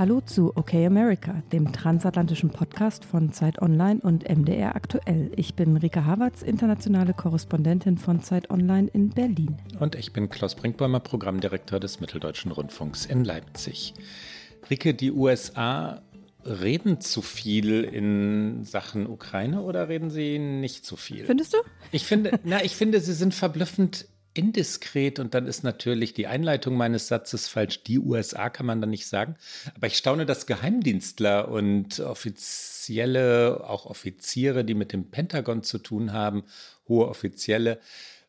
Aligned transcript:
Hallo 0.00 0.22
zu 0.22 0.56
OK 0.56 0.72
America, 0.72 1.42
dem 1.52 1.74
transatlantischen 1.74 2.48
Podcast 2.48 3.04
von 3.04 3.34
Zeit 3.34 3.60
Online 3.60 4.00
und 4.00 4.26
MDR 4.26 4.74
aktuell. 4.74 5.30
Ich 5.36 5.56
bin 5.56 5.76
Rika 5.76 6.06
Havertz, 6.06 6.40
internationale 6.40 7.12
Korrespondentin 7.12 7.98
von 7.98 8.22
Zeit 8.22 8.48
Online 8.48 8.88
in 8.94 9.10
Berlin. 9.10 9.58
Und 9.78 9.96
ich 9.96 10.14
bin 10.14 10.30
Klaus 10.30 10.54
Brinkbäumer, 10.54 11.00
Programmdirektor 11.00 11.80
des 11.80 12.00
Mitteldeutschen 12.00 12.50
Rundfunks 12.50 13.04
in 13.04 13.24
Leipzig. 13.24 13.92
Rike, 14.70 14.94
die 14.94 15.12
USA 15.12 16.00
reden 16.46 17.02
zu 17.02 17.20
viel 17.20 17.84
in 17.84 18.64
Sachen 18.64 19.06
Ukraine 19.06 19.60
oder 19.60 19.90
reden 19.90 20.08
sie 20.08 20.38
nicht 20.38 20.86
zu 20.86 20.96
viel? 20.96 21.26
Findest 21.26 21.52
du? 21.52 21.58
Ich 21.92 22.06
finde, 22.06 22.40
na, 22.42 22.64
ich 22.64 22.74
finde, 22.74 23.02
sie 23.02 23.12
sind 23.12 23.34
verblüffend 23.34 24.06
indiskret 24.40 25.18
und 25.18 25.34
dann 25.34 25.46
ist 25.46 25.64
natürlich 25.64 26.14
die 26.14 26.26
Einleitung 26.26 26.74
meines 26.74 27.08
Satzes 27.08 27.46
falsch. 27.46 27.82
Die 27.82 27.98
USA 27.98 28.48
kann 28.48 28.64
man 28.64 28.80
dann 28.80 28.88
nicht 28.88 29.06
sagen. 29.06 29.36
Aber 29.74 29.86
ich 29.86 29.98
staune, 29.98 30.24
dass 30.24 30.46
Geheimdienstler 30.46 31.48
und 31.48 32.00
offizielle, 32.00 33.62
auch 33.68 33.84
Offiziere, 33.84 34.64
die 34.64 34.74
mit 34.74 34.94
dem 34.94 35.10
Pentagon 35.10 35.62
zu 35.62 35.76
tun 35.76 36.14
haben, 36.14 36.44
hohe 36.88 37.06
Offizielle, 37.06 37.80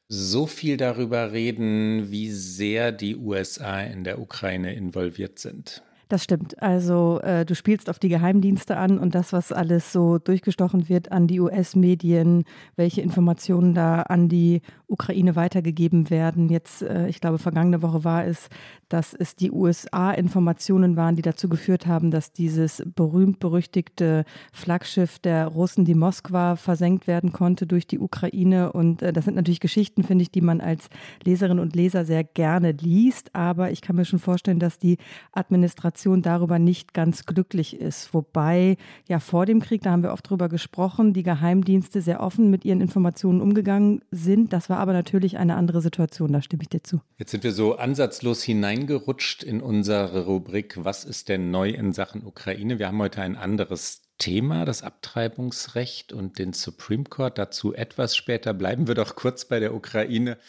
so 0.09 0.47
viel 0.47 0.75
darüber 0.75 1.31
reden, 1.31 2.12
wie 2.12 2.29
sehr 2.31 2.91
die 2.91 3.15
USA 3.15 3.79
in 3.79 4.03
der 4.03 4.20
Ukraine 4.20 4.73
involviert 4.73 5.39
sind. 5.39 5.82
Das 6.12 6.26
stimmt. 6.26 6.62
Also 6.62 7.21
äh, 7.21 7.45
du 7.45 7.55
spielst 7.55 7.89
auf 7.89 7.98
die 7.98 8.09
Geheimdienste 8.09 8.76
an 8.76 8.99
und 8.99 9.15
das, 9.15 9.32
was 9.32 9.54
alles 9.54 9.93
so 9.93 10.17
durchgestochen 10.17 10.89
wird 10.89 11.09
an 11.13 11.26
die 11.26 11.39
US-Medien, 11.39 12.43
welche 12.76 12.99
Informationen 12.99 13.73
da 13.73 14.01
an 14.01 14.27
die 14.27 14.62
Ukraine 14.91 15.35
weitergegeben 15.35 16.09
werden. 16.09 16.49
Jetzt, 16.49 16.81
äh, 16.81 17.07
ich 17.07 17.21
glaube, 17.21 17.37
vergangene 17.37 17.81
Woche 17.81 18.03
war 18.03 18.25
es, 18.25 18.49
dass 18.89 19.13
es 19.13 19.35
die 19.35 19.51
USA-Informationen 19.51 20.98
waren, 20.98 21.15
die 21.15 21.21
dazu 21.21 21.48
geführt 21.48 21.87
haben, 21.87 22.11
dass 22.11 22.33
dieses 22.33 22.83
berühmt-berüchtigte 22.95 24.25
Flaggschiff 24.51 25.20
der 25.20 25.48
Russen, 25.48 25.85
die 25.85 25.95
Moskwa, 25.95 26.57
versenkt 26.57 27.07
werden 27.07 27.31
konnte 27.31 27.65
durch 27.65 27.87
die 27.87 27.99
Ukraine. 27.99 28.73
Und 28.73 29.01
äh, 29.01 29.13
das 29.13 29.25
sind 29.25 29.35
natürlich 29.35 29.61
Geschichten, 29.61 30.03
finde 30.03 30.23
ich, 30.23 30.31
die 30.31 30.41
man 30.41 30.59
als 30.59 30.89
Leserin 31.23 31.59
und 31.59 31.76
Leser 31.76 32.03
sehr 32.03 32.23
gerne 32.23 32.71
liest. 32.73 33.33
Aber 33.33 33.71
ich 33.71 33.81
kann 33.81 33.95
mir 33.95 34.05
schon 34.05 34.20
vorstellen, 34.20 34.59
dass 34.59 34.77
die 34.77 34.98
Administration 35.31 36.21
darüber 36.21 36.59
nicht 36.59 36.93
ganz 36.93 37.26
glücklich 37.26 37.79
ist. 37.79 38.13
Wobei 38.13 38.76
ja 39.07 39.20
vor 39.20 39.45
dem 39.45 39.61
Krieg, 39.61 39.83
da 39.83 39.91
haben 39.91 40.03
wir 40.03 40.11
oft 40.11 40.29
drüber 40.29 40.49
gesprochen, 40.49 41.13
die 41.13 41.23
Geheimdienste 41.23 42.01
sehr 42.01 42.21
offen 42.21 42.49
mit 42.49 42.65
ihren 42.65 42.81
Informationen 42.81 43.39
umgegangen 43.39 44.01
sind. 44.11 44.51
Das 44.51 44.70
war 44.70 44.80
aber 44.82 44.93
natürlich 44.93 45.37
eine 45.37 45.55
andere 45.55 45.79
Situation, 45.79 46.34
da 46.34 46.41
stimme 46.41 46.63
ich 46.63 46.70
dir 46.70 46.84
zu. 46.84 47.01
Jetzt 47.18 47.29
sind 47.29 47.43
wir 47.43 47.51
so 47.51 47.76
ansatzlos 47.76 48.41
hineingerutscht 48.41 49.43
in 49.43 49.62
unsere 49.62 50.26
Rubrik 50.26 50.76
Was 50.84 51.05
ist 51.05 51.29
denn 51.29 51.51
neu 51.51 51.70
in 51.70 51.93
Sachen 51.93 52.26
Ukraine? 52.26 52.79
Wir 52.79 52.88
haben 52.88 52.98
heute 52.98 53.21
ein 53.21 53.35
anderes 53.35 54.01
Thema, 54.18 54.65
das 54.65 54.82
Abtreibungsrecht 54.82 56.13
und 56.13 56.40
den 56.40 56.54
Supreme 56.54 57.04
Court. 57.04 57.38
Dazu 57.38 57.76
etwas 57.76 58.15
später. 58.15 58.55
Bleiben 58.55 58.88
wir 58.88 58.96
doch 58.96 59.15
kurz 59.15 59.46
bei 59.46 59.60
der 59.60 59.76
Ukraine 59.76 60.40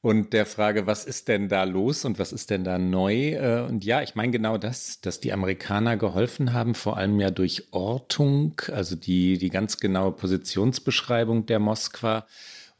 und 0.00 0.32
der 0.32 0.46
Frage, 0.46 0.86
was 0.88 1.04
ist 1.04 1.28
denn 1.28 1.48
da 1.48 1.62
los 1.62 2.04
und 2.04 2.18
was 2.18 2.32
ist 2.32 2.50
denn 2.50 2.64
da 2.64 2.78
neu? 2.78 3.34
Äh, 3.34 3.64
und 3.68 3.84
ja, 3.84 4.02
ich 4.02 4.16
meine 4.16 4.32
genau 4.32 4.58
das, 4.58 5.00
dass 5.00 5.20
die 5.20 5.32
Amerikaner 5.32 5.96
geholfen 5.96 6.52
haben, 6.52 6.74
vor 6.74 6.96
allem 6.96 7.18
ja 7.20 7.30
durch 7.30 7.68
Ortung, 7.72 8.60
also 8.72 8.96
die, 8.96 9.38
die 9.38 9.50
ganz 9.50 9.78
genaue 9.78 10.12
Positionsbeschreibung 10.12 11.46
der 11.46 11.60
Moskwa. 11.60 12.26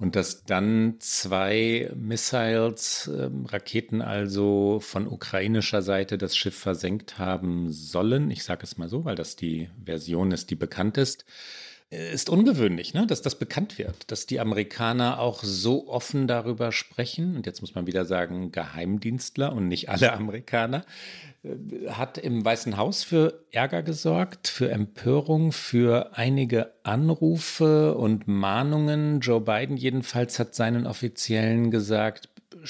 Und 0.01 0.15
dass 0.15 0.45
dann 0.45 0.97
zwei 1.01 1.91
Missiles, 1.97 3.09
äh, 3.09 3.31
Raketen 3.47 4.01
also 4.01 4.79
von 4.81 5.09
ukrainischer 5.09 5.83
Seite 5.83 6.19
das 6.19 6.37
Schiff 6.37 6.57
versenkt 6.57 7.19
haben 7.19 7.73
sollen. 7.73 8.31
Ich 8.31 8.45
sage 8.45 8.63
es 8.63 8.79
mal 8.79 8.89
so, 8.89 9.05
weil 9.05 9.17
das 9.17 9.35
die 9.35 9.71
Version 9.85 10.31
ist, 10.31 10.51
die 10.51 10.57
bekannt 10.57 10.99
ist 10.99 11.25
ist 11.91 12.29
ungewöhnlich, 12.29 12.93
ne? 12.93 13.07
dass 13.07 13.23
das 13.23 13.37
bekannt 13.37 13.79
wird, 13.79 14.11
dass 14.11 14.27
die 14.27 14.41
Amerikaner 14.41 15.21
auch 15.21 15.43
so 15.43 15.89
offen 15.89 16.27
darüber 16.27 16.71
sprechen. 16.71 17.37
Und 17.37 17.47
jetzt 17.47 17.63
muss 17.63 17.75
man 17.75 17.87
wieder 17.87 18.05
sagen, 18.05 18.53
Geheimdienstler 18.53 19.55
und 19.55 19.69
nicht 19.69 19.89
alle 19.89 20.13
Amerikaner, 20.13 20.85
äh, 21.43 21.89
hat 21.89 22.19
im 22.19 22.45
Weißen 22.45 22.77
Haus 22.77 23.05
für 23.05 23.43
Ärger 23.53 23.83
gesorgt, 23.83 24.49
für 24.49 24.71
Empörung, 24.71 25.53
für 25.53 26.11
einige 26.15 26.73
Anrufe 26.83 27.95
und 27.95 28.29
Mahnungen. 28.29 29.21
Joe 29.21 29.41
Biden 29.41 29.79
jedenfalls 29.79 30.39
hat 30.39 30.55
seinen 30.55 30.87
Offiziellen 30.87 31.71
gesagt, 31.71 32.29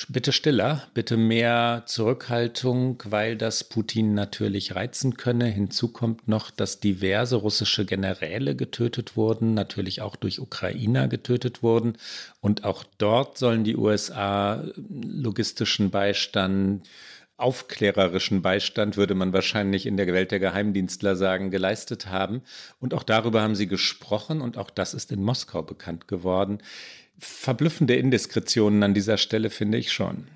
bitte 0.08 0.32
stiller, 0.32 0.82
bitte 0.94 1.16
mehr 1.16 1.84
Zurückhaltung, 1.86 3.02
weil 3.06 3.36
das 3.36 3.64
Putin 3.64 4.14
natürlich 4.14 4.74
reizen 4.74 5.16
könne. 5.16 5.46
Hinzu 5.46 5.88
kommt 5.88 6.26
noch, 6.26 6.50
dass 6.50 6.80
diverse 6.80 7.36
russische 7.36 7.84
Generäle 7.84 8.56
getötet 8.56 9.16
wurden, 9.16 9.54
natürlich 9.54 10.02
auch 10.02 10.16
durch 10.16 10.40
Ukrainer 10.40 11.06
getötet 11.08 11.62
wurden. 11.62 11.96
Und 12.40 12.64
auch 12.64 12.84
dort 12.98 13.38
sollen 13.38 13.64
die 13.64 13.76
USA 13.76 14.64
logistischen 14.76 15.90
Beistand 15.90 16.88
aufklärerischen 17.36 18.42
Beistand, 18.42 18.96
würde 18.96 19.14
man 19.14 19.32
wahrscheinlich 19.32 19.86
in 19.86 19.96
der 19.96 20.08
Welt 20.08 20.32
der 20.32 20.40
Geheimdienstler 20.40 21.14
sagen, 21.14 21.52
geleistet 21.52 22.08
haben. 22.08 22.42
Und 22.80 22.94
auch 22.94 23.04
darüber 23.04 23.42
haben 23.42 23.54
sie 23.54 23.68
gesprochen 23.68 24.40
und 24.40 24.58
auch 24.58 24.70
das 24.70 24.92
ist 24.92 25.12
in 25.12 25.22
Moskau 25.22 25.62
bekannt 25.62 26.08
geworden 26.08 26.58
verblüffende 27.18 27.96
Indiskretionen 27.96 28.82
an 28.82 28.94
dieser 28.94 29.16
Stelle, 29.16 29.50
finde 29.50 29.78
ich 29.78 29.92
schon. 29.92 30.26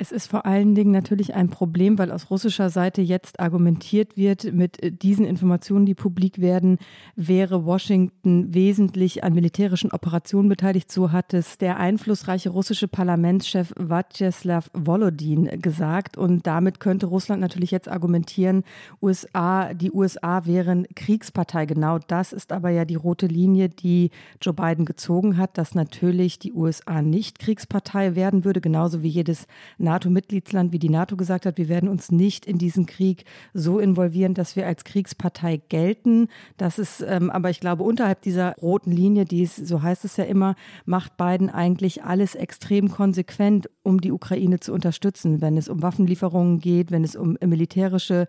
Es 0.00 0.12
ist 0.12 0.28
vor 0.28 0.46
allen 0.46 0.76
Dingen 0.76 0.92
natürlich 0.92 1.34
ein 1.34 1.48
Problem, 1.48 1.98
weil 1.98 2.12
aus 2.12 2.30
russischer 2.30 2.70
Seite 2.70 3.02
jetzt 3.02 3.40
argumentiert 3.40 4.16
wird, 4.16 4.52
mit 4.52 4.80
äh, 4.80 4.92
diesen 4.92 5.24
Informationen, 5.24 5.86
die 5.86 5.96
publik 5.96 6.40
werden, 6.40 6.78
wäre 7.16 7.64
Washington 7.64 8.54
wesentlich 8.54 9.24
an 9.24 9.34
militärischen 9.34 9.90
Operationen 9.90 10.48
beteiligt. 10.48 10.92
So 10.92 11.10
hat 11.10 11.34
es 11.34 11.58
der 11.58 11.78
einflussreiche 11.78 12.50
russische 12.50 12.86
Parlamentschef 12.86 13.72
Vyacheslav 13.76 14.70
Volodin 14.72 15.60
gesagt. 15.60 16.16
Und 16.16 16.46
damit 16.46 16.78
könnte 16.78 17.06
Russland 17.06 17.40
natürlich 17.40 17.72
jetzt 17.72 17.88
argumentieren, 17.88 18.62
USA, 19.02 19.74
die 19.74 19.90
USA 19.90 20.46
wären 20.46 20.86
Kriegspartei. 20.94 21.66
Genau 21.66 21.98
das 21.98 22.32
ist 22.32 22.52
aber 22.52 22.70
ja 22.70 22.84
die 22.84 22.94
rote 22.94 23.26
Linie, 23.26 23.68
die 23.68 24.10
Joe 24.40 24.54
Biden 24.54 24.84
gezogen 24.84 25.36
hat, 25.38 25.58
dass 25.58 25.74
natürlich 25.74 26.38
die 26.38 26.52
USA 26.52 27.02
nicht 27.02 27.40
Kriegspartei 27.40 28.14
werden 28.14 28.44
würde, 28.44 28.60
genauso 28.60 29.02
wie 29.02 29.08
jedes 29.08 29.48
NATO-Mitgliedsland, 29.88 30.72
wie 30.72 30.78
die 30.78 30.90
NATO 30.90 31.16
gesagt 31.16 31.46
hat, 31.46 31.58
wir 31.58 31.68
werden 31.68 31.88
uns 31.88 32.12
nicht 32.12 32.46
in 32.46 32.58
diesen 32.58 32.86
Krieg 32.86 33.24
so 33.54 33.78
involvieren, 33.78 34.34
dass 34.34 34.56
wir 34.56 34.66
als 34.66 34.84
Kriegspartei 34.84 35.60
gelten. 35.68 36.28
Das 36.56 36.78
ist 36.78 37.04
ähm, 37.06 37.30
aber, 37.30 37.50
ich 37.50 37.60
glaube, 37.60 37.82
unterhalb 37.82 38.22
dieser 38.22 38.54
roten 38.60 38.92
Linie, 38.92 39.24
die 39.24 39.42
ist, 39.42 39.66
so 39.66 39.82
heißt 39.82 40.04
es 40.04 40.16
ja 40.16 40.24
immer, 40.24 40.54
macht 40.84 41.16
Biden 41.16 41.50
eigentlich 41.50 42.04
alles 42.04 42.34
extrem 42.34 42.90
konsequent, 42.90 43.68
um 43.82 44.00
die 44.00 44.12
Ukraine 44.12 44.60
zu 44.60 44.72
unterstützen, 44.72 45.40
wenn 45.40 45.56
es 45.56 45.68
um 45.68 45.82
Waffenlieferungen 45.82 46.60
geht, 46.60 46.90
wenn 46.90 47.04
es 47.04 47.16
um 47.16 47.36
militärische 47.44 48.28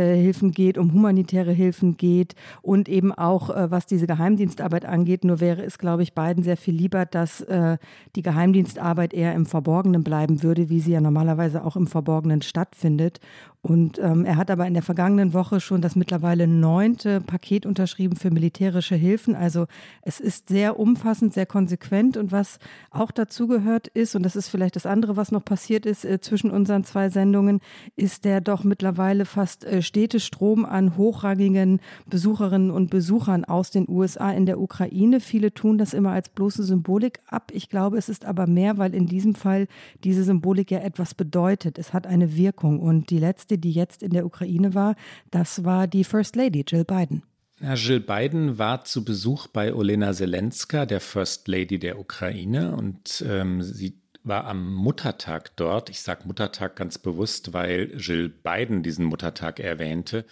Hilfen 0.00 0.52
geht, 0.52 0.78
um 0.78 0.92
humanitäre 0.92 1.52
Hilfen 1.52 1.96
geht 1.96 2.34
und 2.62 2.88
eben 2.88 3.12
auch, 3.12 3.50
äh, 3.50 3.70
was 3.70 3.86
diese 3.86 4.06
Geheimdienstarbeit 4.06 4.84
angeht. 4.84 5.24
Nur 5.24 5.40
wäre 5.40 5.62
es, 5.62 5.78
glaube 5.78 6.02
ich, 6.02 6.14
beiden 6.14 6.42
sehr 6.42 6.56
viel 6.56 6.74
lieber, 6.74 7.06
dass 7.06 7.40
äh, 7.42 7.78
die 8.14 8.22
Geheimdienstarbeit 8.22 9.14
eher 9.14 9.34
im 9.34 9.46
Verborgenen 9.46 10.04
bleiben 10.04 10.42
würde, 10.42 10.68
wie 10.68 10.80
sie 10.80 10.92
ja 10.92 11.00
normalerweise 11.00 11.64
auch 11.64 11.76
im 11.76 11.86
Verborgenen 11.86 12.42
stattfindet. 12.42 13.20
Und 13.66 13.98
ähm, 13.98 14.24
er 14.24 14.36
hat 14.36 14.48
aber 14.52 14.64
in 14.68 14.74
der 14.74 14.82
vergangenen 14.84 15.32
Woche 15.32 15.58
schon 15.58 15.80
das 15.80 15.96
mittlerweile 15.96 16.46
neunte 16.46 17.20
Paket 17.20 17.66
unterschrieben 17.66 18.14
für 18.14 18.30
militärische 18.30 18.94
Hilfen. 18.94 19.34
Also 19.34 19.66
es 20.02 20.20
ist 20.20 20.48
sehr 20.48 20.78
umfassend, 20.78 21.34
sehr 21.34 21.46
konsequent. 21.46 22.16
Und 22.16 22.30
was 22.30 22.60
auch 22.92 23.10
dazugehört 23.10 23.88
ist, 23.88 24.14
und 24.14 24.22
das 24.22 24.36
ist 24.36 24.50
vielleicht 24.50 24.76
das 24.76 24.86
andere, 24.86 25.16
was 25.16 25.32
noch 25.32 25.44
passiert 25.44 25.84
ist 25.84 26.04
äh, 26.04 26.20
zwischen 26.20 26.52
unseren 26.52 26.84
zwei 26.84 27.08
Sendungen, 27.08 27.58
ist 27.96 28.24
der 28.24 28.40
doch 28.40 28.62
mittlerweile 28.62 29.24
fast 29.24 29.64
äh, 29.64 29.82
stete 29.82 30.20
Strom 30.20 30.64
an 30.64 30.96
hochrangigen 30.96 31.80
Besucherinnen 32.08 32.70
und 32.70 32.88
Besuchern 32.88 33.44
aus 33.44 33.72
den 33.72 33.88
USA 33.88 34.30
in 34.30 34.46
der 34.46 34.60
Ukraine. 34.60 35.18
Viele 35.18 35.52
tun 35.52 35.76
das 35.76 35.92
immer 35.92 36.12
als 36.12 36.28
bloße 36.28 36.62
Symbolik 36.62 37.18
ab. 37.26 37.50
Ich 37.52 37.68
glaube, 37.68 37.98
es 37.98 38.08
ist 38.08 38.26
aber 38.26 38.46
mehr, 38.46 38.78
weil 38.78 38.94
in 38.94 39.06
diesem 39.06 39.34
Fall 39.34 39.66
diese 40.04 40.22
Symbolik 40.22 40.70
ja 40.70 40.78
etwas 40.78 41.14
bedeutet. 41.14 41.80
Es 41.80 41.92
hat 41.92 42.06
eine 42.06 42.36
Wirkung. 42.36 42.78
Und 42.78 43.10
die 43.10 43.18
letzte 43.18 43.55
die 43.58 43.72
jetzt 43.72 44.02
in 44.02 44.10
der 44.10 44.26
Ukraine 44.26 44.74
war, 44.74 44.94
das 45.30 45.64
war 45.64 45.86
die 45.86 46.04
First 46.04 46.36
Lady 46.36 46.64
Jill 46.66 46.84
Biden. 46.84 47.22
Ja, 47.60 47.74
Jill 47.74 48.00
Biden 48.00 48.58
war 48.58 48.84
zu 48.84 49.04
Besuch 49.04 49.46
bei 49.46 49.72
Olena 49.72 50.12
Zelenska, 50.12 50.84
der 50.84 51.00
First 51.00 51.48
Lady 51.48 51.78
der 51.78 51.98
Ukraine, 51.98 52.76
und 52.76 53.24
ähm, 53.26 53.62
sie 53.62 53.98
war 54.24 54.44
am 54.46 54.74
Muttertag 54.74 55.56
dort. 55.56 55.88
Ich 55.88 56.00
sage 56.00 56.26
Muttertag 56.26 56.76
ganz 56.76 56.98
bewusst, 56.98 57.52
weil 57.52 57.92
Jill 57.96 58.28
Biden 58.28 58.82
diesen 58.82 59.06
Muttertag 59.06 59.60
erwähnte. 59.60 60.24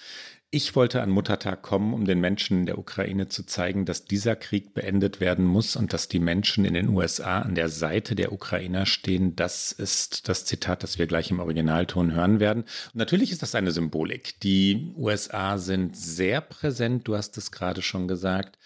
Ich 0.54 0.76
wollte 0.76 1.02
an 1.02 1.10
Muttertag 1.10 1.62
kommen, 1.62 1.92
um 1.92 2.04
den 2.04 2.20
Menschen 2.20 2.60
in 2.60 2.66
der 2.66 2.78
Ukraine 2.78 3.26
zu 3.26 3.44
zeigen, 3.44 3.86
dass 3.86 4.04
dieser 4.04 4.36
Krieg 4.36 4.72
beendet 4.72 5.18
werden 5.18 5.44
muss 5.44 5.74
und 5.74 5.92
dass 5.92 6.06
die 6.06 6.20
Menschen 6.20 6.64
in 6.64 6.74
den 6.74 6.90
USA 6.90 7.40
an 7.40 7.56
der 7.56 7.68
Seite 7.68 8.14
der 8.14 8.30
Ukrainer 8.32 8.86
stehen. 8.86 9.34
Das 9.34 9.72
ist 9.72 10.28
das 10.28 10.44
Zitat, 10.44 10.84
das 10.84 10.96
wir 10.96 11.08
gleich 11.08 11.32
im 11.32 11.40
Originalton 11.40 12.12
hören 12.12 12.38
werden. 12.38 12.62
Und 12.62 12.94
natürlich 12.94 13.32
ist 13.32 13.42
das 13.42 13.56
eine 13.56 13.72
Symbolik. 13.72 14.38
Die 14.44 14.92
USA 14.96 15.58
sind 15.58 15.96
sehr 15.96 16.40
präsent, 16.40 17.08
du 17.08 17.16
hast 17.16 17.36
es 17.36 17.50
gerade 17.50 17.82
schon 17.82 18.06
gesagt. 18.06 18.56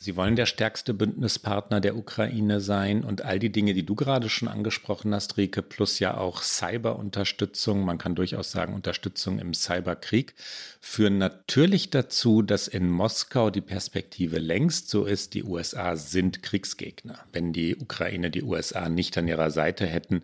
Sie 0.00 0.14
wollen 0.14 0.36
der 0.36 0.46
stärkste 0.46 0.94
Bündnispartner 0.94 1.80
der 1.80 1.96
Ukraine 1.96 2.60
sein 2.60 3.02
und 3.02 3.22
all 3.22 3.40
die 3.40 3.50
Dinge, 3.50 3.74
die 3.74 3.84
du 3.84 3.96
gerade 3.96 4.28
schon 4.28 4.46
angesprochen 4.46 5.12
hast, 5.12 5.36
Rike, 5.36 5.60
plus 5.60 5.98
ja 5.98 6.16
auch 6.16 6.42
Cyberunterstützung, 6.42 7.84
man 7.84 7.98
kann 7.98 8.14
durchaus 8.14 8.52
sagen 8.52 8.74
Unterstützung 8.74 9.40
im 9.40 9.54
Cyberkrieg, 9.54 10.34
führen 10.80 11.18
natürlich 11.18 11.90
dazu, 11.90 12.42
dass 12.42 12.68
in 12.68 12.88
Moskau 12.88 13.50
die 13.50 13.60
Perspektive 13.60 14.38
längst 14.38 14.88
so 14.88 15.04
ist, 15.04 15.34
die 15.34 15.42
USA 15.42 15.96
sind 15.96 16.44
Kriegsgegner. 16.44 17.18
Wenn 17.32 17.52
die 17.52 17.74
Ukraine 17.74 18.30
die 18.30 18.44
USA 18.44 18.88
nicht 18.88 19.18
an 19.18 19.26
ihrer 19.26 19.50
Seite 19.50 19.84
hätten, 19.84 20.22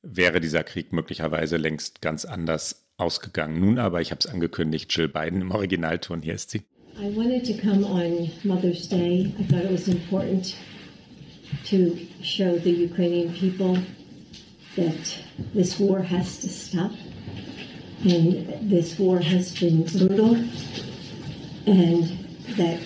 wäre 0.00 0.40
dieser 0.40 0.64
Krieg 0.64 0.94
möglicherweise 0.94 1.58
längst 1.58 2.00
ganz 2.00 2.24
anders 2.24 2.86
ausgegangen. 2.96 3.60
Nun 3.60 3.78
aber, 3.78 4.00
ich 4.00 4.12
habe 4.12 4.20
es 4.20 4.26
angekündigt, 4.26 4.96
Jill 4.96 5.08
Biden 5.08 5.42
im 5.42 5.50
Originalton, 5.50 6.22
hier 6.22 6.34
ist 6.34 6.48
sie. 6.48 6.62
I 7.02 7.08
wanted 7.08 7.46
to 7.46 7.54
come 7.54 7.82
on 7.82 8.28
Mother's 8.44 8.86
Day. 8.86 9.32
I 9.38 9.42
thought 9.44 9.62
it 9.62 9.70
was 9.70 9.88
important 9.88 10.54
to 11.64 12.06
show 12.20 12.58
the 12.58 12.72
Ukrainian 12.72 13.32
people 13.32 13.78
that 14.76 15.18
this 15.54 15.78
war 15.80 16.02
has 16.02 16.40
to 16.42 16.48
stop. 16.50 16.92
And 18.04 18.70
this 18.70 18.98
war 18.98 19.20
has 19.20 19.58
been 19.58 19.84
brutal. 19.84 20.34
And 21.66 22.04
that 22.58 22.80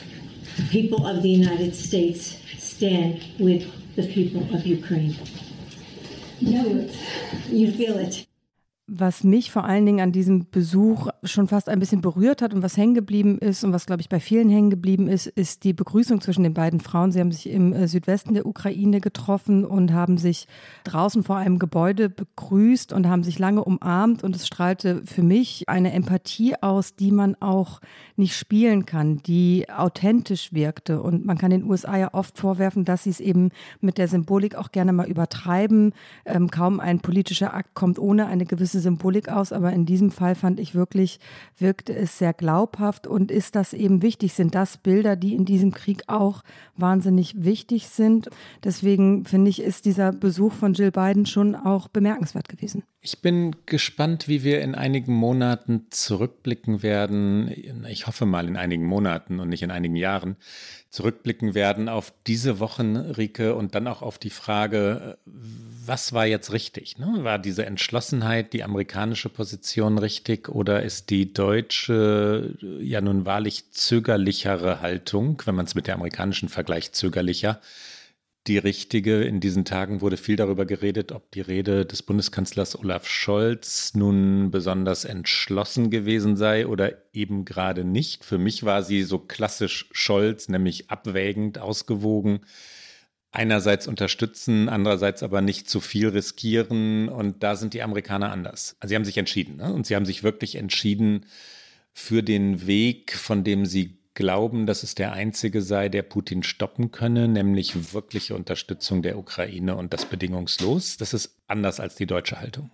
the 0.59 0.67
people 0.71 1.05
of 1.09 1.25
the 1.25 1.31
United 1.31 1.75
States 1.75 2.39
stand 2.57 3.21
with 3.41 3.65
the 3.97 4.07
people 4.07 4.43
of 4.55 4.65
Ukraine. 4.65 5.17
You 6.39 6.63
feel 6.63 6.79
it. 6.79 6.97
You 7.49 7.73
feel 7.73 7.99
it. 7.99 8.27
Was 8.87 9.25
mich 9.25 9.51
vor 9.51 9.65
allen 9.65 9.87
Dingen 9.87 10.01
an 10.01 10.13
diesem 10.13 10.51
Besuch 10.51 11.09
schon 11.23 11.49
fast 11.49 11.71
ein 11.71 11.79
bisschen 11.79 12.03
berührt 12.03 12.43
hat 12.43 12.53
und 12.53 12.63
was 12.63 12.77
hängen 12.77 12.95
geblieben 12.95 13.39
ist 13.39 13.65
und 13.65 13.73
was, 13.73 13.87
glaube 13.87 14.03
ich, 14.03 14.11
bei 14.11 14.21
vielen 14.21 14.51
hängen 14.51 14.69
geblieben 14.69 15.09
ist, 15.09 15.27
ist 15.27 15.65
die 15.65 15.73
Begrüßung 15.73 16.21
zwischen 16.21 16.43
den 16.43 16.53
beiden 16.53 16.81
Frauen. 16.81 17.11
Sie 17.11 17.19
haben 17.19 17.33
sich 17.33 17.49
im 17.49 17.73
äh, 17.73 17.89
Südwesten 17.89 18.35
der 18.35 18.45
Ukraine 18.45 19.01
getroffen 19.01 19.65
und 19.65 19.95
haben 19.95 20.19
sich 20.19 20.47
draußen 20.85 21.23
vor 21.23 21.37
einem 21.37 21.59
Gebäude 21.59 22.11
begrüßt 22.11 22.93
und 22.93 23.09
haben 23.09 23.25
sich 23.25 23.39
lange 23.39 23.65
umarmt 23.65 24.23
und 24.23 24.37
es 24.37 24.47
strahlte 24.47 25.03
für 25.07 25.23
mich 25.23 25.67
eine 25.67 25.93
Empathie 25.93 26.55
aus, 26.61 26.95
die 26.95 27.11
man 27.11 27.37
auch 27.37 27.81
nicht 28.17 28.37
spielen 28.37 28.85
kann, 28.85 29.17
die 29.19 29.67
authentisch 29.71 30.53
wirkte. 30.53 31.01
Und 31.01 31.25
man 31.25 31.39
kann 31.39 31.51
den 31.51 31.65
USA 31.65 31.97
ja 31.97 32.13
oft 32.13 32.39
vorwerfen, 32.39 32.85
dass 32.85 33.05
sie 33.05 33.11
es 33.11 33.21
eben 33.21 33.49
mit 33.81 33.97
der 33.97 34.09
Symbolik 34.09 34.57
auch 34.57 34.73
gerne 34.73 34.93
mal 34.93 35.09
übertreiben. 35.09 35.95
Ähm, 36.27 36.51
kaum 36.51 36.81
ein 36.81 37.01
politischer 37.01 37.55
Akt 37.55 37.75
kommt 37.75 37.99
ohne 37.99 38.27
eine 38.27 38.45
gewisse 38.45 38.74
gewisse 38.75 38.81
Symbolik 38.81 39.29
aus, 39.29 39.53
aber 39.53 39.73
in 39.73 39.87
diesem 39.87 40.11
Fall 40.11 40.35
fand 40.35 40.59
ich 40.59 40.75
wirklich, 40.75 41.21
wirkte 41.57 41.95
es 41.95 42.19
sehr 42.19 42.33
glaubhaft 42.33 43.07
und 43.07 43.31
ist 43.31 43.55
das 43.55 43.73
eben 43.73 44.03
wichtig? 44.03 44.35
Sind 44.35 44.55
das 44.55 44.79
Bilder, 44.79 45.17
die 45.17 45.35
in 45.35 45.45
diesem 45.45 45.73
Krieg 45.73 46.03
auch 46.09 46.43
wahnsinnig 46.77 47.45
wichtig 47.45 47.89
sind? 47.89 48.29
Deswegen 48.65 49.25
finde 49.25 49.51
ich, 49.51 49.63
ist 49.63 49.85
dieser 49.85 50.13
Besuch 50.13 50.53
von 50.53 50.75
Jill 50.75 50.91
Biden 50.91 51.27
schon 51.27 51.55
auch 51.55 51.89
bemerkenswert 51.89 52.49
gewesen. 52.49 52.83
Ich 53.01 53.21
bin 53.21 53.55
gespannt, 53.67 54.29
wie 54.29 54.43
wir 54.43 54.63
in 54.63 54.75
einigen 54.75 55.13
Monaten 55.13 55.87
zurückblicken 55.91 56.83
werden. 56.83 57.53
Ich 57.89 58.07
hoffe 58.07 58.27
mal 58.27 58.49
in 58.49 58.57
einigen 58.57 58.87
Monaten 58.87 59.41
und 59.41 59.51
nicht 59.51 59.63
in 59.63 59.71
einigen 59.71 59.97
Jahren 59.97 60.37
zurückblicken 60.89 61.55
werden 61.55 61.89
auf 61.89 62.15
diese 62.27 62.61
Wochen, 62.61 62.97
Rike, 62.97 63.55
und 63.55 63.75
dann 63.75 63.87
auch 63.89 64.01
auf 64.01 64.17
die 64.17 64.31
Frage, 64.31 65.19
was 65.87 66.13
war 66.13 66.27
jetzt 66.27 66.53
richtig? 66.53 66.99
Ne? 66.99 67.07
War 67.23 67.39
diese 67.39 67.67
Entschlossenheit, 67.67 68.53
die 68.53 68.65
amerikanische 68.65 69.29
Position 69.29 69.99
richtig 69.99 70.49
oder 70.49 70.83
ist 70.83 71.11
die 71.11 71.33
deutsche 71.33 72.57
ja 72.81 73.01
nun 73.01 73.25
wahrlich 73.25 73.71
zögerlichere 73.73 74.81
Haltung, 74.81 75.43
wenn 75.45 75.55
man 75.55 75.67
es 75.67 75.75
mit 75.75 75.87
der 75.87 75.95
amerikanischen 75.95 76.49
vergleicht, 76.49 76.95
zögerlicher? 76.95 77.61
die 78.47 78.59
richtige. 78.59 79.25
In 79.25 79.41
diesen 79.41 79.65
Tagen 79.65 80.01
wurde 80.01 80.17
viel 80.17 80.37
darüber 80.37 80.67
geredet, 80.67 81.13
ob 81.13 81.31
die 81.31 81.41
Rede 81.41 81.87
des 81.87 82.03
Bundeskanzlers 82.03 82.79
Olaf 82.79 83.09
Scholz 83.09 83.95
nun 83.95 84.51
besonders 84.51 85.05
entschlossen 85.05 85.91
gewesen 85.91 86.37
sei 86.37 86.67
oder 86.67 86.93
eben 87.13 87.45
gerade 87.45 87.85
nicht. 87.85 88.25
Für 88.25 88.39
mich 88.39 88.65
war 88.65 88.83
sie 88.83 89.03
so 89.03 89.19
klassisch 89.19 89.89
Scholz, 89.93 90.49
nämlich 90.49 90.91
abwägend, 90.91 91.59
ausgewogen. 91.59 92.41
Einerseits 93.35 93.89
unterstützen, 93.89 94.69
andererseits 94.69 95.25
aber 95.25 95.41
nicht 95.41 95.69
zu 95.69 95.81
viel 95.81 96.09
riskieren. 96.09 97.09
Und 97.09 97.43
da 97.43 97.57
sind 97.57 97.75
die 97.75 97.83
Amerikaner 97.83 98.31
anders. 98.31 98.77
Also 98.79 98.91
sie 98.91 98.95
haben 98.95 99.05
sich 99.05 99.19
entschieden. 99.19 99.57
Ne? 99.57 99.73
Und 99.73 99.87
sie 99.87 99.97
haben 99.97 100.07
sich 100.07 100.23
wirklich 100.23 100.55
entschieden 100.55 101.27
für 101.93 102.23
den 102.23 102.69
Weg, 102.69 103.17
von 103.17 103.43
dem 103.43 103.67
sie 103.67 103.99
glauben, 104.15 104.67
dass 104.67 104.85
es 104.85 104.95
der 104.95 105.13
einzige 105.15 105.63
sei, 105.63 105.89
der 105.89 106.03
Putin 106.03 106.45
stoppen 106.45 106.93
könne, 106.93 107.27
nämlich 107.27 107.93
wirkliche 107.93 108.37
Unterstützung 108.37 109.03
der 109.03 109.19
Ukraine 109.19 109.75
und 109.75 109.93
das 109.93 110.05
bedingungslos. 110.05 110.97
Das 110.97 111.13
ist 111.13 111.37
anders 111.49 111.81
als 111.81 111.97
die 111.97 112.07
deutsche 112.07 112.41
Haltung. 112.41 112.71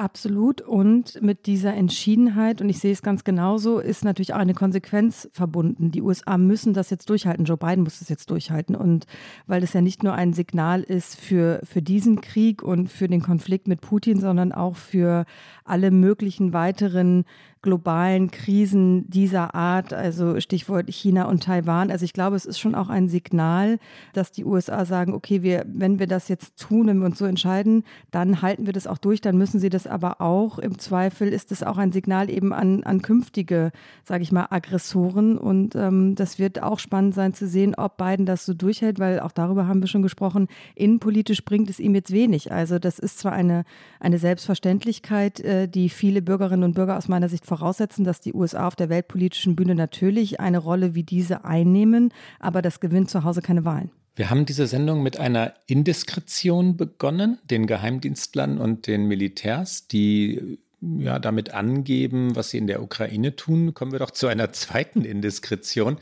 Absolut. 0.00 0.62
Und 0.62 1.20
mit 1.20 1.44
dieser 1.44 1.74
Entschiedenheit, 1.74 2.62
und 2.62 2.70
ich 2.70 2.78
sehe 2.78 2.90
es 2.90 3.02
ganz 3.02 3.22
genauso, 3.22 3.80
ist 3.80 4.02
natürlich 4.02 4.32
auch 4.32 4.38
eine 4.38 4.54
Konsequenz 4.54 5.28
verbunden. 5.30 5.90
Die 5.90 6.00
USA 6.00 6.38
müssen 6.38 6.72
das 6.72 6.88
jetzt 6.88 7.10
durchhalten. 7.10 7.44
Joe 7.44 7.58
Biden 7.58 7.84
muss 7.84 7.98
das 7.98 8.08
jetzt 8.08 8.30
durchhalten. 8.30 8.74
Und 8.74 9.04
weil 9.46 9.62
es 9.62 9.74
ja 9.74 9.82
nicht 9.82 10.02
nur 10.02 10.14
ein 10.14 10.32
Signal 10.32 10.82
ist 10.82 11.20
für, 11.20 11.60
für 11.64 11.82
diesen 11.82 12.22
Krieg 12.22 12.62
und 12.62 12.88
für 12.88 13.08
den 13.08 13.20
Konflikt 13.20 13.68
mit 13.68 13.82
Putin, 13.82 14.18
sondern 14.20 14.52
auch 14.52 14.76
für 14.76 15.26
alle 15.64 15.90
möglichen 15.90 16.54
weiteren 16.54 17.24
globalen 17.62 18.30
Krisen 18.30 19.08
dieser 19.10 19.54
Art, 19.54 19.92
also 19.92 20.40
Stichwort 20.40 20.88
China 20.88 21.24
und 21.24 21.42
Taiwan. 21.42 21.90
Also 21.90 22.04
ich 22.04 22.14
glaube, 22.14 22.36
es 22.36 22.46
ist 22.46 22.58
schon 22.58 22.74
auch 22.74 22.88
ein 22.88 23.08
Signal, 23.08 23.78
dass 24.14 24.32
die 24.32 24.46
USA 24.46 24.86
sagen, 24.86 25.12
okay, 25.12 25.42
wir, 25.42 25.66
wenn 25.68 25.98
wir 25.98 26.06
das 26.06 26.28
jetzt 26.28 26.58
tun, 26.58 26.86
wenn 26.86 26.98
wir 26.98 27.06
uns 27.06 27.18
so 27.18 27.26
entscheiden, 27.26 27.84
dann 28.10 28.40
halten 28.40 28.64
wir 28.64 28.72
das 28.72 28.86
auch 28.86 28.96
durch, 28.96 29.20
dann 29.20 29.36
müssen 29.36 29.60
sie 29.60 29.68
das 29.68 29.86
aber 29.86 30.22
auch. 30.22 30.58
Im 30.58 30.78
Zweifel 30.78 31.28
ist 31.28 31.52
es 31.52 31.62
auch 31.62 31.76
ein 31.76 31.92
Signal 31.92 32.30
eben 32.30 32.54
an, 32.54 32.82
an 32.84 33.02
künftige, 33.02 33.72
sage 34.04 34.22
ich 34.22 34.32
mal, 34.32 34.46
Aggressoren. 34.48 35.36
Und 35.36 35.74
ähm, 35.74 36.14
das 36.14 36.38
wird 36.38 36.62
auch 36.62 36.78
spannend 36.78 37.14
sein 37.14 37.34
zu 37.34 37.46
sehen, 37.46 37.74
ob 37.74 37.98
Biden 37.98 38.24
das 38.24 38.46
so 38.46 38.54
durchhält, 38.54 38.98
weil 38.98 39.20
auch 39.20 39.32
darüber 39.32 39.66
haben 39.66 39.82
wir 39.82 39.88
schon 39.88 40.02
gesprochen, 40.02 40.48
innenpolitisch 40.74 41.44
bringt 41.44 41.68
es 41.68 41.78
ihm 41.78 41.94
jetzt 41.94 42.10
wenig. 42.10 42.52
Also 42.52 42.78
das 42.78 42.98
ist 42.98 43.18
zwar 43.18 43.32
eine, 43.32 43.64
eine 43.98 44.18
Selbstverständlichkeit, 44.18 45.40
äh, 45.40 45.68
die 45.68 45.90
viele 45.90 46.22
Bürgerinnen 46.22 46.64
und 46.64 46.74
Bürger 46.74 46.96
aus 46.96 47.08
meiner 47.08 47.28
Sicht 47.28 47.49
voraussetzen, 47.50 48.04
dass 48.04 48.20
die 48.20 48.32
USA 48.32 48.68
auf 48.68 48.76
der 48.76 48.88
weltpolitischen 48.88 49.56
Bühne 49.56 49.74
natürlich 49.74 50.38
eine 50.38 50.58
Rolle 50.58 50.94
wie 50.94 51.02
diese 51.02 51.44
einnehmen, 51.44 52.12
aber 52.38 52.62
das 52.62 52.78
gewinnt 52.78 53.10
zu 53.10 53.24
Hause 53.24 53.42
keine 53.42 53.64
Wahlen. 53.64 53.90
Wir 54.14 54.30
haben 54.30 54.46
diese 54.46 54.66
Sendung 54.68 55.02
mit 55.02 55.18
einer 55.18 55.54
Indiskretion 55.66 56.76
begonnen, 56.76 57.38
den 57.42 57.66
Geheimdienstlern 57.66 58.58
und 58.58 58.86
den 58.86 59.06
Militärs, 59.06 59.88
die 59.88 60.58
ja, 60.80 61.18
damit 61.18 61.52
angeben, 61.52 62.36
was 62.36 62.50
sie 62.50 62.58
in 62.58 62.66
der 62.66 62.82
Ukraine 62.82 63.34
tun. 63.34 63.74
Kommen 63.74 63.92
wir 63.92 63.98
doch 63.98 64.12
zu 64.12 64.28
einer 64.28 64.52
zweiten 64.52 65.04
Indiskretion. 65.04 65.98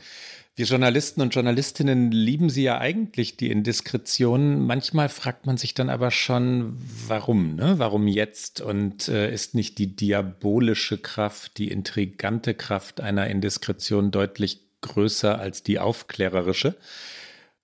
Wir 0.59 0.65
Journalisten 0.65 1.21
und 1.21 1.33
Journalistinnen 1.33 2.11
lieben 2.11 2.49
sie 2.49 2.63
ja 2.63 2.79
eigentlich, 2.79 3.37
die 3.37 3.49
Indiskretion. 3.49 4.59
Manchmal 4.67 5.07
fragt 5.07 5.45
man 5.45 5.55
sich 5.55 5.73
dann 5.73 5.89
aber 5.89 6.11
schon, 6.11 6.77
warum, 7.07 7.55
ne? 7.55 7.75
Warum 7.77 8.09
jetzt? 8.09 8.59
Und 8.59 9.07
äh, 9.07 9.33
ist 9.33 9.55
nicht 9.55 9.77
die 9.77 9.95
diabolische 9.95 10.97
Kraft, 10.97 11.59
die 11.59 11.69
intrigante 11.69 12.55
Kraft 12.55 12.99
einer 12.99 13.27
Indiskretion 13.27 14.11
deutlich 14.11 14.59
größer 14.81 15.39
als 15.39 15.63
die 15.63 15.79
aufklärerische? 15.79 16.75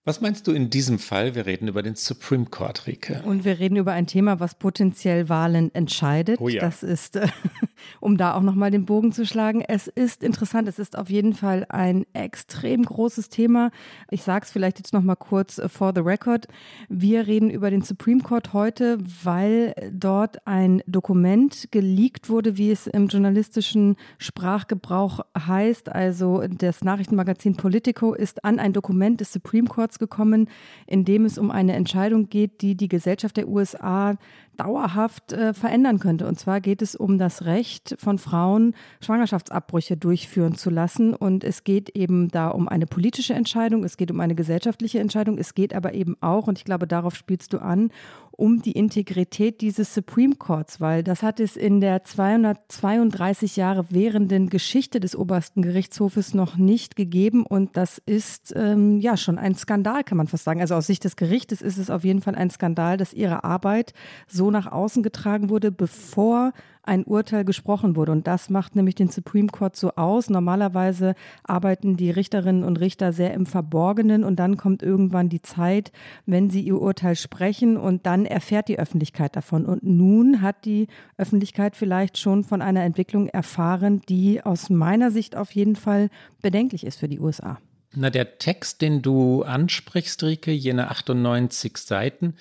Was 0.08 0.22
meinst 0.22 0.46
du 0.46 0.52
in 0.52 0.70
diesem 0.70 1.00
Fall? 1.00 1.34
Wir 1.34 1.48
reden 1.48 1.68
über 1.68 1.82
den 1.82 1.96
Supreme 1.96 2.46
Court, 2.46 2.86
Rike. 2.86 3.24
Und 3.26 3.44
wir 3.44 3.58
reden 3.58 3.76
über 3.76 3.94
ein 3.94 4.06
Thema, 4.06 4.40
was 4.40 4.54
potenziell 4.54 5.30
Wahlen 5.30 5.74
entscheidet. 5.74 6.40
Oh 6.40 6.48
ja. 6.48 6.62
Das 6.62 6.84
ist, 6.84 7.16
äh, 7.16 7.28
um 8.02 8.16
da 8.16 8.36
auch 8.36 8.44
nochmal 8.44 8.70
den 8.70 8.86
Bogen 8.86 9.14
zu 9.14 9.26
schlagen, 9.26 9.64
es 9.68 9.88
ist 9.88 10.22
interessant. 10.22 10.68
Es 10.68 10.78
ist 10.78 10.96
auf 10.96 11.10
jeden 11.10 11.34
Fall 11.34 11.66
ein 11.70 12.06
extrem 12.14 12.84
großes 12.84 13.30
Thema. 13.30 13.72
Ich 14.12 14.22
sage 14.22 14.46
es 14.46 14.52
vielleicht 14.52 14.78
jetzt 14.78 14.94
nochmal 14.94 15.16
kurz 15.16 15.58
äh, 15.58 15.68
for 15.68 15.92
the 15.96 16.02
record. 16.02 16.46
Wir 16.88 17.26
reden 17.26 17.50
über 17.50 17.72
den 17.72 17.82
Supreme 17.82 18.22
Court 18.22 18.54
heute, 18.54 19.00
weil 19.24 19.74
dort 19.92 20.46
ein 20.46 20.84
Dokument 20.86 21.70
geleakt 21.72 22.30
wurde, 22.30 22.58
wie 22.58 22.70
es 22.70 22.86
im 22.86 23.08
journalistischen 23.08 23.96
Sprachgebrauch 24.20 25.22
heißt. 25.36 25.90
Also 25.90 26.44
das 26.48 26.84
Nachrichtenmagazin 26.84 27.56
Politico 27.56 28.14
ist 28.14 28.46
an 28.46 28.60
ein 28.60 28.72
Dokument 28.72 29.20
des 29.20 29.34
Supreme 29.34 29.68
Courts 29.68 29.95
Gekommen, 30.00 30.50
in 30.88 31.06
dem 31.06 31.26
es 31.26 31.38
um 31.38 31.52
eine 31.52 31.74
Entscheidung 31.74 32.30
geht, 32.30 32.62
die 32.62 32.76
die 32.76 32.88
Gesellschaft 32.88 33.38
der 33.38 33.48
USA 33.48 34.16
dauerhaft 34.56 35.34
äh, 35.34 35.54
verändern 35.54 36.00
könnte. 36.00 36.28
Und 36.28 36.40
zwar 36.40 36.62
geht 36.62 36.82
es 36.82 36.96
um 36.96 37.18
das 37.18 37.46
Recht 37.46 37.96
von 38.00 38.18
Frauen, 38.18 38.76
Schwangerschaftsabbrüche 39.02 39.98
durchführen 39.98 40.56
zu 40.56 40.70
lassen. 40.70 41.14
Und 41.14 41.44
es 41.44 41.64
geht 41.64 41.90
eben 41.90 42.30
da 42.30 42.50
um 42.50 42.68
eine 42.68 42.86
politische 42.86 43.34
Entscheidung, 43.34 43.84
es 43.84 43.98
geht 43.98 44.12
um 44.12 44.20
eine 44.20 44.36
gesellschaftliche 44.36 45.00
Entscheidung, 45.00 45.38
es 45.38 45.54
geht 45.54 45.74
aber 45.74 45.94
eben 45.94 46.16
auch, 46.22 46.48
und 46.48 46.58
ich 46.58 46.66
glaube, 46.66 46.88
darauf 46.88 47.16
spielst 47.16 47.54
du 47.54 47.60
an, 47.60 47.92
um 48.38 48.62
die 48.62 48.74
Integrität 48.74 49.62
dieses 49.62 49.94
Supreme 49.94 50.36
Courts, 50.36 50.82
weil 50.82 51.04
das 51.04 51.24
hat 51.24 51.40
es 51.40 51.56
in 51.56 51.80
der 51.80 52.04
232 52.04 53.56
Jahre 53.56 53.86
währenden 53.90 54.50
Geschichte 54.50 55.00
des 55.00 55.16
obersten 55.16 55.62
Gerichtshofes 55.62 56.34
noch 56.34 56.58
nicht 56.58 56.96
gegeben 56.96 57.46
und 57.46 57.78
das 57.78 58.02
ist 58.06 58.54
ähm, 58.56 59.00
ja 59.00 59.18
schon 59.18 59.38
ein 59.38 59.56
Skandal, 59.56 60.04
kann 60.04 60.18
man 60.18 60.28
fast 60.28 60.44
sagen. 60.44 60.62
Also 60.62 60.76
aus 60.76 60.88
Sicht 60.88 61.04
des 61.04 61.16
Gerichtes 61.16 61.62
ist 61.62 61.78
es 61.78 61.90
auf 61.90 62.04
jeden 62.04 62.22
Fall 62.22 62.36
ein 62.36 62.50
Skandal, 62.50 62.98
dass 62.98 63.14
ihre 63.14 63.44
Arbeit 63.44 63.94
so 64.28 64.45
nach 64.52 64.72
außen 64.72 65.04
getragen 65.04 65.50
wurde, 65.50 65.72
bevor 65.72 66.54
ein 66.84 67.04
Urteil 67.04 67.46
gesprochen 67.46 67.96
wurde. 67.96 68.12
Und 68.12 68.28
das 68.28 68.50
macht 68.50 68.76
nämlich 68.76 68.96
den 68.96 69.10
Supreme 69.10 69.48
Court 69.48 69.76
so 69.76 69.92
aus. 69.96 70.30
Normalerweise 70.30 71.16
arbeiten 71.44 71.98
die 71.98 72.12
Richterinnen 72.12 72.64
und 72.64 72.80
Richter 72.80 73.12
sehr 73.12 73.34
im 73.34 73.46
Verborgenen 73.46 74.24
und 74.24 74.38
dann 74.38 74.58
kommt 74.58 74.84
irgendwann 74.84 75.30
die 75.30 75.42
Zeit, 75.42 75.92
wenn 76.26 76.50
sie 76.50 76.62
ihr 76.62 76.80
Urteil 76.80 77.16
sprechen 77.16 77.78
und 77.78 78.06
dann 78.06 78.26
erfährt 78.26 78.68
die 78.68 78.80
Öffentlichkeit 78.80 79.36
davon. 79.36 79.66
Und 79.66 79.84
nun 79.84 80.42
hat 80.42 80.66
die 80.66 80.88
Öffentlichkeit 81.18 81.76
vielleicht 81.76 82.18
schon 82.18 82.44
von 82.44 82.62
einer 82.62 82.84
Entwicklung 82.84 83.28
erfahren, 83.28 84.02
die 84.08 84.44
aus 84.44 84.70
meiner 84.70 85.12
Sicht 85.12 85.36
auf 85.36 85.52
jeden 85.52 85.76
Fall 85.76 86.10
bedenklich 86.42 86.86
ist 86.86 87.00
für 87.00 87.08
die 87.08 87.20
USA. 87.20 87.58
Na, 87.98 88.10
der 88.10 88.38
Text, 88.40 88.82
den 88.82 89.02
du 89.02 89.44
ansprichst, 89.44 90.22
Rike, 90.24 90.52
jene 90.52 90.90
98 90.90 91.78
Seiten, 91.78 92.36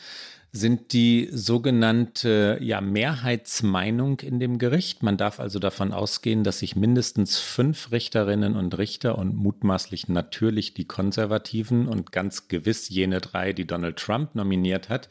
sind 0.57 0.93
die 0.93 1.29
sogenannte 1.33 2.59
ja, 2.61 2.81
Mehrheitsmeinung 2.81 4.21
in 4.21 4.39
dem 4.39 4.59
Gericht. 4.59 5.03
Man 5.03 5.17
darf 5.17 5.41
also 5.41 5.59
davon 5.59 5.93
ausgehen, 5.93 6.45
dass 6.45 6.61
sich 6.61 6.77
mindestens 6.77 7.41
fünf 7.41 7.91
Richterinnen 7.91 8.55
und 8.55 8.79
Richter 8.79 9.19
und 9.19 9.35
mutmaßlich 9.35 10.09
natürlich 10.09 10.73
die 10.73 10.85
Konservativen 10.85 11.89
und 11.89 12.13
ganz 12.13 12.47
gewiss 12.47 12.89
jene 12.89 13.21
drei, 13.21 13.53
die 13.53 13.67
Donald 13.67 13.97
Trump 13.97 14.37
nominiert 14.37 14.91
hat, 14.91 15.09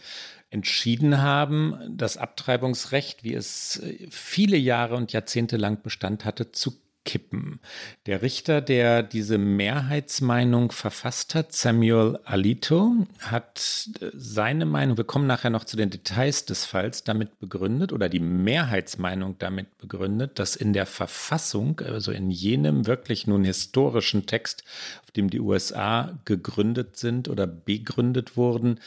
entschieden 0.50 1.22
haben, 1.22 1.76
das 1.90 2.16
Abtreibungsrecht, 2.16 3.26
wie 3.26 3.34
es 3.34 3.84
viele 4.10 4.56
Jahre 4.56 4.96
und 4.96 5.12
Jahrzehnte 5.12 5.58
lang 5.58 5.82
Bestand 5.82 6.24
hatte, 6.24 6.54
zu 6.54 6.83
kippen. 7.06 7.60
Der 8.06 8.22
Richter, 8.22 8.62
der 8.62 9.04
diese 9.04 9.38
Mehrheitsmeinung 9.38 10.72
verfasst 10.72 11.36
hat, 11.36 11.54
Samuel 11.54 12.20
Alito, 12.24 13.08
hat 13.20 13.90
äh, 14.00 14.10
seine 14.14 14.66
Meinung, 14.66 14.98
wir 14.98 15.04
kommen 15.04 15.28
nachher 15.28 15.50
noch 15.50 15.66
zu 15.66 15.78
den 15.78 15.90
Details 15.90 16.46
des 16.46 16.66
Falls, 16.66 17.04
damit 17.04 17.40
begründet 17.40 17.92
oder 17.94 18.10
die 18.10 18.20
Mehrheitsmeinung 18.20 19.38
damit 19.40 19.78
begründet, 19.78 20.40
dass 20.40 20.56
in 20.56 20.74
der 20.74 20.86
Verfassung, 20.86 21.82
also 21.82 22.12
in 22.12 22.32
jenem 22.32 22.88
wirklich 22.88 23.28
nun 23.28 23.44
historischen 23.44 24.26
Text, 24.26 24.64
auf 25.04 25.12
dem 25.12 25.30
die 25.30 25.40
USA 25.40 26.18
gegründet 26.26 26.98
sind 26.98 27.28
oder 27.28 27.48
begründet 27.48 28.38
wurden, 28.38 28.80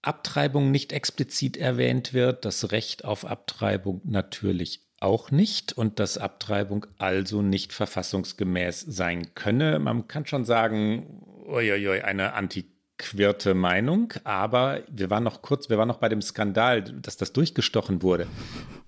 Abtreibung 0.00 0.70
nicht 0.70 0.92
explizit 0.92 1.56
erwähnt 1.56 2.14
wird, 2.14 2.44
das 2.44 2.70
Recht 2.70 3.04
auf 3.04 3.24
Abtreibung 3.24 4.00
natürlich 4.04 4.87
auch 5.00 5.30
nicht 5.30 5.72
und 5.72 5.98
dass 6.00 6.18
Abtreibung 6.18 6.86
also 6.98 7.42
nicht 7.42 7.72
verfassungsgemäß 7.72 8.80
sein 8.80 9.34
könne. 9.34 9.78
Man 9.78 10.08
kann 10.08 10.26
schon 10.26 10.44
sagen, 10.44 11.22
uiuiui, 11.46 12.02
eine 12.02 12.34
antiquierte 12.34 13.54
Meinung, 13.54 14.12
aber 14.24 14.82
wir 14.90 15.08
waren 15.10 15.24
noch 15.24 15.42
kurz, 15.42 15.70
wir 15.70 15.78
waren 15.78 15.88
noch 15.88 15.98
bei 15.98 16.08
dem 16.08 16.22
Skandal, 16.22 16.82
dass 16.82 17.16
das 17.16 17.32
durchgestochen 17.32 18.02
wurde. 18.02 18.26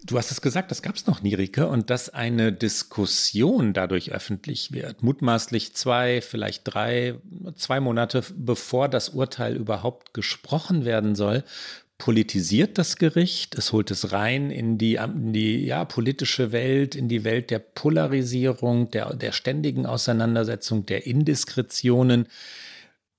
Du 0.05 0.19
hast 0.19 0.31
es 0.31 0.41
gesagt, 0.41 0.71
das 0.71 0.83
gab 0.83 0.97
es 0.97 1.07
noch 1.07 1.23
nie, 1.23 1.35
Rike, 1.35 1.69
und 1.69 1.91
dass 1.91 2.09
eine 2.09 2.53
Diskussion 2.53 3.73
dadurch 3.73 4.13
öffentlich 4.13 4.73
wird, 4.73 5.03
mutmaßlich 5.03 5.75
zwei, 5.77 6.21
vielleicht 6.23 6.63
drei, 6.65 7.21
zwei 7.55 7.81
Monate 7.81 8.25
bevor 8.35 8.89
das 8.89 9.11
Urteil 9.11 9.57
überhaupt 9.57 10.15
gesprochen 10.15 10.85
werden 10.85 11.15
soll, 11.15 11.45
politisiert 12.01 12.79
das 12.79 12.97
Gericht, 12.97 13.57
es 13.57 13.73
holt 13.73 13.91
es 13.93 14.11
rein 14.11 14.51
in 14.51 14.79
die, 14.79 14.95
in 14.97 15.33
die 15.33 15.65
ja, 15.65 15.85
politische 15.85 16.51
Welt, 16.51 16.97
in 16.97 17.09
die 17.09 17.23
Welt 17.23 17.51
der 17.51 17.61
Polarisierung, 17.61 18.91
der, 18.91 19.15
der 19.15 19.31
ständigen 19.31 19.87
Auseinandersetzung, 19.87 20.87
der 20.87 21.07
Indiskretionen. 21.07 22.27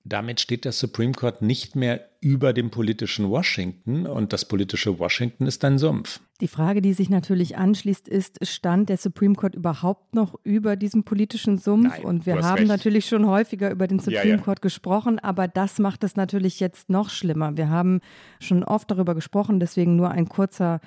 Damit 0.04 0.40
steht 0.40 0.66
der 0.66 0.72
Supreme 0.72 1.12
Court 1.12 1.40
nicht 1.40 1.76
mehr 1.76 2.08
über 2.22 2.52
dem 2.52 2.70
politischen 2.70 3.28
Washington 3.28 4.06
und 4.06 4.32
das 4.32 4.44
politische 4.44 5.00
Washington 5.00 5.46
ist 5.46 5.64
ein 5.64 5.76
Sumpf. 5.76 6.20
Die 6.40 6.46
Frage, 6.46 6.80
die 6.80 6.92
sich 6.92 7.10
natürlich 7.10 7.56
anschließt, 7.56 8.08
ist, 8.08 8.38
stand 8.46 8.88
der 8.88 8.96
Supreme 8.96 9.34
Court 9.34 9.56
überhaupt 9.56 10.14
noch 10.14 10.38
über 10.44 10.76
diesem 10.76 11.02
politischen 11.02 11.58
Sumpf? 11.58 11.98
Nein, 11.98 12.04
und 12.04 12.24
wir 12.24 12.40
haben 12.42 12.58
recht. 12.58 12.68
natürlich 12.68 13.06
schon 13.06 13.26
häufiger 13.26 13.72
über 13.72 13.88
den 13.88 13.98
Supreme 13.98 14.24
ja, 14.24 14.36
ja. 14.36 14.40
Court 14.40 14.62
gesprochen, 14.62 15.18
aber 15.18 15.48
das 15.48 15.80
macht 15.80 16.04
es 16.04 16.14
natürlich 16.14 16.60
jetzt 16.60 16.88
noch 16.90 17.10
schlimmer. 17.10 17.56
Wir 17.56 17.68
haben 17.68 18.00
schon 18.40 18.62
oft 18.62 18.88
darüber 18.90 19.16
gesprochen, 19.16 19.58
deswegen 19.58 19.96
nur 19.96 20.12
ein 20.12 20.28
kurzer 20.28 20.80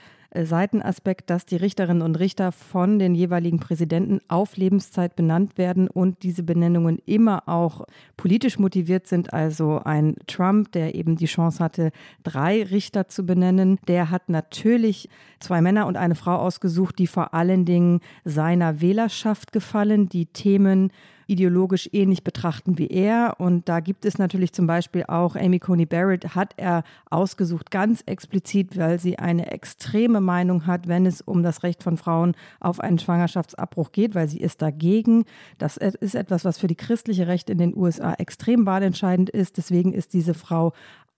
Seitenaspekt, 0.43 1.29
dass 1.29 1.45
die 1.45 1.55
Richterinnen 1.55 2.01
und 2.01 2.19
Richter 2.19 2.51
von 2.51 2.99
den 2.99 3.15
jeweiligen 3.15 3.59
Präsidenten 3.59 4.19
auf 4.27 4.57
Lebenszeit 4.57 5.15
benannt 5.15 5.57
werden 5.57 5.87
und 5.87 6.23
diese 6.23 6.43
Benennungen 6.43 6.99
immer 7.05 7.47
auch 7.47 7.85
politisch 8.17 8.59
motiviert 8.59 9.07
sind. 9.07 9.33
Also 9.33 9.81
ein 9.83 10.15
Trump, 10.27 10.71
der 10.73 10.95
eben 10.95 11.15
die 11.15 11.25
Chance 11.25 11.63
hatte, 11.63 11.91
drei 12.23 12.63
Richter 12.63 13.07
zu 13.07 13.25
benennen, 13.25 13.79
der 13.87 14.11
hat 14.11 14.29
natürlich 14.29 15.09
zwei 15.39 15.61
Männer 15.61 15.87
und 15.87 15.95
eine 15.97 16.15
Frau 16.15 16.35
ausgesucht, 16.35 16.99
die 16.99 17.07
vor 17.07 17.33
allen 17.33 17.65
Dingen 17.65 18.01
seiner 18.23 18.81
Wählerschaft 18.81 19.51
gefallen, 19.51 20.09
die 20.09 20.25
Themen 20.25 20.91
ideologisch 21.27 21.89
ähnlich 21.93 22.23
betrachten 22.23 22.77
wie 22.77 22.87
er. 22.87 23.35
Und 23.37 23.67
da 23.69 23.79
gibt 23.79 24.05
es 24.05 24.17
natürlich 24.17 24.53
zum 24.53 24.67
Beispiel 24.67 25.05
auch 25.07 25.35
Amy 25.35 25.59
Coney 25.59 25.85
Barrett 25.85 26.35
hat 26.35 26.53
er 26.57 26.83
ausgesucht, 27.09 27.71
ganz 27.71 28.01
explizit, 28.05 28.77
weil 28.77 28.99
sie 28.99 29.19
eine 29.19 29.51
extreme 29.51 30.21
Meinung 30.21 30.67
hat, 30.67 30.87
wenn 30.87 31.05
es 31.05 31.21
um 31.21 31.43
das 31.43 31.63
Recht 31.63 31.83
von 31.83 31.97
Frauen 31.97 32.35
auf 32.59 32.79
einen 32.79 32.99
Schwangerschaftsabbruch 32.99 33.91
geht, 33.91 34.15
weil 34.15 34.27
sie 34.27 34.39
ist 34.39 34.61
dagegen. 34.61 35.25
Das 35.57 35.77
ist 35.77 36.15
etwas, 36.15 36.45
was 36.45 36.57
für 36.57 36.67
die 36.67 36.75
christliche 36.75 37.27
Rechte 37.27 37.51
in 37.51 37.57
den 37.57 37.75
USA 37.75 38.13
extrem 38.13 38.65
wahlentscheidend 38.65 39.29
ist. 39.29 39.57
Deswegen 39.57 39.93
ist 39.93 40.13
diese 40.13 40.33
Frau 40.33 40.73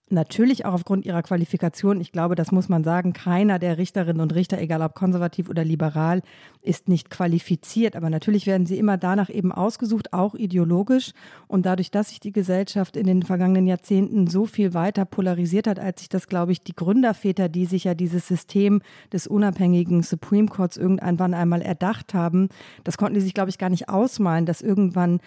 Natürlich 0.09 0.63
auch 0.63 0.73
aufgrund 0.73 1.05
ihrer 1.05 1.21
Qualifikation. 1.21 1.99
Ich 1.99 2.13
glaube, 2.13 2.35
das 2.35 2.53
muss 2.53 2.69
man 2.69 2.85
sagen. 2.85 3.11
Keiner 3.11 3.59
der 3.59 3.77
Richterinnen 3.77 4.21
und 4.21 4.33
Richter, 4.33 4.57
egal 4.57 4.81
ob 4.81 4.95
konservativ 4.95 5.49
oder 5.49 5.65
liberal, 5.65 6.21
ist 6.61 6.87
nicht 6.87 7.09
qualifiziert. 7.09 7.97
Aber 7.97 8.09
natürlich 8.09 8.47
werden 8.47 8.65
sie 8.65 8.77
immer 8.77 8.95
danach 8.95 9.29
eben 9.29 9.51
ausgesucht, 9.51 10.13
auch 10.13 10.33
ideologisch. 10.33 11.11
Und 11.47 11.65
dadurch, 11.65 11.91
dass 11.91 12.07
sich 12.09 12.21
die 12.21 12.31
Gesellschaft 12.31 12.95
in 12.95 13.05
den 13.05 13.23
vergangenen 13.23 13.67
Jahrzehnten 13.67 14.27
so 14.27 14.45
viel 14.45 14.73
weiter 14.73 15.03
polarisiert 15.03 15.67
hat, 15.67 15.77
als 15.77 15.99
sich 15.99 16.07
das, 16.07 16.29
glaube 16.29 16.53
ich, 16.53 16.61
die 16.63 16.75
Gründerväter, 16.75 17.49
die 17.49 17.65
sich 17.65 17.83
ja 17.83 17.93
dieses 17.93 18.29
System 18.29 18.81
des 19.11 19.27
unabhängigen 19.27 20.03
Supreme 20.03 20.47
Courts 20.47 20.77
irgendwann 20.77 21.33
einmal 21.33 21.61
erdacht 21.61 22.13
haben, 22.13 22.47
das 22.85 22.97
konnten 22.97 23.15
die 23.15 23.21
sich, 23.21 23.33
glaube 23.33 23.49
ich, 23.49 23.57
gar 23.57 23.69
nicht 23.69 23.89
ausmalen, 23.89 24.45
dass 24.45 24.61
irgendwann 24.61 25.19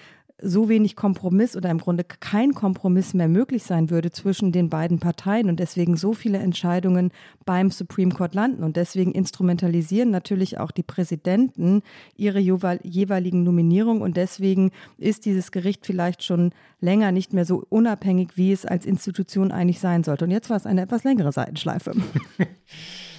so 0.42 0.68
wenig 0.68 0.97
Kompromiss 0.97 1.56
oder 1.56 1.70
im 1.70 1.78
Grunde 1.78 2.04
kein 2.04 2.54
Kompromiss 2.54 3.14
mehr 3.14 3.28
möglich 3.28 3.64
sein 3.64 3.90
würde 3.90 4.11
zwischen 4.11 4.52
den 4.52 4.68
beiden 4.68 4.99
Parteien 4.99 5.49
und 5.49 5.61
deswegen 5.61 5.97
so 5.97 6.12
viele 6.12 6.38
Entscheidungen 6.38 7.11
beim 7.44 7.70
Supreme 7.70 8.12
Court 8.12 8.35
landen. 8.35 8.64
Und 8.64 8.76
deswegen 8.76 9.12
instrumentalisieren 9.12 10.11
natürlich 10.11 10.59
auch 10.59 10.70
die 10.70 10.82
Präsidenten 10.82 11.82
ihre 12.16 12.38
jeweiligen 12.38 13.42
Nominierungen. 13.42 14.02
Und 14.02 14.16
deswegen 14.16 14.70
ist 14.99 15.25
dieses 15.25 15.52
Gericht 15.52 15.87
vielleicht 15.87 16.23
schon 16.25 16.52
länger 16.80 17.12
nicht 17.12 17.32
mehr 17.32 17.44
so 17.44 17.64
unabhängig, 17.68 18.37
wie 18.37 18.52
es 18.52 18.66
als 18.66 18.87
Institution 18.87 19.52
eigentlich 19.52 19.80
sein 19.80 20.04
sollte. 20.04 20.25
Und 20.25 20.30
jetzt 20.30 20.50
war 20.50 20.56
es 20.56 20.66
eine 20.66 20.82
etwas 20.82 21.04
längere 21.04 21.32
Seitenschleife. 21.32 21.92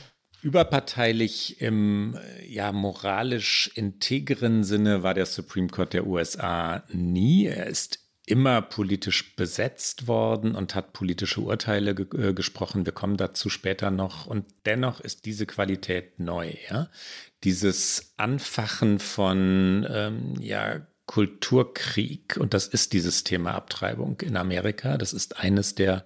Überparteilich 0.42 1.62
im 1.62 2.18
ja, 2.48 2.72
moralisch 2.72 3.72
integren 3.76 4.64
Sinne 4.64 5.04
war 5.04 5.14
der 5.14 5.28
Supreme 5.28 5.68
Court 5.68 5.94
der 5.94 6.08
USA 6.08 6.84
nie. 6.92 7.46
Er 7.46 7.68
ist 7.68 8.00
immer 8.26 8.62
politisch 8.62 9.36
besetzt 9.36 10.08
worden 10.08 10.56
und 10.56 10.74
hat 10.74 10.94
politische 10.94 11.42
Urteile 11.42 11.94
ge 11.94 12.30
äh, 12.30 12.34
gesprochen. 12.34 12.86
Wir 12.86 12.94
kommen 12.94 13.18
dazu 13.18 13.50
später 13.50 13.92
noch. 13.92 14.26
Und 14.26 14.46
dennoch 14.66 15.00
ist 15.00 15.26
diese 15.26 15.46
Qualität 15.46 16.20
neu. 16.20 16.54
Ja? 16.70 16.90
Dieses 17.44 18.14
Anfachen 18.18 19.00
von 19.00 19.86
ähm, 19.90 20.36
ja, 20.40 20.88
Kulturkrieg, 21.08 22.38
und 22.38 22.54
das 22.54 22.68
ist 22.68 22.94
dieses 22.94 23.24
Thema 23.24 23.54
Abtreibung 23.54 24.22
in 24.22 24.38
Amerika. 24.38 24.98
Das 24.98 25.14
ist 25.14 25.38
eines 25.38 25.76
der 25.76 26.06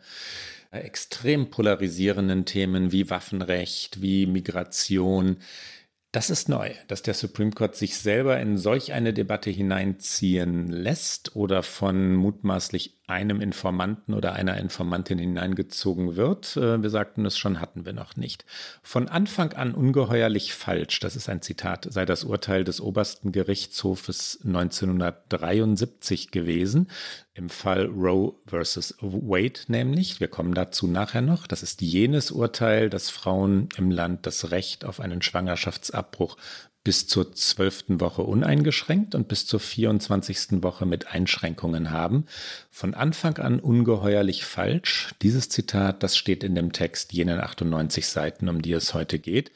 extrem 0.84 1.50
polarisierenden 1.50 2.46
Themen 2.46 2.92
wie 2.92 3.10
Waffenrecht, 3.10 4.02
wie 4.02 4.26
Migration, 4.26 5.38
das 6.16 6.30
ist 6.30 6.48
neu, 6.48 6.72
dass 6.88 7.02
der 7.02 7.14
Supreme 7.14 7.52
Court 7.52 7.76
sich 7.76 7.98
selber 7.98 8.40
in 8.40 8.58
solch 8.58 8.94
eine 8.94 9.14
Debatte 9.14 9.50
hineinziehen 9.50 10.70
lässt 10.70 11.36
oder 11.36 11.62
von 11.62 12.16
mutmaßlich 12.16 13.02
einem 13.08 13.40
Informanten 13.40 14.14
oder 14.14 14.34
einer 14.34 14.58
Informantin 14.58 15.20
hineingezogen 15.20 16.16
wird. 16.16 16.58
Äh, 16.58 16.82
wir 16.82 16.90
sagten 16.90 17.26
es 17.26 17.38
schon, 17.38 17.62
hatten 17.62 17.86
wir 17.86 17.94
noch 17.94 18.16
nicht. 18.16 18.46
Von 18.82 19.08
Anfang 19.08 19.54
an 19.54 19.76
ungeheuerlich 19.76 20.54
falsch, 20.54 21.00
das 21.00 21.16
ist 21.16 21.30
ein 21.30 21.42
Zitat, 21.42 21.88
sei 21.90 22.06
das 22.06 22.24
Urteil 22.24 22.64
des 22.64 22.82
obersten 22.82 23.32
Gerichtshofes 23.32 24.40
1973 24.44 26.32
gewesen, 26.32 26.90
im 27.34 27.50
Fall 27.50 27.86
Roe 27.86 28.34
versus 28.48 28.96
Wade 29.02 29.60
nämlich. 29.68 30.20
Wir 30.20 30.30
kommen 30.30 30.54
dazu 30.54 30.88
nachher 30.88 31.22
noch. 31.22 31.48
Das 31.48 31.64
ist 31.64 31.82
jenes 31.82 32.32
Urteil, 32.32 32.90
dass 32.90 33.10
Frauen 33.10 33.70
im 33.78 33.92
Land 33.92 34.26
das 34.26 34.52
Recht 34.52 34.86
auf 34.86 35.00
einen 35.00 35.22
Schwangerschaftsabbruch 35.22 36.38
bis 36.86 37.08
zur 37.08 37.34
zwölften 37.34 38.00
Woche 38.00 38.22
uneingeschränkt 38.22 39.16
und 39.16 39.28
bis 39.28 39.46
zur 39.48 39.60
24. 39.60 40.64
Woche 40.64 40.86
mit 40.86 41.08
Einschränkungen 41.08 41.90
haben. 41.90 42.26
Von 42.70 42.94
Anfang 42.94 43.40
an 43.40 43.60
ungeheuerlich 43.60 44.46
falsch. 44.46 45.16
Dieses 45.24 45.50
Zitat, 45.50 46.04
das 46.04 46.16
steht 46.16 46.44
in 46.44 46.54
dem 46.54 46.72
Text 46.72 47.12
jenen 47.12 47.42
98 47.42 48.08
Seiten, 48.08 48.48
um 48.48 48.62
die 48.62 48.72
es 48.72 48.94
heute 48.94 49.18
geht. 49.18 49.52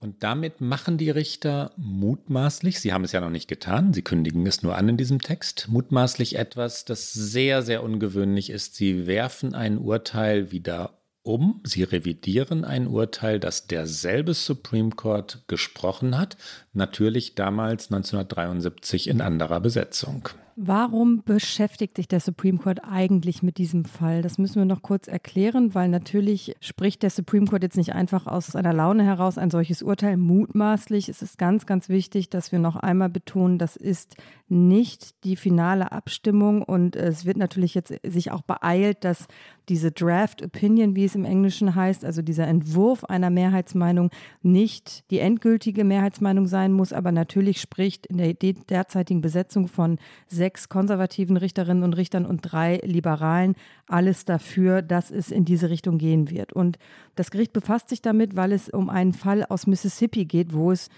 Und 0.00 0.22
damit 0.24 0.62
machen 0.62 0.96
die 0.96 1.10
Richter 1.10 1.72
mutmaßlich, 1.76 2.80
sie 2.80 2.92
haben 2.92 3.04
es 3.04 3.12
ja 3.12 3.20
noch 3.20 3.30
nicht 3.30 3.48
getan, 3.48 3.92
sie 3.92 4.02
kündigen 4.02 4.44
es 4.46 4.62
nur 4.62 4.76
an 4.76 4.88
in 4.88 4.96
diesem 4.96 5.20
Text, 5.20 5.68
mutmaßlich 5.68 6.36
etwas, 6.36 6.84
das 6.84 7.12
sehr, 7.12 7.62
sehr 7.62 7.84
ungewöhnlich 7.84 8.50
ist. 8.50 8.74
Sie 8.74 9.06
werfen 9.06 9.54
ein 9.54 9.78
Urteil 9.78 10.50
wieder 10.50 11.02
um, 11.22 11.60
sie 11.64 11.84
revidieren 11.84 12.64
ein 12.64 12.88
Urteil, 12.88 13.38
das 13.38 13.66
derselbe 13.66 14.34
Supreme 14.34 14.90
Court 14.90 15.44
gesprochen 15.46 16.18
hat, 16.18 16.36
natürlich 16.72 17.34
damals 17.34 17.92
1973 17.92 19.08
in 19.08 19.20
anderer 19.20 19.60
Besetzung. 19.60 20.28
Warum 20.54 21.22
beschäftigt 21.24 21.96
sich 21.96 22.08
der 22.08 22.20
Supreme 22.20 22.58
Court 22.58 22.80
eigentlich 22.84 23.42
mit 23.42 23.56
diesem 23.56 23.86
Fall? 23.86 24.20
Das 24.20 24.36
müssen 24.36 24.56
wir 24.56 24.66
noch 24.66 24.82
kurz 24.82 25.08
erklären, 25.08 25.74
weil 25.74 25.88
natürlich 25.88 26.54
spricht 26.60 27.02
der 27.02 27.08
Supreme 27.08 27.46
Court 27.46 27.62
jetzt 27.62 27.78
nicht 27.78 27.94
einfach 27.94 28.26
aus 28.26 28.48
seiner 28.48 28.74
Laune 28.74 29.02
heraus 29.02 29.38
ein 29.38 29.50
solches 29.50 29.82
Urteil 29.82 30.18
mutmaßlich. 30.18 31.08
Es 31.08 31.22
ist 31.22 31.38
ganz, 31.38 31.64
ganz 31.64 31.88
wichtig, 31.88 32.28
dass 32.28 32.52
wir 32.52 32.58
noch 32.58 32.76
einmal 32.76 33.08
betonen, 33.08 33.56
das 33.56 33.76
ist 33.76 34.16
nicht 34.52 35.24
die 35.24 35.36
finale 35.36 35.90
Abstimmung 35.90 36.62
und 36.62 36.94
es 36.94 37.24
wird 37.24 37.38
natürlich 37.38 37.74
jetzt 37.74 37.94
sich 38.04 38.30
auch 38.30 38.42
beeilt, 38.42 39.02
dass 39.04 39.26
diese 39.70 39.90
Draft 39.90 40.42
Opinion, 40.42 40.94
wie 40.94 41.06
es 41.06 41.14
im 41.14 41.24
Englischen 41.24 41.74
heißt, 41.74 42.04
also 42.04 42.20
dieser 42.20 42.46
Entwurf 42.46 43.04
einer 43.04 43.30
Mehrheitsmeinung 43.30 44.10
nicht 44.42 45.10
die 45.10 45.20
endgültige 45.20 45.84
Mehrheitsmeinung 45.84 46.46
sein 46.46 46.61
muss, 46.70 46.92
aber 46.92 47.10
natürlich 47.10 47.60
spricht 47.60 48.06
in 48.06 48.18
der 48.18 48.34
derzeitigen 48.34 49.22
Besetzung 49.22 49.66
von 49.66 49.98
sechs 50.28 50.68
konservativen 50.68 51.36
Richterinnen 51.36 51.82
und 51.82 51.94
Richtern 51.94 52.24
und 52.26 52.42
drei 52.42 52.76
Liberalen 52.84 53.56
alles 53.88 54.24
dafür, 54.24 54.82
dass 54.82 55.10
es 55.10 55.32
in 55.32 55.44
diese 55.44 55.70
Richtung 55.70 55.98
gehen 55.98 56.30
wird. 56.30 56.52
Und 56.52 56.78
das 57.16 57.32
Gericht 57.32 57.52
befasst 57.52 57.88
sich 57.88 58.02
damit, 58.02 58.36
weil 58.36 58.52
es 58.52 58.68
um 58.68 58.90
einen 58.90 59.14
Fall 59.14 59.44
aus 59.44 59.66
Mississippi 59.66 60.26
geht, 60.26 60.52
wo 60.52 60.70
es 60.70 60.90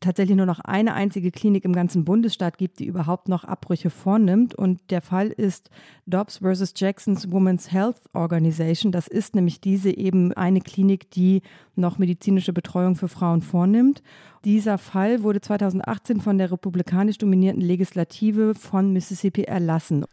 tatsächlich 0.00 0.36
nur 0.36 0.46
noch 0.46 0.60
eine 0.60 0.94
einzige 0.94 1.30
Klinik 1.30 1.64
im 1.64 1.72
ganzen 1.72 2.04
Bundesstaat 2.04 2.58
gibt, 2.58 2.78
die 2.78 2.86
überhaupt 2.86 3.28
noch 3.28 3.44
Abbrüche 3.44 3.90
vornimmt. 3.90 4.54
Und 4.54 4.80
der 4.90 5.02
Fall 5.02 5.28
ist 5.28 5.70
Dobbs 6.06 6.38
versus 6.38 6.72
Jackson's 6.76 7.30
Women's 7.30 7.72
Health 7.72 8.00
Organization. 8.12 8.92
Das 8.92 9.08
ist 9.08 9.34
nämlich 9.34 9.60
diese 9.60 9.90
eben 9.96 10.32
eine 10.32 10.60
Klinik, 10.60 11.10
die 11.10 11.42
noch 11.76 11.98
medizinische 11.98 12.52
Betreuung 12.52 12.96
für 12.96 13.08
Frauen 13.08 13.42
vornimmt. 13.42 14.02
Dieser 14.44 14.78
Fall 14.78 15.22
wurde 15.22 15.40
2018 15.40 16.20
von 16.20 16.38
der 16.38 16.50
republikanisch 16.50 17.18
dominierten 17.18 17.62
Legislative 17.62 18.54
von 18.54 18.92
Mississippi 18.92 19.44
erlassen. 19.44 20.04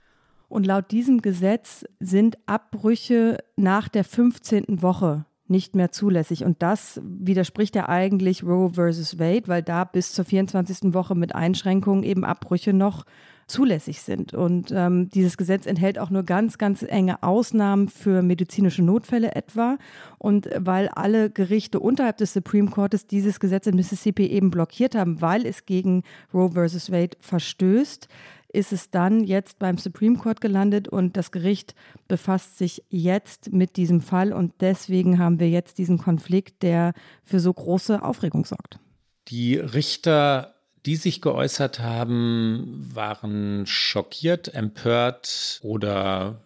Und 0.47 0.65
laut 0.65 0.91
diesem 0.91 1.21
Gesetz 1.21 1.85
sind 1.99 2.37
Abbrüche 2.47 3.37
nach 3.55 3.87
der 3.87 4.03
15. 4.03 4.81
Woche 4.81 5.25
nicht 5.49 5.75
mehr 5.75 5.91
zulässig. 5.91 6.43
Und 6.45 6.61
das 6.61 7.01
widerspricht 7.03 7.75
ja 7.75 7.89
eigentlich 7.89 8.43
Roe 8.43 8.71
versus 8.71 9.19
Wade, 9.19 9.47
weil 9.47 9.63
da 9.63 9.83
bis 9.83 10.13
zur 10.13 10.25
24. 10.25 10.93
Woche 10.93 11.15
mit 11.15 11.35
Einschränkungen 11.35 12.03
eben 12.03 12.23
Abbrüche 12.23 12.73
noch 12.73 13.05
zulässig 13.49 14.01
sind. 14.01 14.33
Und 14.33 14.71
ähm, 14.71 15.09
dieses 15.09 15.35
Gesetz 15.35 15.65
enthält 15.65 15.99
auch 15.99 16.09
nur 16.09 16.23
ganz, 16.23 16.57
ganz 16.57 16.83
enge 16.83 17.23
Ausnahmen 17.23 17.89
für 17.89 18.21
medizinische 18.21 18.83
Notfälle 18.83 19.35
etwa. 19.35 19.77
Und 20.17 20.49
weil 20.55 20.87
alle 20.89 21.29
Gerichte 21.29 21.79
unterhalb 21.79 22.17
des 22.17 22.33
Supreme 22.33 22.69
Courtes 22.69 23.07
dieses 23.07 23.39
Gesetz 23.39 23.67
in 23.67 23.75
Mississippi 23.75 24.27
eben 24.27 24.51
blockiert 24.51 24.95
haben, 24.95 25.21
weil 25.21 25.45
es 25.45 25.65
gegen 25.65 26.03
Roe 26.33 26.51
versus 26.51 26.91
Wade 26.91 27.17
verstößt, 27.19 28.07
ist 28.51 28.73
es 28.73 28.89
dann 28.89 29.23
jetzt 29.23 29.59
beim 29.59 29.77
Supreme 29.77 30.17
Court 30.17 30.41
gelandet 30.41 30.87
und 30.87 31.17
das 31.17 31.31
Gericht 31.31 31.75
befasst 32.07 32.57
sich 32.57 32.83
jetzt 32.89 33.51
mit 33.53 33.77
diesem 33.77 34.01
Fall 34.01 34.33
und 34.33 34.53
deswegen 34.59 35.19
haben 35.19 35.39
wir 35.39 35.49
jetzt 35.49 35.77
diesen 35.77 35.97
Konflikt, 35.97 36.63
der 36.63 36.93
für 37.23 37.39
so 37.39 37.53
große 37.53 38.01
Aufregung 38.01 38.45
sorgt. 38.45 38.79
Die 39.27 39.55
Richter, 39.57 40.55
die 40.85 40.95
sich 40.95 41.21
geäußert 41.21 41.79
haben, 41.79 42.89
waren 42.93 43.65
schockiert, 43.67 44.53
empört 44.53 45.59
oder 45.61 46.41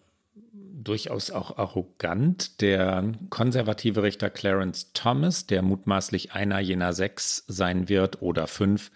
durchaus 0.84 1.30
auch 1.30 1.56
arrogant. 1.56 2.60
Der 2.60 3.12
konservative 3.30 4.02
Richter 4.02 4.30
Clarence 4.30 4.92
Thomas, 4.92 5.46
der 5.46 5.62
mutmaßlich 5.62 6.32
einer 6.32 6.60
jener 6.60 6.92
sechs 6.92 7.44
sein 7.48 7.88
wird 7.88 8.20
oder 8.22 8.46
fünf, 8.46 8.90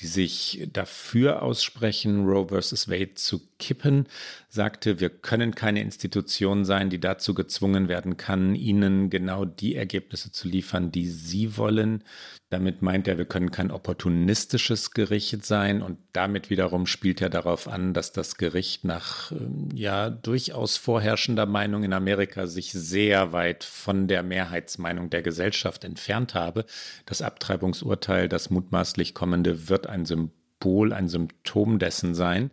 die 0.00 0.06
sich 0.06 0.68
dafür 0.72 1.42
aussprechen, 1.42 2.26
Roe 2.26 2.48
versus 2.48 2.88
Wade 2.88 3.14
zu 3.14 3.47
kippen, 3.58 4.06
sagte, 4.48 5.00
wir 5.00 5.10
können 5.10 5.54
keine 5.54 5.82
Institution 5.82 6.64
sein, 6.64 6.90
die 6.90 7.00
dazu 7.00 7.34
gezwungen 7.34 7.88
werden 7.88 8.16
kann, 8.16 8.54
ihnen 8.54 9.10
genau 9.10 9.44
die 9.44 9.74
Ergebnisse 9.74 10.32
zu 10.32 10.48
liefern, 10.48 10.90
die 10.90 11.08
sie 11.08 11.56
wollen. 11.56 12.04
Damit 12.50 12.80
meint 12.80 13.06
er, 13.06 13.18
wir 13.18 13.26
können 13.26 13.50
kein 13.50 13.70
opportunistisches 13.70 14.92
Gericht 14.92 15.44
sein 15.44 15.82
und 15.82 15.98
damit 16.14 16.48
wiederum 16.48 16.86
spielt 16.86 17.20
er 17.20 17.28
darauf 17.28 17.68
an, 17.68 17.92
dass 17.92 18.12
das 18.12 18.36
Gericht 18.38 18.84
nach 18.84 19.32
ähm, 19.32 19.68
ja 19.74 20.08
durchaus 20.08 20.78
vorherrschender 20.78 21.44
Meinung 21.44 21.84
in 21.84 21.92
Amerika 21.92 22.46
sich 22.46 22.72
sehr 22.72 23.32
weit 23.32 23.64
von 23.64 24.08
der 24.08 24.22
Mehrheitsmeinung 24.22 25.10
der 25.10 25.20
Gesellschaft 25.20 25.84
entfernt 25.84 26.34
habe. 26.34 26.64
Das 27.04 27.20
Abtreibungsurteil, 27.20 28.30
das 28.30 28.48
mutmaßlich 28.48 29.12
kommende, 29.12 29.68
wird 29.68 29.86
ein 29.86 30.06
Symbol, 30.06 30.94
ein 30.94 31.08
Symptom 31.08 31.78
dessen 31.78 32.14
sein. 32.14 32.50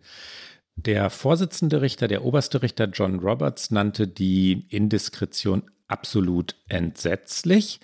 Der 0.76 1.10
Vorsitzende 1.10 1.80
Richter, 1.80 2.06
der 2.06 2.24
oberste 2.24 2.62
Richter 2.62 2.84
John 2.86 3.18
Roberts, 3.18 3.70
nannte 3.70 4.06
die 4.06 4.66
Indiskretion 4.68 5.62
absolut 5.88 6.54
entsetzlich. 6.68 7.80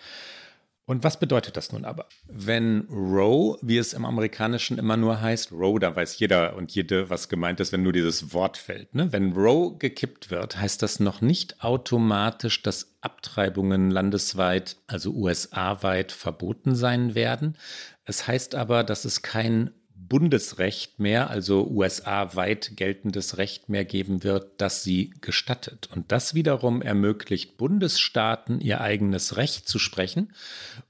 Und 0.84 1.04
was 1.04 1.18
bedeutet 1.18 1.56
das 1.56 1.72
nun 1.72 1.84
aber? 1.84 2.06
Wenn 2.26 2.82
Roe, 2.90 3.56
wie 3.62 3.78
es 3.78 3.92
im 3.92 4.04
Amerikanischen 4.04 4.78
immer 4.78 4.96
nur 4.96 5.20
heißt, 5.20 5.52
Roe, 5.52 5.78
da 5.78 5.94
weiß 5.94 6.18
jeder 6.18 6.54
und 6.56 6.72
jede, 6.72 7.08
was 7.08 7.28
gemeint 7.28 7.60
ist, 7.60 7.72
wenn 7.72 7.82
nur 7.84 7.92
dieses 7.92 8.34
Wort 8.34 8.58
fällt. 8.58 8.94
Ne? 8.94 9.12
Wenn 9.12 9.32
Roe 9.32 9.78
gekippt 9.78 10.30
wird, 10.30 10.60
heißt 10.60 10.82
das 10.82 10.98
noch 10.98 11.20
nicht 11.20 11.62
automatisch, 11.62 12.62
dass 12.62 12.96
Abtreibungen 13.00 13.90
landesweit, 13.90 14.76
also 14.86 15.12
USA-weit, 15.12 16.10
verboten 16.12 16.74
sein 16.74 17.14
werden. 17.14 17.56
Es 18.04 18.26
heißt 18.26 18.56
aber, 18.56 18.82
dass 18.82 19.04
es 19.04 19.22
kein 19.22 19.70
Bundesrecht 20.12 21.00
mehr, 21.00 21.30
also 21.30 21.66
USA-weit 21.66 22.72
geltendes 22.76 23.38
Recht 23.38 23.70
mehr 23.70 23.86
geben 23.86 24.24
wird, 24.24 24.60
das 24.60 24.82
sie 24.82 25.14
gestattet. 25.22 25.88
Und 25.94 26.12
das 26.12 26.34
wiederum 26.34 26.82
ermöglicht 26.82 27.56
Bundesstaaten, 27.56 28.60
ihr 28.60 28.82
eigenes 28.82 29.38
Recht 29.38 29.66
zu 29.66 29.78
sprechen. 29.78 30.34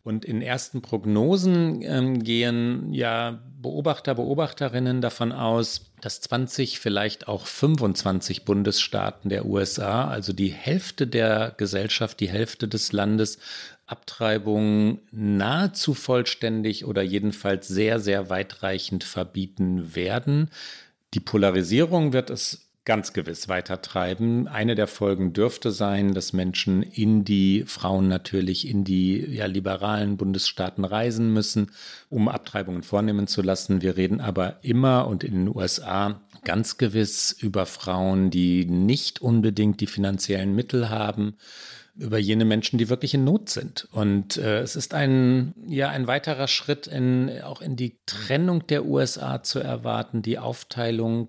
Und 0.03 0.25
in 0.25 0.43
ersten 0.43 0.83
Prognosen 0.83 1.83
ähm, 1.83 2.25
gehen 2.25 2.93
ja 2.93 3.41
Beobachter, 3.61 4.17
Beobachterinnen 4.17 5.01
davon 5.01 5.31
aus, 5.31 5.93
dass 6.01 6.21
20, 6.21 6.81
vielleicht 6.81 7.29
auch 7.29 7.47
25 7.47 8.45
Bundesstaaten 8.45 9.29
der 9.31 9.47
USA, 9.47 10.09
also 10.09 10.33
die 10.33 10.51
Hälfte 10.51 11.07
der 11.07 11.55
Gesellschaft, 11.57 12.19
die 12.19 12.29
Hälfte 12.29 12.67
des 12.67 12.91
Landes, 12.91 13.39
Abtreibung 13.87 15.01
nahezu 15.11 15.95
vollständig 15.95 16.85
oder 16.85 17.03
jedenfalls 17.03 17.69
sehr, 17.69 18.01
sehr 18.01 18.31
weitreichend 18.31 19.05
verbieten 19.05 19.95
werden. 19.95 20.51
Die 21.15 21.21
Polarisierung 21.21 22.13
wird 22.13 22.31
es 22.31 22.71
ganz 22.85 23.13
gewiss 23.13 23.49
weitertreiben. 23.49 24.49
Eine 24.49 24.75
der 24.75 24.89
Folgen 24.89 25.33
dürfte 25.33 25.71
sein, 25.71 26.15
dass 26.15 26.33
Menschen 26.33 26.83
in 26.83 27.25
die 27.25 27.65
Frauen 27.67 28.09
natürlich 28.09 28.67
in 28.67 28.83
die 28.83 29.25
ja, 29.35 29.47
liberalen 29.47 30.17
Bundesstaaten 30.17 30.85
reisen 30.85 31.33
müssen, 31.33 31.71
um 32.09 32.29
Abtreibungen 32.29 32.83
vornehmen 32.83 33.29
zu 33.29 33.43
lassen. 33.43 33.83
Wir 33.83 33.97
reden 33.97 34.21
aber 34.21 34.59
immer 34.63 35.07
und 35.07 35.23
in 35.23 35.33
den 35.33 35.57
USA 35.57 36.21
ganz 36.45 36.77
gewiss 36.77 37.31
über 37.31 37.67
Frauen, 37.67 38.31
die 38.31 38.65
nicht 38.65 39.23
unbedingt 39.23 39.81
die 39.81 39.87
finanziellen 39.87 40.55
Mittel 40.55 40.89
haben 40.89 41.37
über 41.95 42.19
jene 42.19 42.45
Menschen, 42.45 42.79
die 42.79 42.89
wirklich 42.89 43.15
in 43.15 43.25
Not 43.25 43.51
sind. 43.51 43.89
Und 43.93 44.39
äh, 44.39 44.61
es 44.61 44.77
ist 44.77 44.95
ein, 44.95 45.55
ja, 45.67 45.91
ein 45.91 46.07
weiterer 46.07 46.49
Schritt 46.49 46.87
in, 46.87 47.31
auch 47.43 47.61
in 47.61 47.77
die 47.77 47.99
Trennung 48.07 48.67
der 48.67 48.87
USA 48.87 49.43
zu 49.43 49.59
erwarten, 49.59 50.23
die 50.23 50.39
Aufteilung 50.39 51.29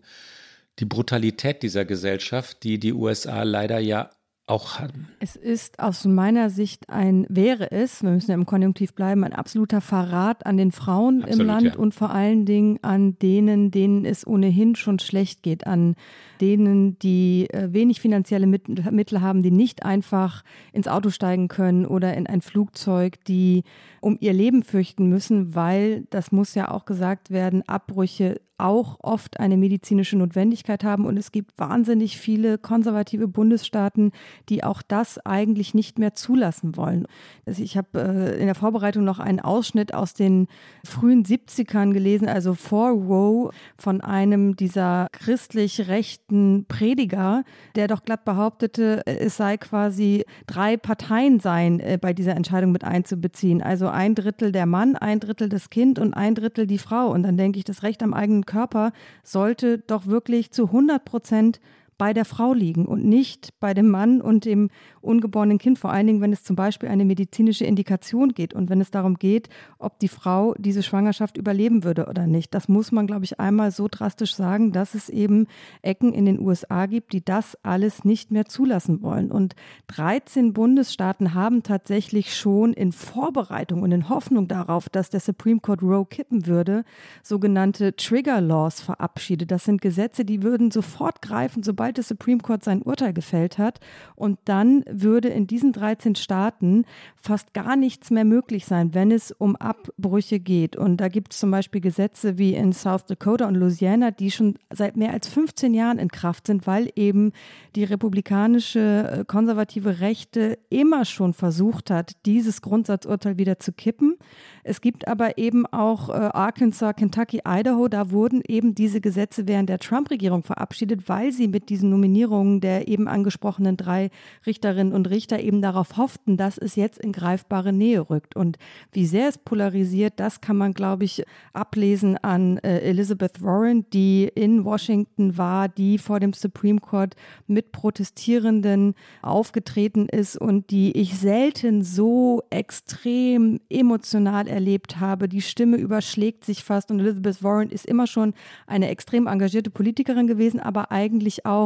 die 0.80 0.86
Brutalität 0.86 1.62
dieser 1.62 1.86
Gesellschaft, 1.86 2.64
die 2.64 2.80
die 2.80 2.94
USA 2.94 3.44
leider 3.44 3.80
ja 3.80 4.10
auch 4.46 4.80
haben. 4.80 5.08
Es 5.20 5.38
ist 5.38 5.80
aus 5.80 6.04
meiner 6.04 6.50
Sicht 6.50 6.90
ein, 6.90 7.26
wäre 7.30 7.72
es, 7.72 8.04
wir 8.04 8.12
müssen 8.12 8.32
ja 8.32 8.36
im 8.36 8.46
Konjunktiv 8.46 8.94
bleiben, 8.94 9.24
ein 9.24 9.32
absoluter 9.32 9.80
Verrat 9.80 10.46
an 10.46 10.58
den 10.58 10.74
Frauen 10.74 11.24
Absolut, 11.24 11.40
im 11.40 11.48
Land 11.48 11.64
ja. 11.64 11.76
und 11.76 11.96
vor 11.96 12.10
allen 12.10 12.46
Dingen 12.46 12.78
an 12.82 13.18
denen, 13.20 13.72
denen 13.72 14.04
es 14.04 14.28
ohnehin 14.28 14.76
schon 14.76 15.00
schlecht 15.00 15.44
geht, 15.44 15.66
an 15.66 15.96
denen, 16.42 17.00
die 17.00 17.48
äh, 17.52 17.72
wenig 17.72 18.02
finanzielle 18.02 18.48
Mittel 18.48 19.22
haben, 19.22 19.44
die 19.44 19.52
nicht 19.52 19.86
einfach 19.86 20.44
ins 20.74 20.90
Auto 20.90 21.10
steigen 21.10 21.48
können 21.48 21.86
oder 21.86 22.14
in 22.14 22.28
ein 22.28 22.42
Flugzeug, 22.42 23.24
die 23.26 23.64
um 24.02 24.18
ihr 24.20 24.34
Leben 24.34 24.64
fürchten 24.64 25.08
müssen, 25.08 25.56
weil, 25.56 26.06
das 26.10 26.34
muss 26.34 26.54
ja 26.54 26.70
auch 26.70 26.84
gesagt 26.84 27.32
werden, 27.32 27.64
Abbrüche 27.68 28.42
auch 28.64 28.98
oft 29.02 29.40
eine 29.40 29.58
medizinische 29.58 30.18
Notwendigkeit 30.18 30.84
haben. 30.84 31.06
Und 31.06 31.18
es 31.18 31.32
gibt 31.32 31.52
wahnsinnig 31.60 32.18
viele 32.18 32.58
konservative 32.58 33.28
Bundesstaaten, 33.28 34.12
die 34.48 34.64
auch 34.64 34.82
das 34.82 35.24
eigentlich 35.26 35.74
nicht 35.74 36.00
mehr 36.00 36.14
zulassen 36.16 36.78
wollen. 36.78 37.06
Also 37.46 37.62
ich 37.62 37.78
habe 37.78 38.00
äh, 38.02 38.40
in 38.40 38.46
der 38.46 38.56
Vorbereitung 38.56 39.04
noch 39.04 39.20
einen 39.20 39.42
Ausschnitt 39.42 39.94
aus 39.94 40.14
den 40.14 40.48
frühen 40.86 41.26
70ern 41.26 41.92
gelesen, 41.92 42.30
also 42.30 42.54
vor 42.54 42.92
Roe, 42.92 43.52
von 43.78 44.00
einem 44.00 44.56
dieser 44.56 45.08
christlich 45.12 45.90
rechten 45.90 46.66
Prediger, 46.68 47.44
der 47.76 47.88
doch 47.88 48.06
glatt 48.06 48.24
behauptete, 48.24 49.06
es 49.06 49.36
sei 49.36 49.58
quasi 49.58 50.24
drei 50.48 50.78
Parteien 50.78 51.42
seien 51.42 51.82
äh, 51.82 51.98
bei 52.00 52.14
dieser 52.14 52.38
Entscheidung 52.38 52.72
mit 52.72 52.86
einzubeziehen. 52.86 53.62
Also 53.62 53.90
ein 53.90 54.16
Drittel 54.16 54.54
der 54.54 54.66
Mann, 54.66 54.96
ein 54.96 55.20
Drittel 55.20 55.50
das 55.50 55.70
Kind 55.70 56.00
und 56.00 56.14
ein 56.14 56.34
Drittel 56.34 56.66
die 56.66 56.78
Frau. 56.78 57.12
Und 57.12 57.24
dann 57.24 57.36
denke 57.36 57.60
ich, 57.60 57.66
das 57.66 57.84
Recht 57.84 58.02
am 58.02 58.14
eigenen 58.14 58.46
Körper 58.54 58.94
sollte 59.24 59.80
doch 59.80 60.06
wirklich 60.06 60.52
zu 60.52 60.66
100 60.66 61.04
Prozent 61.04 61.60
bei 61.98 62.14
der 62.14 62.26
Frau 62.26 62.54
liegen 62.54 62.86
und 62.86 63.06
nicht 63.06 63.54
bei 63.60 63.74
dem 63.74 63.90
Mann 63.90 64.22
und 64.22 64.46
dem 64.46 64.70
ungeborenen 65.02 65.58
Kind, 65.58 65.80
vor 65.80 65.92
allen 65.92 66.08
Dingen, 66.08 66.22
wenn 66.22 66.34
es 66.34 66.44
zum 66.44 66.56
Beispiel 66.56 66.90
eine 66.90 67.06
medizinische 67.06 67.66
Indikation 67.66 68.30
geht 68.30 68.54
und 68.54 68.70
wenn 68.70 68.82
es 68.82 68.92
darum 68.92 69.16
geht, 69.16 69.50
ob 69.78 70.00
die 70.00 70.08
Frau 70.08 70.54
diese 70.58 70.84
Schwangerschaft 70.84 71.38
überleben 71.38 71.84
würde 71.84 72.08
oder 72.08 72.28
nicht. 72.28 72.54
Das 72.54 72.68
muss 72.68 72.92
man, 72.92 73.08
glaube 73.08 73.26
ich, 73.26 73.40
einmal 73.40 73.72
so 73.72 73.88
drastisch 73.90 74.36
sagen, 74.36 74.72
dass 74.72 74.96
es 74.96 75.10
eben 75.10 75.48
Ecken 75.82 76.14
in 76.14 76.26
den 76.26 76.40
USA 76.40 76.86
gibt, 76.86 77.14
die 77.14 77.24
das 77.24 77.58
alles 77.64 78.06
nicht 78.06 78.32
mehr 78.32 78.46
zulassen 78.46 79.02
wollen. 79.02 79.32
Und 79.32 79.56
13 79.88 80.54
Bundesstaaten 80.54 81.34
haben 81.34 81.64
tatsächlich 81.64 82.36
schon 82.36 82.74
in 82.74 82.92
Vorbereitung 82.92 83.82
und 83.82 83.92
in 83.92 84.10
Hoffnung 84.10 84.48
darauf, 84.48 84.90
dass 84.90 85.10
der 85.10 85.20
Supreme 85.20 85.60
Court 85.60 85.82
Roe 85.82 86.06
kippen 86.06 86.48
würde, 86.48 86.86
sogenannte 87.22 87.96
Trigger 87.96 88.42
Laws 88.42 88.82
verabschiedet. 88.82 89.52
Das 89.52 89.66
sind 89.66 89.82
Gesetze, 89.82 90.26
die 90.26 90.44
würden 90.44 90.72
sofort 90.72 91.22
greifen, 91.22 91.64
sobald 91.64 91.83
der 91.92 92.04
Supreme 92.04 92.42
Court 92.42 92.64
sein 92.64 92.82
Urteil 92.82 93.14
gefällt 93.14 93.58
hat. 93.58 93.80
Und 94.16 94.40
dann 94.46 94.84
würde 94.90 95.30
in 95.30 95.48
diesen 95.48 95.74
13 95.74 96.16
Staaten 96.16 96.86
fast 97.16 97.54
gar 97.54 97.76
nichts 97.76 98.12
mehr 98.12 98.26
möglich 98.26 98.66
sein, 98.66 98.94
wenn 98.94 99.12
es 99.12 99.32
um 99.32 99.56
Abbrüche 99.56 100.40
geht. 100.40 100.76
Und 100.76 100.98
da 100.98 101.08
gibt 101.08 101.34
es 101.34 101.40
zum 101.40 101.52
Beispiel 101.52 101.82
Gesetze 101.82 102.38
wie 102.38 102.54
in 102.54 102.74
South 102.74 103.06
Dakota 103.06 103.48
und 103.48 103.56
Louisiana, 103.56 104.12
die 104.12 104.32
schon 104.32 104.56
seit 104.72 104.98
mehr 104.98 105.12
als 105.12 105.28
15 105.28 105.74
Jahren 105.74 106.00
in 106.00 106.10
Kraft 106.10 106.48
sind, 106.48 106.68
weil 106.68 106.92
eben 106.96 107.32
die 107.76 107.84
republikanische 107.84 109.20
äh, 109.20 109.26
konservative 109.26 110.00
Rechte 110.00 110.58
immer 110.70 111.06
schon 111.06 111.34
versucht 111.34 111.90
hat, 111.90 112.14
dieses 112.26 112.62
Grundsatzurteil 112.62 113.38
wieder 113.38 113.60
zu 113.60 113.72
kippen. 113.72 114.18
Es 114.64 114.82
gibt 114.82 115.08
aber 115.08 115.38
eben 115.38 115.66
auch 115.66 116.10
äh, 116.10 116.14
Arkansas, 116.14 116.96
Kentucky, 116.96 117.42
Idaho, 117.46 117.88
da 117.88 118.12
wurden 118.12 118.42
eben 118.48 118.76
diese 118.76 119.02
Gesetze 119.02 119.48
während 119.48 119.70
der 119.70 119.80
Trump-Regierung 119.80 120.44
verabschiedet, 120.44 121.10
weil 121.10 121.32
sie 121.32 121.48
mit 121.48 121.70
diesen 121.74 121.90
Nominierungen 121.90 122.62
der 122.62 122.88
eben 122.88 123.08
angesprochenen 123.08 123.78
drei 123.78 124.12
Richterinnen 124.46 124.94
und 124.94 125.10
Richter 125.10 125.40
eben 125.40 125.62
darauf 125.62 125.98
hofften, 125.98 126.38
dass 126.38 126.60
es 126.60 126.76
jetzt 126.76 127.00
in 127.00 127.12
greifbare 127.12 127.74
Nähe 127.74 128.12
rückt. 128.12 128.36
Und 128.36 128.58
wie 128.92 129.08
sehr 129.08 129.28
es 129.28 129.40
polarisiert, 129.40 130.14
das 130.18 130.40
kann 130.40 130.56
man, 130.56 130.74
glaube 130.74 131.06
ich, 131.06 131.24
ablesen 131.52 132.18
an 132.18 132.60
äh, 132.60 132.80
Elizabeth 132.82 133.42
Warren, 133.42 133.86
die 133.92 134.30
in 134.36 134.66
Washington 134.66 135.36
war, 135.36 135.68
die 135.68 135.98
vor 135.98 136.20
dem 136.20 136.34
Supreme 136.34 136.80
Court 136.80 137.16
mit 137.48 137.72
Protestierenden 137.72 138.94
aufgetreten 139.24 140.08
ist 140.10 140.38
und 140.38 140.70
die 140.70 140.96
ich 140.96 141.18
selten 141.18 141.82
so 141.82 142.44
extrem 142.52 143.60
emotional 143.70 144.48
erlebt 144.48 145.00
habe. 145.00 145.28
Die 145.28 145.42
Stimme 145.42 145.78
überschlägt 145.78 146.46
sich 146.46 146.64
fast 146.64 146.92
und 146.92 147.00
Elizabeth 147.00 147.42
Warren 147.42 147.70
ist 147.70 147.88
immer 147.88 148.06
schon 148.06 148.36
eine 148.68 148.90
extrem 148.90 149.26
engagierte 149.26 149.72
Politikerin 149.72 150.28
gewesen, 150.28 150.60
aber 150.60 150.92
eigentlich 150.92 151.48
auch 151.48 151.63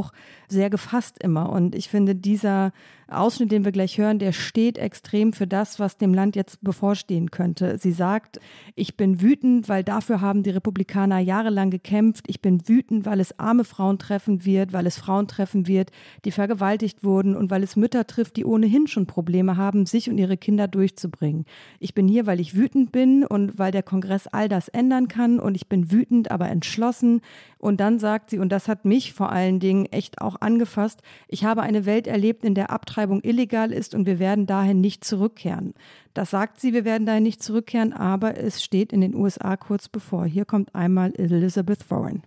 sehr 0.48 0.70
gefasst 0.70 1.18
immer. 1.22 1.50
Und 1.50 1.76
ich 1.76 1.90
finde, 1.90 2.16
dieser 2.16 2.72
Ausschnitt, 3.10 3.52
den 3.52 3.64
wir 3.64 3.72
gleich 3.72 3.98
hören, 3.98 4.20
der 4.20 4.34
steht 4.34 4.78
extrem 4.78 5.32
für 5.32 5.48
das, 5.48 5.80
was 5.80 5.98
dem 5.98 6.14
Land 6.14 6.36
jetzt 6.36 6.62
bevorstehen 6.62 7.32
könnte. 7.32 7.78
Sie 7.78 7.94
sagt, 7.94 8.40
ich 8.76 8.98
bin 8.98 9.22
wütend, 9.22 9.70
weil 9.70 9.84
dafür 9.84 10.20
haben 10.20 10.44
die 10.44 10.50
Republikaner 10.50 11.20
jahrelang 11.20 11.70
gekämpft. 11.70 12.26
Ich 12.28 12.42
bin 12.42 12.68
wütend, 12.68 13.06
weil 13.06 13.22
es 13.22 13.40
arme 13.40 13.64
Frauen 13.64 13.98
treffen 13.98 14.44
wird, 14.44 14.74
weil 14.74 14.86
es 14.86 14.98
Frauen 14.98 15.28
treffen 15.28 15.68
wird, 15.68 15.92
die 16.26 16.32
vergewaltigt 16.32 17.04
wurden 17.04 17.36
und 17.36 17.50
weil 17.50 17.64
es 17.64 17.78
Mütter 17.78 18.06
trifft, 18.08 18.36
die 18.36 18.46
ohnehin 18.46 18.88
schon 18.88 19.08
Probleme 19.08 19.56
haben, 19.56 19.86
sich 19.86 20.10
und 20.10 20.18
ihre 20.18 20.36
Kinder 20.36 20.68
durchzubringen. 20.68 21.46
Ich 21.80 21.94
bin 21.94 22.10
hier, 22.10 22.26
weil 22.26 22.42
ich 22.42 22.56
wütend 22.56 22.92
bin 22.92 23.24
und 23.26 23.58
weil 23.58 23.72
der 23.72 23.84
Kongress 23.84 24.28
all 24.28 24.50
das 24.50 24.68
ändern 24.68 25.08
kann 25.08 25.40
und 25.40 25.56
ich 25.56 25.70
bin 25.70 25.92
wütend, 25.92 26.30
aber 26.30 26.50
entschlossen. 26.50 27.22
Und 27.58 27.80
dann 27.80 28.00
sagt 28.00 28.32
sie, 28.32 28.38
und 28.38 28.50
das 28.50 28.68
hat 28.68 28.84
mich 28.84 29.14
vor 29.14 29.32
allen 29.32 29.60
Dingen 29.60 29.86
echt 29.86 30.22
auch 30.22 30.42
angefasst, 30.42 31.02
ich 31.30 31.46
habe 31.46 31.62
eine 31.62 31.86
Welt 31.86 32.06
erlebt, 32.06 32.44
in 32.44 32.54
der 32.54 32.70
Abtreibung 32.70 32.97
Abtreibung 32.98 33.22
illegal 33.22 33.72
ist 33.72 33.94
und 33.94 34.08
wir 34.08 34.18
werden 34.18 34.48
dahin 34.48 34.82
nicht 34.82 35.04
zurückkehren. 35.04 35.76
Das 36.16 36.32
sagt 36.32 36.60
sie, 36.60 36.74
wir 36.74 36.84
werden 36.84 37.06
dahin 37.06 37.22
nicht 37.22 37.44
zurückkehren, 37.44 37.94
aber 37.94 38.38
es 38.40 38.64
steht 38.64 38.92
in 38.92 39.02
den 39.02 39.14
USA 39.14 39.56
kurz 39.56 39.88
bevor. 39.88 40.26
Hier 40.26 40.46
kommt 40.46 40.74
einmal 40.74 41.14
Elizabeth 41.16 41.92
Warren. 41.92 42.24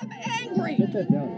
I 0.00 0.04
am 0.04 0.10
angry 0.42 0.76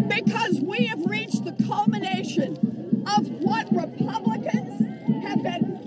because 0.08 0.62
we 0.62 0.88
have 0.88 1.04
reached 1.06 1.44
the 1.44 1.52
culmination 1.62 2.56
of 3.04 3.28
what 3.42 3.66
Republicans 3.70 4.80
have 5.26 5.42
been 5.42 5.79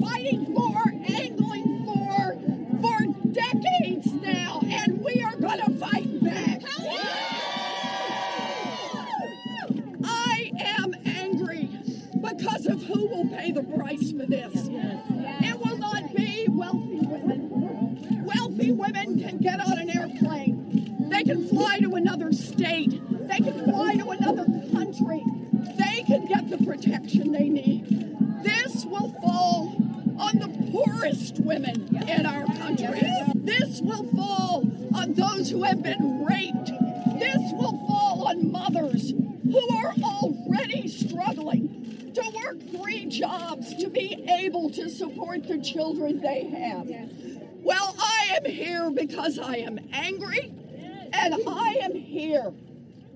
because 12.36 12.66
of 12.66 12.84
who 12.84 13.08
will 13.08 13.28
pay 13.30 13.52
the 13.52 13.64
price 13.64 14.12
for 14.12 14.26
this. 14.26 14.54
It 14.56 15.60
will 15.60 15.78
not 15.78 16.16
be 16.16 16.48
wealthy 16.50 17.00
women. 17.02 18.26
Wealthy 18.26 18.72
women 18.72 19.20
can 19.20 19.38
get 19.38 19.60
on 19.60 19.78
an 19.78 19.90
airplane. 19.90 21.10
They 21.10 21.24
can 21.24 21.48
fly 21.48 21.80
to 21.80 21.96
another 21.96 22.32
state. 22.32 23.02
They 23.10 23.38
can 23.38 23.66
fly 23.66 23.96
to 23.96 24.10
another 24.10 24.46
country. 24.72 25.24
They 25.78 26.04
can 26.04 26.26
get 26.26 26.50
the 26.50 26.58
protection 26.66 27.32
they 27.32 27.50
need. 27.50 27.88
This 28.44 28.86
will 28.86 29.12
fall 29.22 29.76
on 30.20 30.40
the 30.40 30.50
poorest 30.72 31.40
women 31.40 32.04
in 32.08 32.26
our 32.26 32.46
country. 32.46 33.02
This 33.36 33.82
will 33.82 34.06
fall 34.16 34.64
on 34.96 35.14
those 35.14 35.50
who 35.50 35.64
have 35.64 35.84
been 35.84 36.13
the 45.42 45.60
children 45.60 46.22
they 46.22 46.46
have. 46.46 46.88
Well, 47.64 47.96
I 47.98 48.38
am 48.38 48.46
here 48.46 48.92
because 48.92 49.40
I 49.40 49.56
am 49.58 49.80
angry, 49.92 50.54
and 51.12 51.36
I 51.48 51.78
am 51.82 51.96
here 51.96 52.54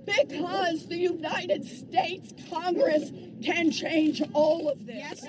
because 0.05 0.87
the 0.87 0.97
United 0.97 1.65
States 1.65 2.33
Congress 2.49 3.11
can 3.43 3.71
change 3.71 4.21
all 4.33 4.69
of 4.69 4.85
this. 4.85 5.23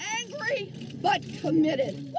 Angry 0.00 0.72
but 1.00 1.22
committed. 1.40 2.12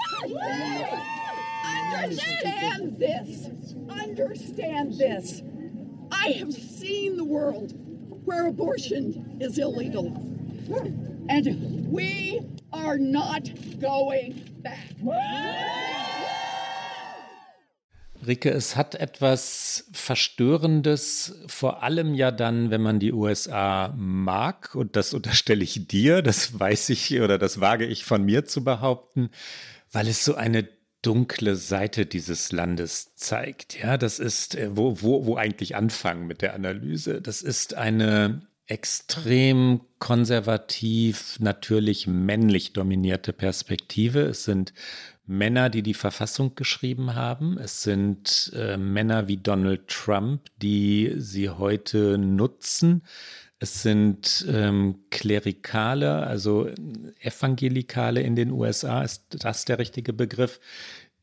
Understand 2.04 2.98
this. 2.98 3.48
understand 3.89 4.98
this. 4.98 5.41
I 6.12 6.30
have 6.39 6.54
seen 6.54 7.18
the 7.18 7.24
world 7.24 7.74
where 8.26 8.48
abortion 8.48 9.38
is 9.41 9.58
illegal. 9.58 10.35
And 10.67 11.91
we 11.91 12.41
are 12.71 12.97
not 12.97 13.51
going 13.80 14.34
back. 14.63 14.95
Rike, 18.25 18.49
es 18.49 18.75
hat 18.75 18.95
etwas 18.95 19.88
Verstörendes, 19.91 21.36
vor 21.45 21.84
allem 21.84 22.15
ja 22.15 22.32
dann, 22.32 22.71
wenn 22.71 22.82
man 22.82 22.99
die 22.99 23.13
USA 23.13 23.93
mag, 23.95 24.73
und 24.73 24.95
das 24.95 25.13
unterstelle 25.13 25.63
ich 25.63 25.88
dir, 25.88 26.23
das 26.23 26.60
weiß 26.60 26.89
ich 26.89 27.19
oder 27.21 27.38
das 27.38 27.60
wage 27.60 27.86
ich 27.86 28.04
von 28.04 28.23
mir 28.23 28.45
zu 28.45 28.63
behaupten, 28.63 29.30
weil 29.91 30.08
es 30.08 30.25
so 30.25 30.34
eine 30.34 30.67
dunkle 31.04 31.56
Seite 31.56 32.08
dieses 32.08 32.51
Landes 32.51 33.13
zeigt. 33.13 33.80
Ja, 33.80 33.97
das 33.97 34.17
ist, 34.17 34.56
äh, 34.56 34.75
wo, 34.75 35.04
wo, 35.04 35.28
wo 35.28 35.36
eigentlich 35.36 35.75
anfangen 35.75 36.25
mit 36.25 36.41
der 36.41 36.56
Analyse. 36.56 37.21
Das 37.21 37.43
ist 37.43 37.75
eine 37.75 38.41
extrem 38.67 39.82
konservativ, 39.99 41.39
natürlich 41.39 42.08
männlich 42.08 42.73
dominierte 42.73 43.32
Perspektive. 43.32 44.21
Es 44.21 44.43
sind 44.43 44.73
Männer, 45.28 45.69
die 45.69 45.84
die 45.84 45.93
Verfassung 45.93 46.56
geschrieben 46.56 47.15
haben. 47.15 47.58
Es 47.58 47.84
sind 47.84 48.51
äh, 48.56 48.78
Männer 48.78 49.28
wie 49.28 49.38
Donald 49.38 49.88
Trump, 49.88 50.41
die 50.62 51.13
sie 51.17 51.49
heute 51.49 52.17
nutzen. 52.17 53.04
Es 53.58 53.82
sind 53.82 54.45
ähm, 54.49 55.06
Klerikale, 55.12 56.28
also 56.28 56.69
Evangelikale 57.19 58.21
in 58.21 58.36
den 58.36 58.51
USA, 58.51 59.01
ist 59.01 59.43
das 59.43 59.65
der 59.65 59.80
richtige 59.80 60.13
Begriff, 60.13 60.60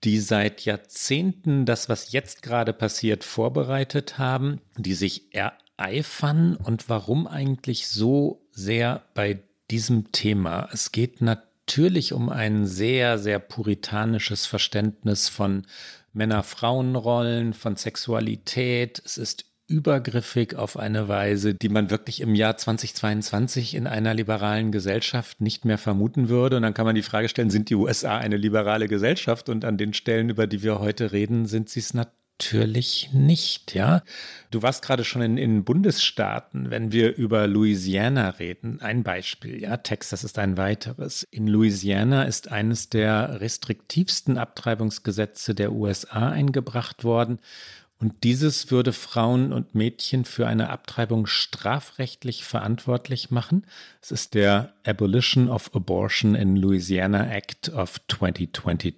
die 0.03 0.19
seit 0.19 0.65
Jahrzehnten 0.65 1.67
das, 1.67 1.89
was 1.89 2.13
jetzt 2.13 2.43
gerade 2.43 2.73
passiert, 2.73 3.23
vorbereitet 3.23 4.19
haben, 4.19 4.61
die 4.77 4.95
sich 4.95 5.33
ereifern 5.77 6.57
und 6.57 6.89
warum 6.89 7.27
eigentlich 7.27 7.89
so 7.89 8.47
sehr 8.51 9.03
bei 9.15 9.41
diesem 9.71 10.13
Thema. 10.13 10.69
Es 10.73 10.93
geht 10.93 11.21
natürlich 11.21 12.13
um 12.13 12.29
ein 12.29 12.67
sehr, 12.67 13.19
sehr 13.19 13.39
puritanisches 13.39 14.47
Verständnis 14.47 15.29
von 15.29 15.67
Männer-Frauen-Rollen, 16.13 17.55
von 17.55 17.77
Sexualität. 17.77 19.03
Es 19.05 19.17
ist 19.17 19.47
übergriffig 19.69 20.57
auf 20.57 20.77
eine 20.77 21.09
Weise, 21.09 21.55
die 21.55 21.71
man 21.71 21.89
wirklich 21.89 22.21
im 22.21 22.35
Jahr 22.35 22.59
2022 22.59 23.75
in 23.75 23.87
einer 23.87 24.13
liberalen 24.13 24.71
Gesellschaft 24.73 25.41
nicht 25.41 25.65
mehr 25.65 25.79
vermuten 25.79 26.29
würde. 26.29 26.57
Und 26.57 26.63
dann 26.63 26.75
kann 26.75 26.85
man 26.85 26.95
die 26.95 27.03
Frage 27.03 27.31
stellen, 27.31 27.49
sind 27.49 27.71
die 27.71 27.75
USA 27.75 28.19
eine 28.19 28.37
liberale 28.37 28.89
Gesellschaft? 28.89 29.49
Und 29.49 29.65
an 29.65 29.79
den 29.79 29.95
Stellen, 29.95 30.29
über 30.29 30.47
die 30.47 30.63
wir 30.63 30.81
heute 30.81 31.13
reden, 31.13 31.47
sind 31.47 31.71
sie 31.71 31.81
es 31.81 31.95
natürlich 31.95 32.22
nicht, 33.13 33.75
ja. 33.75 34.03
Du 34.51 34.63
warst 34.63 34.85
gerade 34.85 35.05
schon 35.05 35.23
in, 35.23 35.39
in, 35.39 35.65
Bundesstaaten, 35.65 36.71
wenn 36.71 36.93
wir 36.93 37.17
über 37.17 37.47
Louisiana 37.47 38.31
reden. 38.31 38.81
Ein 38.81 39.03
Beispiel, 39.03 39.63
ja. 39.63 39.77
Texas 39.79 40.25
ist 40.25 40.39
ein 40.39 40.57
weiteres. 40.57 41.27
In 41.31 41.47
Louisiana 41.47 42.25
ist 42.25 42.51
eines 42.51 42.89
der 42.89 43.41
restriktivsten 43.41 44.39
Abtreibungsgesetze 44.39 45.55
der 45.55 45.73
USA 45.73 46.31
eingebracht 46.31 47.05
worden. 47.05 47.39
Und 48.03 48.25
dieses 48.25 48.73
würde 48.73 48.93
Frauen 48.93 49.53
und 49.53 49.77
Mädchen 49.77 50.25
für 50.25 50.49
eine 50.49 50.71
Abtreibung 50.71 51.27
strafrechtlich 51.27 52.43
verantwortlich 52.43 53.31
machen. 53.31 53.65
Es 54.03 54.11
ist 54.11 54.35
der 54.35 54.73
Abolition 54.85 55.49
of 55.49 55.73
Abortion 55.73 56.35
in 56.35 56.57
Louisiana 56.57 57.33
Act 57.33 57.69
of 57.69 58.01
2022. 58.09 58.95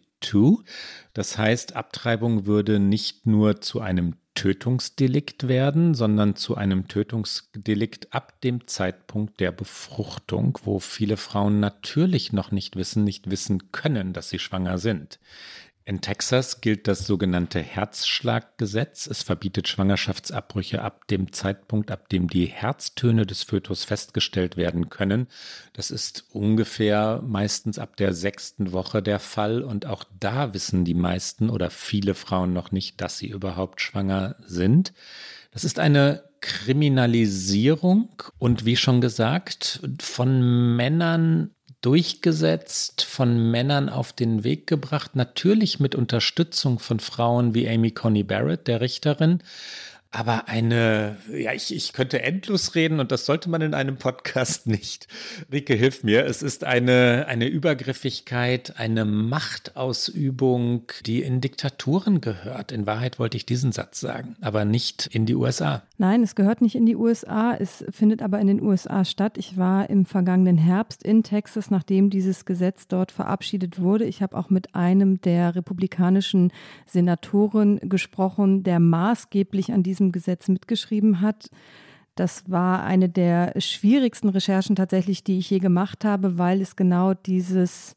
Das 1.12 1.38
heißt, 1.38 1.76
Abtreibung 1.76 2.46
würde 2.46 2.78
nicht 2.78 3.26
nur 3.26 3.60
zu 3.60 3.80
einem 3.80 4.16
Tötungsdelikt 4.34 5.46
werden, 5.46 5.94
sondern 5.94 6.34
zu 6.34 6.56
einem 6.56 6.88
Tötungsdelikt 6.88 8.12
ab 8.12 8.40
dem 8.40 8.66
Zeitpunkt 8.66 9.38
der 9.38 9.52
Befruchtung, 9.52 10.58
wo 10.64 10.80
viele 10.80 11.16
Frauen 11.16 11.60
natürlich 11.60 12.32
noch 12.32 12.50
nicht 12.50 12.74
wissen, 12.74 13.04
nicht 13.04 13.30
wissen 13.30 13.70
können, 13.70 14.12
dass 14.12 14.30
sie 14.30 14.40
schwanger 14.40 14.78
sind. 14.78 15.20
In 15.86 16.00
Texas 16.00 16.62
gilt 16.62 16.88
das 16.88 17.06
sogenannte 17.06 17.60
Herzschlaggesetz. 17.60 19.06
Es 19.06 19.22
verbietet 19.22 19.68
Schwangerschaftsabbrüche 19.68 20.80
ab 20.80 21.06
dem 21.08 21.30
Zeitpunkt, 21.32 21.90
ab 21.90 22.08
dem 22.08 22.28
die 22.28 22.46
Herztöne 22.46 23.26
des 23.26 23.42
Fötus 23.42 23.84
festgestellt 23.84 24.56
werden 24.56 24.88
können. 24.88 25.26
Das 25.74 25.90
ist 25.90 26.24
ungefähr 26.32 27.20
meistens 27.22 27.78
ab 27.78 27.98
der 27.98 28.14
sechsten 28.14 28.72
Woche 28.72 29.02
der 29.02 29.20
Fall. 29.20 29.62
Und 29.62 29.84
auch 29.84 30.04
da 30.18 30.54
wissen 30.54 30.86
die 30.86 30.94
meisten 30.94 31.50
oder 31.50 31.68
viele 31.68 32.14
Frauen 32.14 32.54
noch 32.54 32.72
nicht, 32.72 33.02
dass 33.02 33.18
sie 33.18 33.28
überhaupt 33.28 33.82
schwanger 33.82 34.36
sind. 34.46 34.94
Das 35.50 35.64
ist 35.64 35.78
eine 35.78 36.24
Kriminalisierung 36.40 38.22
und 38.38 38.64
wie 38.64 38.76
schon 38.76 39.02
gesagt, 39.02 39.80
von 40.00 40.76
Männern 40.76 41.54
durchgesetzt, 41.84 43.02
von 43.02 43.50
Männern 43.50 43.88
auf 43.88 44.12
den 44.12 44.44
Weg 44.44 44.66
gebracht, 44.66 45.16
natürlich 45.16 45.80
mit 45.80 45.94
Unterstützung 45.94 46.78
von 46.78 46.98
Frauen 47.00 47.54
wie 47.54 47.68
Amy 47.68 47.90
Coney 47.90 48.22
Barrett, 48.22 48.66
der 48.68 48.80
Richterin, 48.80 49.42
aber 50.14 50.46
eine, 50.46 51.16
ja, 51.28 51.52
ich, 51.52 51.74
ich 51.74 51.92
könnte 51.92 52.22
endlos 52.22 52.76
reden 52.76 53.00
und 53.00 53.10
das 53.10 53.26
sollte 53.26 53.50
man 53.50 53.62
in 53.62 53.74
einem 53.74 53.96
Podcast 53.96 54.66
nicht. 54.68 55.08
Rike, 55.50 55.74
hilf 55.74 56.04
mir. 56.04 56.24
Es 56.24 56.40
ist 56.40 56.62
eine, 56.62 57.26
eine 57.26 57.48
Übergriffigkeit, 57.48 58.78
eine 58.78 59.04
Machtausübung, 59.04 60.84
die 61.04 61.22
in 61.22 61.40
Diktaturen 61.40 62.20
gehört. 62.20 62.70
In 62.70 62.86
Wahrheit 62.86 63.18
wollte 63.18 63.36
ich 63.36 63.44
diesen 63.44 63.72
Satz 63.72 63.98
sagen, 63.98 64.36
aber 64.40 64.64
nicht 64.64 65.08
in 65.08 65.26
die 65.26 65.34
USA. 65.34 65.82
Nein, 65.96 66.24
es 66.24 66.34
gehört 66.34 66.60
nicht 66.60 66.74
in 66.74 66.86
die 66.86 66.96
USA. 66.96 67.54
Es 67.54 67.84
findet 67.90 68.20
aber 68.20 68.40
in 68.40 68.48
den 68.48 68.60
USA 68.60 69.04
statt. 69.04 69.38
Ich 69.38 69.56
war 69.56 69.88
im 69.88 70.06
vergangenen 70.06 70.58
Herbst 70.58 71.04
in 71.04 71.22
Texas, 71.22 71.70
nachdem 71.70 72.10
dieses 72.10 72.44
Gesetz 72.44 72.88
dort 72.88 73.12
verabschiedet 73.12 73.80
wurde. 73.80 74.04
Ich 74.04 74.20
habe 74.20 74.36
auch 74.36 74.50
mit 74.50 74.74
einem 74.74 75.20
der 75.20 75.54
republikanischen 75.54 76.52
Senatoren 76.86 77.78
gesprochen, 77.88 78.64
der 78.64 78.80
maßgeblich 78.80 79.72
an 79.72 79.84
diesem 79.84 80.10
Gesetz 80.10 80.48
mitgeschrieben 80.48 81.20
hat. 81.20 81.48
Das 82.16 82.50
war 82.50 82.82
eine 82.82 83.08
der 83.08 83.52
schwierigsten 83.60 84.28
Recherchen 84.28 84.74
tatsächlich, 84.74 85.22
die 85.22 85.38
ich 85.38 85.50
je 85.50 85.60
gemacht 85.60 86.04
habe, 86.04 86.38
weil 86.38 86.60
es 86.60 86.74
genau 86.74 87.14
dieses, 87.14 87.94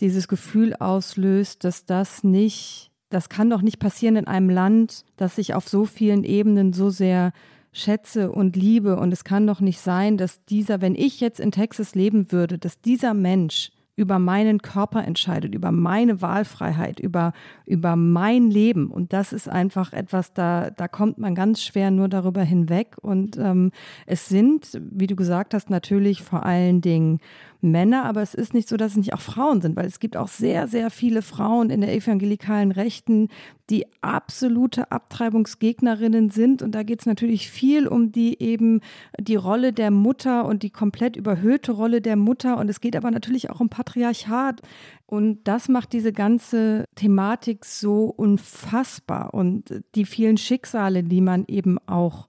dieses 0.00 0.26
Gefühl 0.26 0.74
auslöst, 0.74 1.64
dass 1.64 1.84
das 1.84 2.24
nicht, 2.24 2.90
das 3.08 3.28
kann 3.28 3.50
doch 3.50 3.62
nicht 3.62 3.78
passieren 3.78 4.16
in 4.16 4.26
einem 4.26 4.50
Land, 4.50 5.04
das 5.16 5.36
sich 5.36 5.54
auf 5.54 5.68
so 5.68 5.84
vielen 5.84 6.24
Ebenen 6.24 6.72
so 6.72 6.90
sehr 6.90 7.32
schätze 7.72 8.32
und 8.32 8.56
liebe. 8.56 8.96
Und 8.96 9.12
es 9.12 9.24
kann 9.24 9.46
doch 9.46 9.60
nicht 9.60 9.80
sein, 9.80 10.16
dass 10.16 10.44
dieser, 10.46 10.80
wenn 10.80 10.94
ich 10.94 11.20
jetzt 11.20 11.40
in 11.40 11.52
Texas 11.52 11.94
leben 11.94 12.32
würde, 12.32 12.58
dass 12.58 12.80
dieser 12.80 13.14
Mensch 13.14 13.70
über 13.96 14.18
meinen 14.18 14.60
Körper 14.60 15.04
entscheidet, 15.04 15.54
über 15.54 15.72
meine 15.72 16.20
Wahlfreiheit, 16.20 17.00
über, 17.00 17.32
über 17.64 17.96
mein 17.96 18.50
Leben. 18.50 18.90
Und 18.90 19.14
das 19.14 19.32
ist 19.32 19.48
einfach 19.48 19.94
etwas, 19.94 20.34
da, 20.34 20.70
da 20.70 20.86
kommt 20.86 21.16
man 21.16 21.34
ganz 21.34 21.62
schwer 21.62 21.90
nur 21.90 22.08
darüber 22.08 22.42
hinweg. 22.42 22.96
Und 23.00 23.38
ähm, 23.38 23.72
es 24.04 24.28
sind, 24.28 24.78
wie 24.82 25.06
du 25.06 25.16
gesagt 25.16 25.54
hast, 25.54 25.70
natürlich 25.70 26.22
vor 26.22 26.44
allen 26.44 26.82
Dingen 26.82 27.20
Männer, 27.60 28.04
aber 28.04 28.22
es 28.22 28.34
ist 28.34 28.54
nicht 28.54 28.68
so, 28.68 28.76
dass 28.76 28.92
es 28.92 28.96
nicht 28.96 29.14
auch 29.14 29.20
Frauen 29.20 29.60
sind, 29.60 29.76
weil 29.76 29.86
es 29.86 30.00
gibt 30.00 30.16
auch 30.16 30.28
sehr, 30.28 30.68
sehr 30.68 30.90
viele 30.90 31.22
Frauen 31.22 31.70
in 31.70 31.80
der 31.80 31.94
evangelikalen 31.94 32.72
Rechten, 32.72 33.28
die 33.70 33.86
absolute 34.00 34.92
Abtreibungsgegnerinnen 34.92 36.30
sind. 36.30 36.62
Und 36.62 36.72
da 36.74 36.82
geht 36.82 37.00
es 37.00 37.06
natürlich 37.06 37.50
viel 37.50 37.88
um 37.88 38.12
die 38.12 38.40
eben 38.40 38.80
die 39.18 39.36
Rolle 39.36 39.72
der 39.72 39.90
Mutter 39.90 40.44
und 40.44 40.62
die 40.62 40.70
komplett 40.70 41.16
überhöhte 41.16 41.72
Rolle 41.72 42.00
der 42.00 42.16
Mutter. 42.16 42.58
Und 42.58 42.68
es 42.68 42.80
geht 42.80 42.96
aber 42.96 43.10
natürlich 43.10 43.50
auch 43.50 43.60
um 43.60 43.68
Patriarchat. 43.68 44.62
Und 45.06 45.40
das 45.44 45.68
macht 45.68 45.92
diese 45.92 46.12
ganze 46.12 46.84
Thematik 46.94 47.64
so 47.64 48.04
unfassbar. 48.04 49.34
Und 49.34 49.82
die 49.94 50.04
vielen 50.04 50.36
Schicksale, 50.36 51.02
die 51.02 51.20
man 51.20 51.44
eben 51.48 51.78
auch 51.86 52.28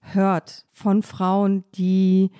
hört 0.00 0.66
von 0.72 1.02
Frauen, 1.02 1.64
die 1.74 2.30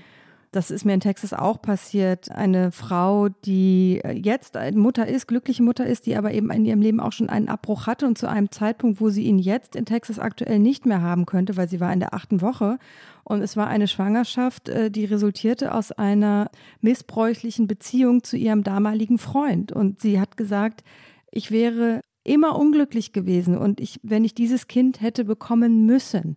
das 0.51 0.71
ist 0.71 0.85
mir 0.85 0.95
in 0.95 1.01
Texas 1.01 1.33
auch 1.33 1.61
passiert. 1.61 2.31
Eine 2.31 2.73
Frau, 2.73 3.29
die 3.29 4.01
jetzt 4.15 4.57
Mutter 4.75 5.07
ist, 5.07 5.27
glückliche 5.27 5.63
Mutter 5.63 5.87
ist, 5.87 6.07
die 6.07 6.17
aber 6.17 6.33
eben 6.33 6.51
in 6.51 6.65
ihrem 6.65 6.81
Leben 6.81 7.01
auch 7.01 7.13
schon 7.13 7.29
einen 7.29 7.49
Abbruch 7.49 7.87
hatte 7.87 8.07
und 8.07 8.17
zu 8.17 8.29
einem 8.29 8.51
Zeitpunkt, 8.51 9.01
wo 9.01 9.11
sie 9.11 9.25
ihn 9.25 9.39
jetzt 9.39 9.77
in 9.77 9.85
Texas 9.85 10.19
aktuell 10.19 10.59
nicht 10.59 10.87
mehr 10.87 11.03
haben 11.03 11.27
könnte, 11.27 11.57
weil 11.57 11.69
sie 11.69 11.81
war 11.81 11.93
in 11.93 12.01
der 12.01 12.15
achten 12.15 12.41
Woche. 12.41 12.79
Und 13.25 13.43
es 13.43 13.57
war 13.57 13.67
eine 13.67 13.89
Schwangerschaft, 13.89 14.71
äh, 14.71 14.91
die 14.91 15.05
resultierte 15.05 15.75
aus 15.75 15.93
einer 15.93 16.51
missbräuchlichen 16.81 17.67
Beziehung 17.67 18.23
zu 18.23 18.39
ihrem 18.39 18.65
damaligen 18.65 19.19
Freund. 19.19 19.71
Und 19.71 20.01
sie 20.01 20.19
hat 20.19 20.39
gesagt, 20.39 20.83
ich 21.31 21.51
wäre 21.51 22.01
immer 22.25 22.59
unglücklich 22.59 23.13
gewesen 23.13 23.57
und 23.57 23.81
ich, 23.81 24.01
wenn 24.03 24.25
ich 24.25 24.35
dieses 24.35 24.67
Kind 24.67 25.01
hätte 25.01 25.25
bekommen 25.25 25.87
müssen, 25.87 26.37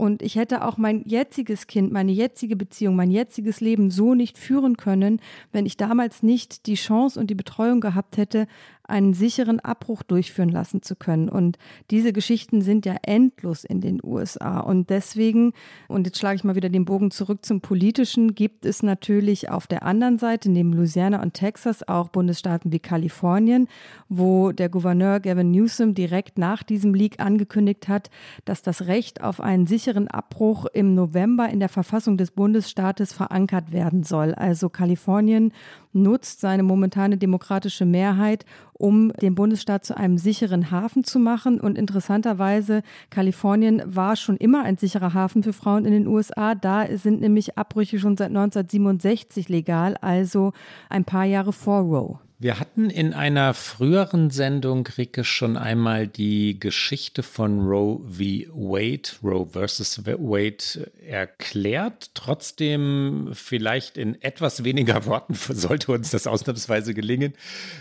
und 0.00 0.22
ich 0.22 0.36
hätte 0.36 0.64
auch 0.64 0.78
mein 0.78 1.02
jetziges 1.04 1.66
Kind, 1.66 1.92
meine 1.92 2.10
jetzige 2.10 2.56
Beziehung, 2.56 2.96
mein 2.96 3.10
jetziges 3.10 3.60
Leben 3.60 3.90
so 3.90 4.14
nicht 4.14 4.38
führen 4.38 4.78
können, 4.78 5.20
wenn 5.52 5.66
ich 5.66 5.76
damals 5.76 6.22
nicht 6.22 6.66
die 6.66 6.74
Chance 6.74 7.20
und 7.20 7.28
die 7.28 7.34
Betreuung 7.34 7.82
gehabt 7.82 8.16
hätte 8.16 8.46
einen 8.90 9.14
sicheren 9.14 9.60
Abbruch 9.60 10.02
durchführen 10.02 10.48
lassen 10.48 10.82
zu 10.82 10.96
können. 10.96 11.28
Und 11.28 11.58
diese 11.90 12.12
Geschichten 12.12 12.62
sind 12.62 12.84
ja 12.84 12.96
endlos 13.02 13.64
in 13.64 13.80
den 13.80 14.00
USA. 14.02 14.60
Und 14.60 14.90
deswegen, 14.90 15.52
und 15.88 16.06
jetzt 16.06 16.18
schlage 16.18 16.36
ich 16.36 16.44
mal 16.44 16.56
wieder 16.56 16.68
den 16.68 16.84
Bogen 16.84 17.10
zurück 17.10 17.44
zum 17.44 17.60
Politischen, 17.60 18.34
gibt 18.34 18.64
es 18.64 18.82
natürlich 18.82 19.50
auf 19.50 19.66
der 19.66 19.84
anderen 19.84 20.18
Seite, 20.18 20.50
neben 20.50 20.72
Louisiana 20.72 21.22
und 21.22 21.34
Texas, 21.34 21.86
auch 21.88 22.08
Bundesstaaten 22.08 22.72
wie 22.72 22.80
Kalifornien, 22.80 23.68
wo 24.08 24.52
der 24.52 24.68
Gouverneur 24.68 25.20
Gavin 25.20 25.50
Newsom 25.50 25.94
direkt 25.94 26.38
nach 26.38 26.62
diesem 26.62 26.94
Leak 26.94 27.20
angekündigt 27.20 27.88
hat, 27.88 28.10
dass 28.44 28.62
das 28.62 28.86
Recht 28.86 29.22
auf 29.22 29.40
einen 29.40 29.66
sicheren 29.66 30.08
Abbruch 30.08 30.66
im 30.72 30.94
November 30.94 31.48
in 31.48 31.60
der 31.60 31.68
Verfassung 31.68 32.16
des 32.16 32.32
Bundesstaates 32.32 33.12
verankert 33.12 33.72
werden 33.72 34.02
soll. 34.02 34.34
Also 34.34 34.68
Kalifornien 34.68 35.52
nutzt 35.92 36.40
seine 36.40 36.62
momentane 36.62 37.16
demokratische 37.16 37.84
Mehrheit, 37.84 38.44
um 38.80 39.12
den 39.20 39.34
Bundesstaat 39.34 39.84
zu 39.84 39.96
einem 39.96 40.16
sicheren 40.18 40.70
Hafen 40.70 41.04
zu 41.04 41.18
machen. 41.18 41.60
Und 41.60 41.76
interessanterweise, 41.76 42.82
Kalifornien 43.10 43.82
war 43.84 44.16
schon 44.16 44.36
immer 44.36 44.64
ein 44.64 44.78
sicherer 44.78 45.14
Hafen 45.14 45.42
für 45.42 45.52
Frauen 45.52 45.84
in 45.84 45.92
den 45.92 46.06
USA. 46.06 46.54
Da 46.54 46.86
sind 46.96 47.20
nämlich 47.20 47.58
Abbrüche 47.58 47.98
schon 47.98 48.16
seit 48.16 48.28
1967 48.28 49.48
legal, 49.48 49.96
also 50.00 50.52
ein 50.88 51.04
paar 51.04 51.24
Jahre 51.24 51.52
vor 51.52 51.80
Roe. 51.82 52.29
Wir 52.42 52.58
hatten 52.58 52.88
in 52.88 53.12
einer 53.12 53.52
früheren 53.52 54.30
Sendung, 54.30 54.86
Ricke, 54.96 55.24
schon 55.24 55.58
einmal 55.58 56.08
die 56.08 56.58
Geschichte 56.58 57.22
von 57.22 57.60
Roe 57.60 58.00
v. 58.08 58.50
Wade, 58.54 59.10
Roe 59.22 59.46
versus 59.46 60.06
Wade 60.06 60.90
erklärt. 61.06 62.12
Trotzdem 62.14 63.28
vielleicht 63.34 63.98
in 63.98 64.22
etwas 64.22 64.64
weniger 64.64 65.04
Worten 65.04 65.34
sollte 65.34 65.92
uns 65.92 66.12
das 66.12 66.26
ausnahmsweise 66.26 66.94
gelingen. 66.94 67.34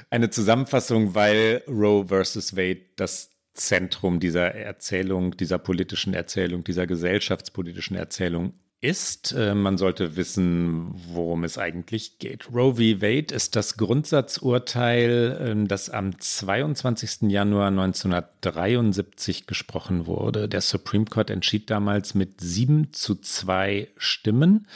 Eine 0.10 0.30
Zusammenfassung, 0.30 1.16
weil 1.16 1.64
Roe 1.66 2.08
versus 2.08 2.58
Wade 2.58 2.82
das 2.98 3.30
Zentrum 3.54 4.20
dieser 4.20 4.56
Erzählung, 4.56 5.38
dieser 5.38 5.58
politischen 5.58 6.14
Erzählung, 6.14 6.66
dieser 6.66 6.86
gesellschaftspolitischen 6.86 7.96
Erzählung 7.96 8.52
ist. 8.82 9.34
Äh, 9.34 9.56
man 9.56 9.78
sollte 9.78 10.16
wissen, 10.16 10.92
worum 11.14 11.44
es 11.44 11.58
eigentlich 11.58 12.20
geht. 12.20 12.52
Roe 12.54 12.76
v. 12.76 13.02
Wade 13.02 13.34
ist 13.34 13.56
das 13.56 13.78
Grundsatzurteil, 13.78 15.38
ähm, 15.42 15.68
das 15.68 15.90
am 15.90 16.20
22. 16.20 17.30
Januar 17.30 17.68
1973 17.68 19.48
gesprochen 19.48 20.08
wurde. 20.08 20.48
Der 20.48 20.62
Supreme 20.62 21.06
Court 21.06 21.30
entschied 21.30 21.70
damals 21.70 22.14
mit 22.14 22.42
sieben 22.42 22.94
zu 22.94 23.16
zwei 23.16 23.90
Stimmen 23.98 24.68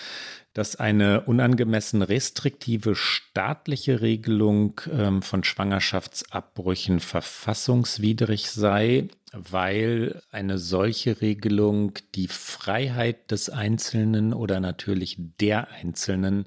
dass 0.54 0.76
eine 0.76 1.22
unangemessen 1.22 2.02
restriktive 2.02 2.96
staatliche 2.96 4.02
Regelung 4.02 4.82
ähm, 4.92 5.22
von 5.22 5.44
Schwangerschaftsabbrüchen 5.44 7.00
verfassungswidrig 7.00 8.50
sei 8.52 9.10
weil 9.34 10.22
eine 10.32 10.60
solche 10.60 11.20
Regelung 11.20 11.94
die 12.14 12.28
Freiheit 12.28 13.32
des 13.32 13.50
Einzelnen 13.50 14.32
oder 14.32 14.60
natürlich 14.60 15.18
der 15.40 15.72
Einzelnen 15.72 16.46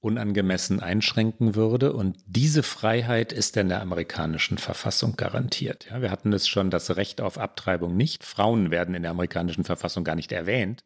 unangemessen 0.00 0.80
einschränken 0.80 1.54
würde. 1.54 1.92
Und 1.92 2.16
diese 2.26 2.64
Freiheit 2.64 3.32
ist 3.32 3.56
in 3.56 3.68
der 3.68 3.80
amerikanischen 3.80 4.58
Verfassung 4.58 5.14
garantiert. 5.16 5.86
Ja, 5.90 6.02
wir 6.02 6.10
hatten 6.10 6.32
es 6.32 6.48
schon, 6.48 6.70
das 6.70 6.96
Recht 6.96 7.20
auf 7.20 7.38
Abtreibung 7.38 7.96
nicht. 7.96 8.24
Frauen 8.24 8.70
werden 8.70 8.94
in 8.94 9.02
der 9.02 9.12
amerikanischen 9.12 9.64
Verfassung 9.64 10.02
gar 10.02 10.16
nicht 10.16 10.32
erwähnt. 10.32 10.84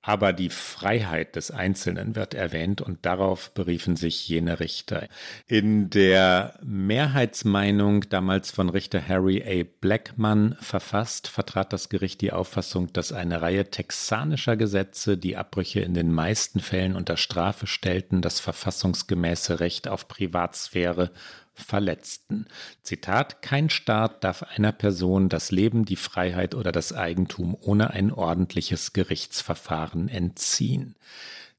Aber 0.00 0.32
die 0.32 0.48
Freiheit 0.48 1.34
des 1.34 1.50
Einzelnen 1.50 2.14
wird 2.14 2.32
erwähnt 2.32 2.80
und 2.80 3.04
darauf 3.04 3.50
beriefen 3.50 3.96
sich 3.96 4.28
jene 4.28 4.60
Richter. 4.60 5.08
In 5.48 5.90
der 5.90 6.58
Mehrheitsmeinung 6.62 8.08
damals 8.08 8.52
von 8.52 8.68
Richter 8.68 9.06
Harry 9.06 9.42
A. 9.42 9.66
Blackman 9.80 10.56
verfasst, 10.60 11.26
vertrat 11.26 11.72
das 11.72 11.88
Gericht 11.88 12.20
die 12.20 12.32
Auffassung, 12.32 12.92
dass 12.92 13.12
eine 13.12 13.42
Reihe 13.42 13.70
texanischer 13.70 14.56
Gesetze, 14.56 15.18
die 15.18 15.36
Abbrüche 15.36 15.80
in 15.80 15.94
den 15.94 16.12
meisten 16.12 16.60
Fällen 16.60 16.94
unter 16.94 17.16
Strafe 17.16 17.66
stellten, 17.66 18.22
das 18.22 18.38
verfassungsgemäße 18.38 19.58
Recht 19.58 19.88
auf 19.88 20.06
Privatsphäre 20.06 21.10
verletzten. 21.58 22.46
Zitat, 22.82 23.42
kein 23.42 23.70
Staat 23.70 24.24
darf 24.24 24.42
einer 24.42 24.72
Person 24.72 25.28
das 25.28 25.50
Leben, 25.50 25.84
die 25.84 25.96
Freiheit 25.96 26.54
oder 26.54 26.72
das 26.72 26.92
Eigentum 26.92 27.56
ohne 27.60 27.90
ein 27.90 28.12
ordentliches 28.12 28.92
Gerichtsverfahren 28.92 30.08
entziehen. 30.08 30.96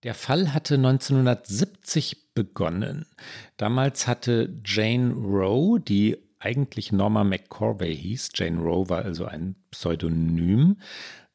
Der 0.04 0.14
Fall 0.14 0.54
hatte 0.54 0.76
1970 0.76 2.34
begonnen. 2.34 3.06
Damals 3.58 4.08
hatte 4.08 4.54
Jane 4.66 5.14
Roe, 5.14 5.80
die 5.80 6.18
eigentlich 6.40 6.94
Norma 6.94 7.26
McCorvey 7.26 7.96
hieß, 7.96 8.30
Jane 8.34 8.62
Roe 8.62 8.88
war 8.88 9.04
also 9.04 9.26
ein 9.26 9.56
Pseudonym, 9.72 10.78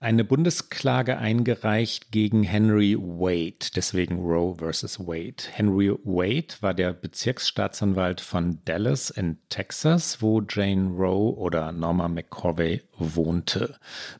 eine 0.04 0.22
Bundesklage 0.22 1.16
eingereicht 1.16 2.12
gegen 2.12 2.42
Henry 2.42 2.94
Wade, 2.96 3.70
deswegen 3.74 4.18
Roe 4.18 4.54
versus 4.56 5.00
Wade. 5.00 5.44
Henry 5.50 5.90
Wade 6.04 6.54
war 6.60 6.74
der 6.74 6.92
Bezirksstaatsanwalt 6.92 8.20
von 8.20 8.58
Dallas 8.66 9.08
in 9.08 9.38
Texas, 9.48 10.20
wo 10.20 10.42
Jane 10.46 10.90
Roe 10.90 11.34
oder 11.34 11.72
Norma 11.72 12.08
McCorvey 12.08 12.82
wohnte. 12.98 13.76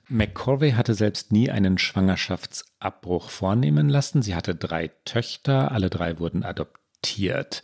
McCorvey 0.09 0.73
hatte 0.73 0.95
selbst 0.95 1.33
nie 1.33 1.51
einen 1.51 1.77
Schwangerschaftsabbruch 1.77 3.29
vornehmen 3.29 3.91
lassen. 3.91 4.23
Sie 4.23 4.35
hatte 4.35 4.55
drei 4.55 4.89
Töchter, 5.05 5.71
alle 5.71 5.91
drei 5.91 6.19
wurden 6.19 6.45
adoptiert. 6.45 7.63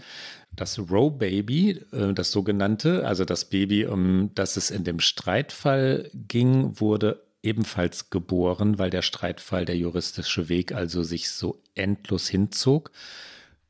Das 0.54 0.78
Roe 0.78 1.11
Baby, 1.11 1.80
äh, 1.92 2.12
das 2.12 2.33
sogenannte, 2.33 3.06
also 3.06 3.24
das 3.24 3.46
Baby, 3.46 3.87
um 3.87 4.30
das 4.35 4.59
es 4.59 4.70
in 4.70 4.85
dem 4.85 5.00
Streitfall 5.00 6.11
ging, 6.12 6.78
wurde 6.78 7.30
ebenfalls 7.42 8.11
geboren, 8.11 8.79
weil 8.79 8.90
der 8.90 9.03
Streitfall, 9.03 9.64
der 9.64 9.76
juristische 9.76 10.48
Weg 10.48 10.72
also 10.72 11.03
sich 11.03 11.31
so 11.31 11.62
endlos 11.74 12.29
hinzog, 12.29 12.90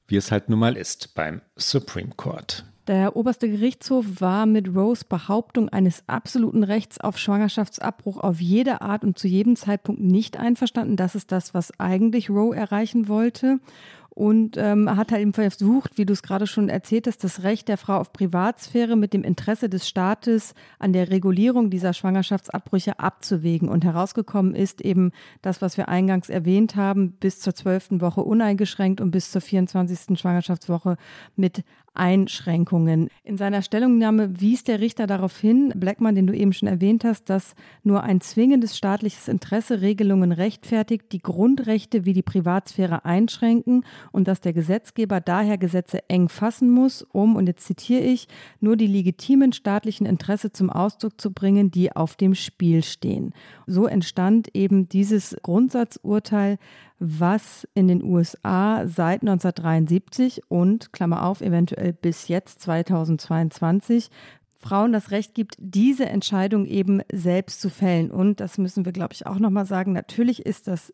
wie 0.07 0.17
es 0.17 0.31
halt 0.31 0.49
nun 0.49 0.59
mal 0.59 0.77
ist 0.77 1.15
beim 1.15 1.41
Supreme 1.57 2.11
Court. 2.17 2.65
Der 2.87 3.15
oberste 3.15 3.49
Gerichtshof 3.49 4.05
war 4.21 4.47
mit 4.47 4.75
Rose 4.75 5.05
Behauptung 5.09 5.69
eines 5.69 6.03
absoluten 6.09 6.65
Rechts 6.65 6.99
auf 6.99 7.19
Schwangerschaftsabbruch 7.19 8.17
auf 8.17 8.41
jede 8.41 8.81
Art 8.81 9.05
und 9.05 9.17
zu 9.17 9.29
jedem 9.29 9.55
Zeitpunkt 9.55 10.01
nicht 10.01 10.37
einverstanden. 10.39 10.97
Das 10.97 11.15
ist 11.15 11.31
das, 11.31 11.55
was 11.55 11.79
eigentlich 11.79 12.31
Roe 12.31 12.57
erreichen 12.57 13.07
wollte 13.07 13.61
und 14.21 14.59
ähm, 14.59 14.99
hat 14.99 15.13
halt 15.13 15.23
eben 15.23 15.33
versucht, 15.33 15.97
wie 15.97 16.05
du 16.05 16.13
es 16.13 16.23
gerade 16.23 16.47
schon 16.47 16.69
erzählt 16.69 17.07
hast, 17.07 17.25
das 17.25 17.43
Recht 17.43 17.69
der 17.69 17.79
Frau 17.79 17.97
auf 17.97 18.13
Privatsphäre 18.13 18.95
mit 18.95 19.15
dem 19.15 19.25
Interesse 19.25 19.71
des 19.71 19.89
Staates 19.89 20.53
an 20.79 20.93
der 20.93 21.09
Regulierung 21.09 21.71
dieser 21.71 21.95
Schwangerschaftsabbrüche 21.95 22.99
abzuwägen. 22.99 23.71
Und 23.71 23.83
herausgekommen 23.83 24.55
ist 24.55 24.83
eben 24.83 25.13
das, 25.41 25.63
was 25.63 25.79
wir 25.79 25.89
eingangs 25.89 26.29
erwähnt 26.29 26.77
haben, 26.77 27.13
bis 27.13 27.41
zur 27.41 27.55
zwölften 27.55 28.03
Woche 28.03 28.21
uneingeschränkt 28.21 29.01
und 29.01 29.11
bis 29.11 29.31
zur 29.31 29.41
24. 29.41 30.19
Schwangerschaftswoche 30.19 30.99
mit 31.37 31.65
Einschränkungen. 31.95 33.09
In 33.25 33.37
seiner 33.37 33.63
Stellungnahme 33.63 34.41
wies 34.41 34.65
der 34.65 34.81
Richter 34.81 35.07
darauf 35.07 35.39
hin, 35.39 35.73
Blackman, 35.77 36.15
den 36.15 36.27
du 36.27 36.35
eben 36.35 36.53
schon 36.53 36.69
erwähnt 36.69 37.05
hast, 37.05 37.29
dass 37.31 37.55
nur 37.83 38.03
ein 38.03 38.21
zwingendes 38.21 38.77
staatliches 38.77 39.29
Interesse 39.29 39.81
Regelungen 39.81 40.33
rechtfertigt, 40.33 41.07
die 41.13 41.21
Grundrechte 41.21 42.05
wie 42.05 42.13
die 42.13 42.23
Privatsphäre 42.23 43.05
einschränken 43.05 43.85
und 44.13 44.29
dass 44.29 44.41
der 44.41 44.53
Gesetzgeber 44.53 45.21
daher 45.21 45.59
Gesetze 45.59 46.09
eng 46.09 46.29
fassen 46.29 46.71
muss, 46.71 47.03
um, 47.03 47.37
und 47.37 47.47
jetzt 47.47 47.67
zitiere 47.67 48.03
ich, 48.03 48.29
nur 48.61 48.77
die 48.77 48.87
legitimen 48.87 49.53
staatlichen 49.53 50.07
Interesse 50.07 50.53
zum 50.53 50.71
Ausdruck 50.71 51.21
zu 51.21 51.33
bringen, 51.33 51.71
die 51.71 51.95
auf 51.95 52.17
dem 52.17 52.35
Spiel 52.35 52.85
stehen. 52.85 53.35
So 53.67 53.87
entstand 53.87 54.55
eben 54.55 54.89
dieses 54.89 55.37
Grundsatzurteil, 55.43 56.59
was 57.01 57.67
in 57.75 57.89
den 57.89 58.05
USA 58.05 58.87
seit 58.87 59.23
1973 59.23 60.43
und, 60.49 60.93
Klammer 60.93 61.25
auf, 61.25 61.41
eventuell 61.41 61.95
bis 61.95 62.29
jetzt 62.29 62.61
2022 62.61 64.11
Frauen 64.59 64.93
das 64.93 65.11
Recht 65.11 65.35
gibt, 65.35 65.55
diese 65.59 66.05
Entscheidung 66.05 66.67
eben 66.67 67.01
selbst 67.11 67.63
zu 67.63 67.71
fällen. 67.71 68.11
Und 68.11 68.41
das 68.41 68.59
müssen 68.59 68.85
wir, 68.85 68.93
glaube 68.93 69.15
ich, 69.15 69.27
auch 69.27 69.39
nochmal 69.39 69.65
sagen. 69.65 69.95
Natürlich 69.95 70.45
ist 70.45 70.69
das 70.69 70.93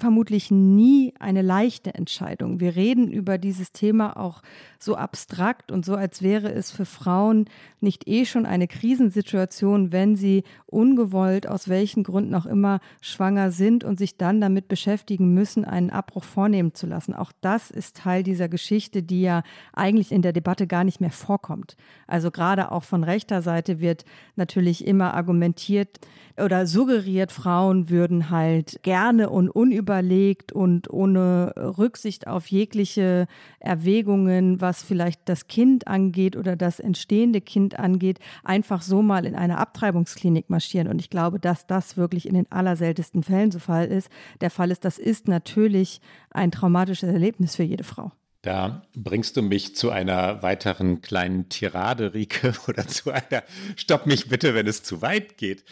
vermutlich 0.00 0.50
nie 0.50 1.14
eine 1.18 1.42
leichte 1.42 1.94
Entscheidung. 1.94 2.58
Wir 2.58 2.74
reden 2.74 3.10
über 3.12 3.38
dieses 3.38 3.72
Thema 3.72 4.16
auch 4.16 4.42
so 4.78 4.96
abstrakt 4.96 5.70
und 5.70 5.84
so, 5.84 5.94
als 5.94 6.22
wäre 6.22 6.52
es 6.52 6.70
für 6.70 6.86
Frauen 6.86 7.44
nicht 7.80 8.08
eh 8.08 8.24
schon 8.24 8.46
eine 8.46 8.66
Krisensituation, 8.66 9.92
wenn 9.92 10.16
sie 10.16 10.44
ungewollt, 10.66 11.46
aus 11.46 11.68
welchen 11.68 12.02
Gründen 12.02 12.34
auch 12.34 12.46
immer, 12.46 12.80
schwanger 13.00 13.52
sind 13.52 13.84
und 13.84 13.98
sich 13.98 14.16
dann 14.16 14.40
damit 14.40 14.68
beschäftigen 14.68 15.34
müssen, 15.34 15.64
einen 15.64 15.90
Abbruch 15.90 16.24
vornehmen 16.24 16.74
zu 16.74 16.86
lassen. 16.86 17.14
Auch 17.14 17.32
das 17.40 17.70
ist 17.70 17.96
Teil 17.96 18.22
dieser 18.22 18.48
Geschichte, 18.48 19.02
die 19.02 19.22
ja 19.22 19.42
eigentlich 19.72 20.12
in 20.12 20.22
der 20.22 20.32
Debatte 20.32 20.66
gar 20.66 20.84
nicht 20.84 21.00
mehr 21.00 21.10
vorkommt. 21.10 21.76
Also 22.06 22.30
gerade 22.30 22.72
auch 22.72 22.84
von 22.84 23.04
rechter 23.04 23.42
Seite 23.42 23.80
wird 23.80 24.04
natürlich 24.36 24.86
immer 24.86 25.14
argumentiert 25.14 26.00
oder 26.40 26.66
suggeriert, 26.66 27.32
Frauen 27.32 27.90
würden 27.90 28.30
halt 28.30 28.80
gerne 28.82 29.30
und 29.30 29.48
unüberlegt 29.48 30.52
und 30.52 30.90
ohne 30.90 31.52
Rücksicht 31.56 32.26
auf 32.26 32.46
jegliche 32.48 33.26
Erwägungen, 33.58 34.60
was 34.60 34.82
vielleicht 34.82 35.28
das 35.28 35.46
Kind 35.46 35.86
angeht 35.86 36.36
oder 36.36 36.56
das 36.56 36.80
entstehende 36.80 37.40
Kind 37.40 37.78
angeht, 37.78 38.18
einfach 38.44 38.82
so 38.82 39.02
mal 39.02 39.26
in 39.26 39.34
eine 39.34 39.58
Abtreibungsklinik 39.58 40.50
marschieren. 40.50 40.88
Und 40.88 41.00
ich 41.00 41.10
glaube, 41.10 41.38
dass 41.38 41.66
das 41.66 41.96
wirklich 41.96 42.26
in 42.26 42.34
den 42.34 42.50
allerseltensten 42.50 43.22
Fällen 43.22 43.50
so 43.50 43.58
Fall 43.58 43.86
ist. 43.86 44.08
Der 44.40 44.50
Fall 44.50 44.70
ist, 44.70 44.84
das 44.84 44.98
ist 44.98 45.28
natürlich 45.28 46.00
ein 46.30 46.50
traumatisches 46.50 47.10
Erlebnis 47.10 47.56
für 47.56 47.62
jede 47.62 47.84
Frau. 47.84 48.12
Da 48.42 48.82
bringst 48.96 49.36
du 49.36 49.42
mich 49.42 49.76
zu 49.76 49.90
einer 49.90 50.42
weiteren 50.42 51.02
kleinen 51.02 51.50
Tirade, 51.50 52.14
Rike, 52.14 52.54
oder 52.68 52.86
zu 52.86 53.10
einer 53.10 53.42
Stopp 53.76 54.06
mich 54.06 54.28
bitte, 54.28 54.54
wenn 54.54 54.66
es 54.66 54.82
zu 54.82 55.02
weit 55.02 55.36
geht. 55.36 55.64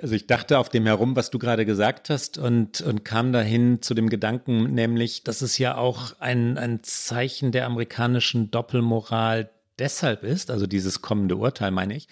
Also 0.00 0.14
ich 0.14 0.26
dachte 0.26 0.58
auf 0.58 0.68
dem 0.68 0.86
herum, 0.86 1.14
was 1.14 1.30
du 1.30 1.38
gerade 1.38 1.64
gesagt 1.64 2.10
hast 2.10 2.36
und, 2.36 2.80
und 2.80 3.04
kam 3.04 3.32
dahin 3.32 3.80
zu 3.80 3.94
dem 3.94 4.08
Gedanken, 4.08 4.74
nämlich, 4.74 5.22
dass 5.22 5.40
es 5.40 5.56
ja 5.58 5.76
auch 5.76 6.18
ein, 6.18 6.58
ein 6.58 6.82
Zeichen 6.82 7.52
der 7.52 7.64
amerikanischen 7.66 8.50
Doppelmoral 8.50 9.50
deshalb 9.78 10.24
ist, 10.24 10.50
also 10.50 10.66
dieses 10.66 11.02
kommende 11.02 11.36
Urteil 11.36 11.70
meine 11.70 11.96
ich, 11.96 12.08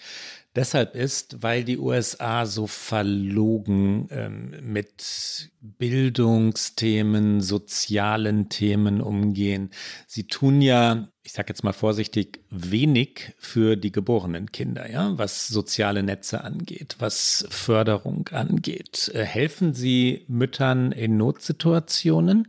deshalb 0.55 0.95
ist, 0.95 1.43
weil 1.43 1.63
die 1.63 1.77
USA 1.77 2.45
so 2.45 2.67
verlogen 2.67 4.07
ähm, 4.11 4.53
mit 4.61 5.51
Bildungsthemen, 5.61 7.41
sozialen 7.41 8.49
Themen 8.49 9.01
umgehen. 9.01 9.69
Sie 10.07 10.27
tun 10.27 10.61
ja, 10.61 11.09
ich 11.23 11.33
sage 11.33 11.49
jetzt 11.49 11.63
mal 11.63 11.73
vorsichtig, 11.73 12.39
wenig 12.49 13.33
für 13.37 13.75
die 13.75 13.91
geborenen 13.91 14.51
Kinder, 14.51 14.89
ja, 14.89 15.17
was 15.17 15.47
soziale 15.47 16.03
Netze 16.03 16.43
angeht, 16.43 16.95
was 16.99 17.45
Förderung 17.49 18.29
angeht. 18.29 19.11
Äh, 19.13 19.23
helfen 19.23 19.73
Sie 19.73 20.25
Müttern 20.27 20.91
in 20.91 21.17
Notsituationen? 21.17 22.47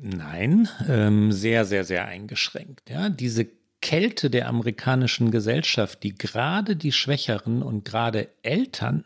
Nein, 0.00 0.68
ähm, 0.88 1.32
sehr, 1.32 1.64
sehr, 1.64 1.84
sehr 1.84 2.06
eingeschränkt. 2.06 2.88
Ja, 2.88 3.08
diese 3.08 3.48
Kälte 3.80 4.30
der 4.30 4.48
amerikanischen 4.48 5.30
Gesellschaft, 5.30 6.02
die 6.02 6.14
gerade 6.14 6.76
die 6.76 6.92
Schwächeren 6.92 7.62
und 7.62 7.84
gerade 7.84 8.28
Eltern 8.42 9.04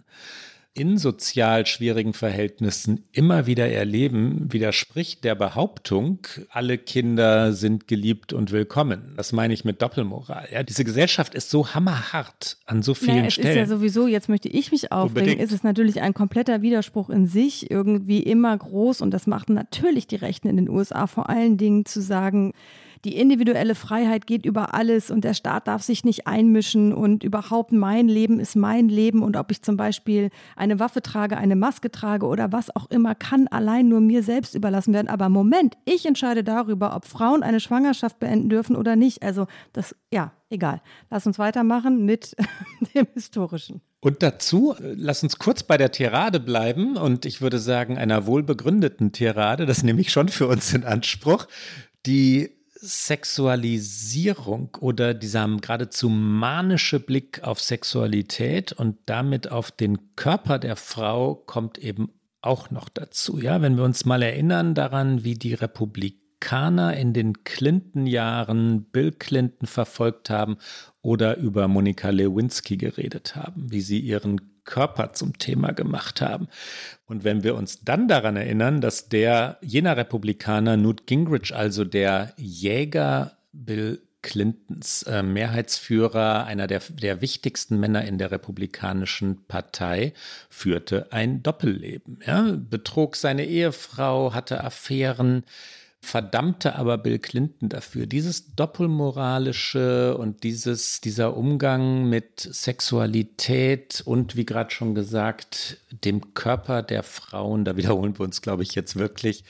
in 0.74 0.96
sozial 0.96 1.66
schwierigen 1.66 2.14
Verhältnissen 2.14 3.04
immer 3.12 3.46
wieder 3.46 3.68
erleben, 3.68 4.50
widerspricht 4.50 5.22
der 5.22 5.34
Behauptung, 5.34 6.26
alle 6.48 6.78
Kinder 6.78 7.52
sind 7.52 7.88
geliebt 7.88 8.32
und 8.32 8.52
willkommen. 8.52 9.12
Das 9.16 9.32
meine 9.32 9.52
ich 9.52 9.66
mit 9.66 9.82
Doppelmoral. 9.82 10.48
Ja, 10.50 10.62
diese 10.62 10.84
Gesellschaft 10.84 11.34
ist 11.34 11.50
so 11.50 11.74
hammerhart 11.74 12.56
an 12.64 12.82
so 12.82 12.94
vielen 12.94 13.16
naja, 13.16 13.26
es 13.26 13.34
Stellen. 13.34 13.48
Es 13.48 13.54
ist 13.64 13.70
ja 13.70 13.76
sowieso, 13.76 14.06
jetzt 14.06 14.30
möchte 14.30 14.48
ich 14.48 14.72
mich 14.72 14.92
aufregen, 14.92 15.38
ist 15.38 15.52
es 15.52 15.62
natürlich 15.62 16.00
ein 16.00 16.14
kompletter 16.14 16.62
Widerspruch 16.62 17.10
in 17.10 17.26
sich, 17.26 17.70
irgendwie 17.70 18.22
immer 18.22 18.56
groß 18.56 19.02
und 19.02 19.10
das 19.10 19.26
macht 19.26 19.50
natürlich 19.50 20.06
die 20.06 20.16
Rechten 20.16 20.48
in 20.48 20.56
den 20.56 20.70
USA 20.70 21.06
vor 21.06 21.28
allen 21.28 21.58
Dingen 21.58 21.84
zu 21.84 22.00
sagen, 22.00 22.54
die 23.04 23.16
individuelle 23.16 23.74
Freiheit 23.74 24.26
geht 24.26 24.46
über 24.46 24.74
alles 24.74 25.10
und 25.10 25.24
der 25.24 25.34
Staat 25.34 25.66
darf 25.66 25.82
sich 25.82 26.04
nicht 26.04 26.28
einmischen 26.28 26.92
und 26.92 27.24
überhaupt 27.24 27.72
mein 27.72 28.06
Leben 28.08 28.38
ist 28.38 28.54
mein 28.54 28.88
Leben 28.88 29.22
und 29.22 29.36
ob 29.36 29.50
ich 29.50 29.62
zum 29.62 29.76
Beispiel 29.76 30.30
eine 30.54 30.78
Waffe 30.78 31.02
trage, 31.02 31.36
eine 31.36 31.56
Maske 31.56 31.90
trage 31.90 32.26
oder 32.26 32.52
was 32.52 32.74
auch 32.74 32.88
immer, 32.90 33.16
kann 33.16 33.48
allein 33.48 33.88
nur 33.88 34.00
mir 34.00 34.22
selbst 34.22 34.54
überlassen 34.54 34.94
werden. 34.94 35.08
Aber 35.08 35.28
Moment, 35.28 35.76
ich 35.84 36.06
entscheide 36.06 36.44
darüber, 36.44 36.94
ob 36.94 37.04
Frauen 37.04 37.42
eine 37.42 37.58
Schwangerschaft 37.58 38.20
beenden 38.20 38.48
dürfen 38.48 38.76
oder 38.76 38.94
nicht. 38.94 39.22
Also 39.22 39.48
das, 39.72 39.96
ja, 40.12 40.32
egal. 40.48 40.80
Lass 41.10 41.26
uns 41.26 41.40
weitermachen 41.40 42.04
mit 42.04 42.36
dem 42.94 43.08
Historischen. 43.14 43.80
Und 43.98 44.22
dazu, 44.22 44.74
lass 44.80 45.22
uns 45.24 45.38
kurz 45.38 45.64
bei 45.64 45.76
der 45.76 45.90
Tirade 45.90 46.38
bleiben 46.40 46.96
und 46.96 47.24
ich 47.24 47.40
würde 47.40 47.58
sagen, 47.58 47.98
einer 47.98 48.26
wohlbegründeten 48.26 49.12
Tirade, 49.12 49.66
das 49.66 49.82
nehme 49.82 50.00
ich 50.00 50.10
schon 50.12 50.28
für 50.28 50.46
uns 50.48 50.72
in 50.72 50.84
Anspruch, 50.84 51.46
die 52.04 52.61
Sexualisierung 52.84 54.76
oder 54.80 55.14
dieser 55.14 55.46
geradezu 55.60 56.08
manische 56.08 56.98
Blick 56.98 57.44
auf 57.44 57.60
Sexualität 57.60 58.72
und 58.72 58.98
damit 59.06 59.52
auf 59.52 59.70
den 59.70 60.16
Körper 60.16 60.58
der 60.58 60.74
Frau 60.74 61.36
kommt 61.36 61.78
eben 61.78 62.10
auch 62.40 62.72
noch 62.72 62.88
dazu. 62.88 63.38
Ja, 63.38 63.62
wenn 63.62 63.76
wir 63.76 63.84
uns 63.84 64.04
mal 64.04 64.20
erinnern 64.20 64.74
daran, 64.74 65.22
wie 65.22 65.34
die 65.34 65.54
Republikaner 65.54 66.96
in 66.96 67.12
den 67.12 67.44
Clinton-Jahren 67.44 68.86
Bill 68.86 69.12
Clinton 69.12 69.68
verfolgt 69.68 70.28
haben 70.28 70.56
oder 71.02 71.36
über 71.36 71.68
Monika 71.68 72.10
Lewinsky 72.10 72.76
geredet 72.76 73.36
haben, 73.36 73.70
wie 73.70 73.80
sie 73.80 74.00
ihren 74.00 74.51
Körper 74.64 75.12
zum 75.12 75.38
Thema 75.38 75.72
gemacht 75.72 76.20
haben. 76.20 76.48
Und 77.06 77.24
wenn 77.24 77.42
wir 77.42 77.54
uns 77.54 77.80
dann 77.84 78.08
daran 78.08 78.36
erinnern, 78.36 78.80
dass 78.80 79.08
der 79.08 79.58
jener 79.60 79.96
Republikaner 79.96 80.76
Newt 80.76 81.06
Gingrich, 81.06 81.54
also 81.54 81.84
der 81.84 82.32
Jäger 82.36 83.32
Bill 83.52 84.00
Clintons 84.22 85.02
äh, 85.02 85.22
Mehrheitsführer, 85.22 86.44
einer 86.46 86.68
der, 86.68 86.80
der 86.88 87.20
wichtigsten 87.20 87.78
Männer 87.78 88.04
in 88.04 88.18
der 88.18 88.30
Republikanischen 88.30 89.44
Partei, 89.46 90.14
führte 90.48 91.12
ein 91.12 91.42
Doppelleben. 91.42 92.20
Ja? 92.24 92.56
Betrog 92.56 93.16
seine 93.16 93.44
Ehefrau, 93.44 94.32
hatte 94.32 94.62
Affären, 94.62 95.44
verdammte 96.04 96.74
aber 96.74 96.98
Bill 96.98 97.20
Clinton 97.20 97.68
dafür. 97.68 98.06
Dieses 98.06 98.56
doppelmoralische 98.56 100.16
und 100.18 100.42
dieses, 100.42 101.00
dieser 101.00 101.36
Umgang 101.36 102.08
mit 102.08 102.40
Sexualität 102.40 104.02
und 104.04 104.36
wie 104.36 104.44
gerade 104.44 104.72
schon 104.72 104.96
gesagt, 104.96 105.78
dem 105.90 106.34
Körper 106.34 106.82
der 106.82 107.04
Frauen, 107.04 107.64
da 107.64 107.76
wiederholen 107.76 108.18
wir 108.18 108.24
uns, 108.24 108.42
glaube 108.42 108.64
ich, 108.64 108.74
jetzt 108.74 108.96
wirklich, 108.96 109.44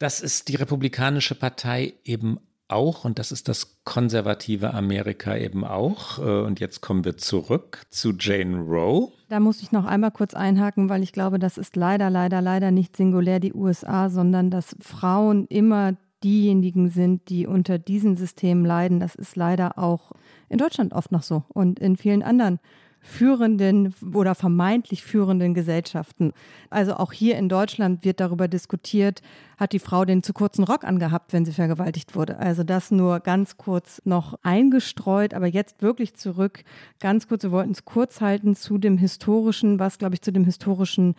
das 0.00 0.20
ist 0.20 0.48
die 0.48 0.56
Republikanische 0.56 1.36
Partei 1.36 1.94
eben 2.04 2.40
auch 2.68 3.04
und 3.04 3.18
das 3.18 3.32
ist 3.32 3.48
das 3.48 3.78
konservative 3.84 4.74
Amerika 4.74 5.36
eben 5.36 5.64
auch. 5.64 6.18
Äh, 6.18 6.42
und 6.42 6.60
jetzt 6.60 6.80
kommen 6.80 7.04
wir 7.04 7.16
zurück 7.16 7.82
zu 7.90 8.12
Jane 8.18 8.58
Roe. 8.58 9.12
Da 9.28 9.40
muss 9.40 9.62
ich 9.62 9.72
noch 9.72 9.84
einmal 9.84 10.10
kurz 10.10 10.34
einhaken, 10.34 10.88
weil 10.88 11.02
ich 11.02 11.12
glaube, 11.12 11.38
das 11.38 11.58
ist 11.58 11.76
leider, 11.76 12.10
leider, 12.10 12.40
leider 12.40 12.70
nicht 12.70 12.96
singulär 12.96 13.40
die 13.40 13.54
USA, 13.54 14.08
sondern 14.10 14.50
dass 14.50 14.76
Frauen 14.80 15.46
immer 15.46 15.96
diejenigen 16.22 16.88
sind, 16.88 17.28
die 17.28 17.46
unter 17.46 17.78
diesen 17.78 18.16
Systemen 18.16 18.64
leiden. 18.64 18.98
Das 18.98 19.14
ist 19.14 19.36
leider 19.36 19.78
auch 19.78 20.12
in 20.48 20.58
Deutschland 20.58 20.92
oft 20.92 21.12
noch 21.12 21.22
so 21.22 21.44
und 21.48 21.78
in 21.78 21.96
vielen 21.96 22.22
anderen 22.22 22.60
führenden 23.04 23.94
oder 24.14 24.34
vermeintlich 24.34 25.04
führenden 25.04 25.52
Gesellschaften. 25.52 26.32
Also 26.70 26.94
auch 26.94 27.12
hier 27.12 27.36
in 27.36 27.50
Deutschland 27.50 28.02
wird 28.02 28.18
darüber 28.18 28.48
diskutiert, 28.48 29.20
hat 29.58 29.72
die 29.72 29.78
Frau 29.78 30.06
den 30.06 30.22
zu 30.22 30.32
kurzen 30.32 30.64
Rock 30.64 30.84
angehabt, 30.84 31.34
wenn 31.34 31.44
sie 31.44 31.52
vergewaltigt 31.52 32.16
wurde. 32.16 32.38
Also 32.38 32.64
das 32.64 32.90
nur 32.90 33.20
ganz 33.20 33.58
kurz 33.58 34.00
noch 34.04 34.38
eingestreut, 34.42 35.34
aber 35.34 35.46
jetzt 35.46 35.82
wirklich 35.82 36.14
zurück. 36.14 36.64
Ganz 36.98 37.28
kurz, 37.28 37.42
wir 37.42 37.52
wollten 37.52 37.72
es 37.72 37.84
kurz 37.84 38.22
halten 38.22 38.56
zu 38.56 38.78
dem 38.78 38.96
historischen, 38.96 39.78
was 39.78 39.98
glaube 39.98 40.14
ich 40.14 40.22
zu 40.22 40.32
dem 40.32 40.44
historischen 40.44 41.14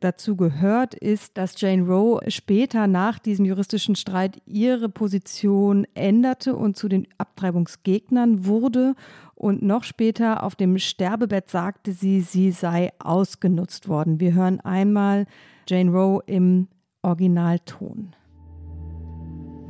dazu 0.00 0.36
gehört, 0.36 0.94
ist, 0.94 1.36
dass 1.36 1.60
Jane 1.60 1.82
Roe 1.82 2.20
später 2.28 2.86
nach 2.86 3.18
diesem 3.18 3.44
juristischen 3.44 3.94
Streit 3.94 4.40
ihre 4.46 4.88
Position 4.88 5.86
änderte 5.94 6.56
und 6.56 6.76
zu 6.76 6.88
den 6.88 7.06
Abtreibungsgegnern 7.18 8.44
wurde. 8.46 8.94
Und 9.34 9.62
noch 9.62 9.84
später 9.84 10.42
auf 10.42 10.54
dem 10.54 10.78
Sterbebett 10.78 11.48
sagte 11.48 11.92
sie, 11.92 12.20
sie 12.20 12.50
sei 12.50 12.90
ausgenutzt 12.98 13.88
worden. 13.88 14.20
Wir 14.20 14.34
hören 14.34 14.60
einmal 14.60 15.26
Jane 15.68 15.90
Roe 15.90 16.22
im 16.26 16.68
Originalton. 17.02 18.14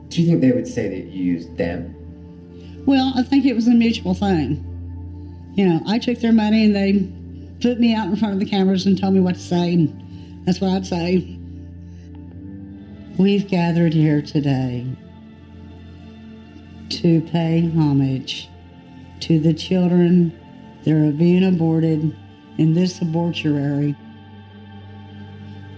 Do 0.08 0.20
you 0.20 0.26
think 0.26 0.40
they 0.40 0.52
would 0.52 0.66
say 0.66 0.88
that 0.88 1.12
you 1.12 1.36
used 1.36 1.56
them? 1.56 1.94
Well, 2.84 3.12
I 3.14 3.22
think 3.22 3.44
it 3.44 3.54
was 3.54 3.68
a 3.68 3.74
mutual 3.74 4.14
thing. 4.14 4.64
You 5.54 5.66
know, 5.66 5.80
I 5.86 5.98
took 5.98 6.18
their 6.18 6.32
money 6.32 6.64
and 6.64 6.74
they 6.74 7.08
put 7.60 7.78
me 7.78 7.94
out 7.94 8.08
in 8.08 8.16
front 8.16 8.34
of 8.34 8.40
the 8.40 8.46
cameras 8.46 8.86
and 8.86 8.98
told 8.98 9.14
me 9.14 9.20
what 9.20 9.34
to 9.34 9.40
say. 9.40 9.74
And 9.74 10.09
That's 10.44 10.60
what 10.60 10.70
I'd 10.70 10.86
say. 10.86 11.38
We've 13.18 13.46
gathered 13.46 13.92
here 13.92 14.22
today 14.22 14.86
to 16.88 17.20
pay 17.20 17.70
homage 17.70 18.48
to 19.20 19.38
the 19.38 19.52
children 19.52 20.38
that 20.84 20.92
are 20.92 21.12
being 21.12 21.44
aborted 21.44 22.16
in 22.56 22.74
this 22.74 23.00
abortuary. 23.00 23.94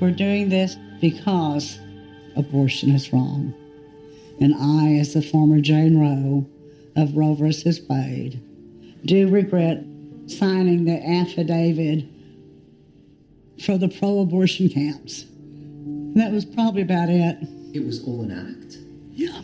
We're 0.01 0.13
doing 0.13 0.49
this 0.49 0.77
because 1.01 1.81
abortion 2.37 2.91
is 2.91 3.13
wrong. 3.13 3.55
And 4.41 4.55
I, 4.55 4.99
as 4.99 5.15
the 5.15 5.23
former 5.23 5.61
Jane 5.61 5.99
Roe 5.99 6.47
of 6.97 7.17
Roe 7.17 7.35
versus 7.35 7.81
Wade, 7.89 8.41
do 9.05 9.29
regret 9.29 9.85
signing 10.27 10.85
the 10.85 11.05
affidavit 11.05 12.05
for 13.63 13.79
the 13.79 13.89
pro 13.89 14.21
abortion 14.21 14.69
camps. 14.69 15.23
And 15.23 16.21
that 16.21 16.33
was 16.33 16.45
probably 16.45 16.83
about 16.83 17.09
it. 17.09 17.39
It 17.73 17.87
was 17.87 18.03
all 18.05 18.23
an 18.23 18.31
act. 18.33 18.77
Yeah. 19.13 19.41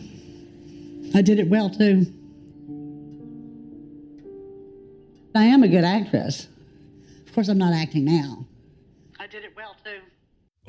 I 1.17 1.21
did 1.21 1.39
it 1.39 1.49
well 1.49 1.69
too. 1.69 2.05
I 5.35 5.45
am 5.45 5.63
a 5.63 5.67
good 5.67 5.83
actress. 5.83 6.47
Of 7.25 7.33
course, 7.33 7.47
I'm 7.47 7.57
not 7.57 7.73
acting 7.73 8.05
now. 8.05 8.45
I 9.19 9.27
did 9.27 9.43
it 9.43 9.55
well 9.55 9.75
too. 9.83 10.01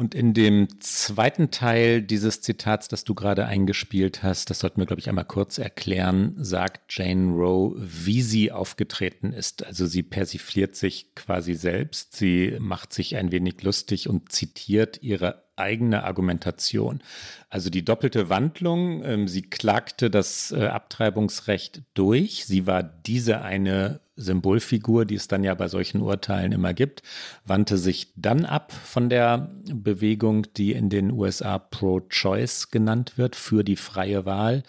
Und 0.00 0.14
in 0.14 0.32
dem 0.32 0.80
zweiten 0.80 1.50
Teil 1.50 2.00
dieses 2.00 2.40
Zitats, 2.40 2.88
das 2.88 3.04
du 3.04 3.14
gerade 3.14 3.44
eingespielt 3.44 4.22
hast, 4.22 4.48
das 4.48 4.60
sollten 4.60 4.80
wir, 4.80 4.86
glaube 4.86 5.00
ich, 5.00 5.10
einmal 5.10 5.26
kurz 5.26 5.58
erklären, 5.58 6.36
sagt 6.38 6.80
Jane 6.88 7.34
Rowe, 7.34 7.76
wie 7.78 8.22
sie 8.22 8.50
aufgetreten 8.50 9.34
ist. 9.34 9.66
Also 9.66 9.84
sie 9.84 10.02
persifliert 10.02 10.74
sich 10.74 11.14
quasi 11.14 11.52
selbst, 11.52 12.16
sie 12.16 12.56
macht 12.60 12.94
sich 12.94 13.16
ein 13.16 13.30
wenig 13.30 13.62
lustig 13.62 14.08
und 14.08 14.32
zitiert 14.32 15.02
ihre 15.02 15.49
eigene 15.60 16.04
Argumentation. 16.04 17.02
Also 17.48 17.70
die 17.70 17.84
doppelte 17.84 18.28
Wandlung, 18.28 19.04
ähm, 19.04 19.28
sie 19.28 19.42
klagte 19.42 20.10
das 20.10 20.52
äh, 20.52 20.66
Abtreibungsrecht 20.66 21.82
durch. 21.94 22.46
Sie 22.46 22.66
war 22.66 22.82
diese 22.82 23.42
eine 23.42 24.00
Symbolfigur, 24.16 25.04
die 25.04 25.14
es 25.14 25.28
dann 25.28 25.44
ja 25.44 25.54
bei 25.54 25.68
solchen 25.68 26.02
Urteilen 26.02 26.52
immer 26.52 26.74
gibt, 26.74 27.02
wandte 27.44 27.78
sich 27.78 28.12
dann 28.16 28.44
ab 28.44 28.72
von 28.72 29.08
der 29.08 29.50
Bewegung, 29.72 30.46
die 30.56 30.72
in 30.72 30.90
den 30.90 31.10
USA 31.10 31.58
Pro-Choice 31.58 32.70
genannt 32.70 33.16
wird, 33.16 33.34
für 33.34 33.64
die 33.64 33.76
freie 33.76 34.26
Wahl 34.26 34.62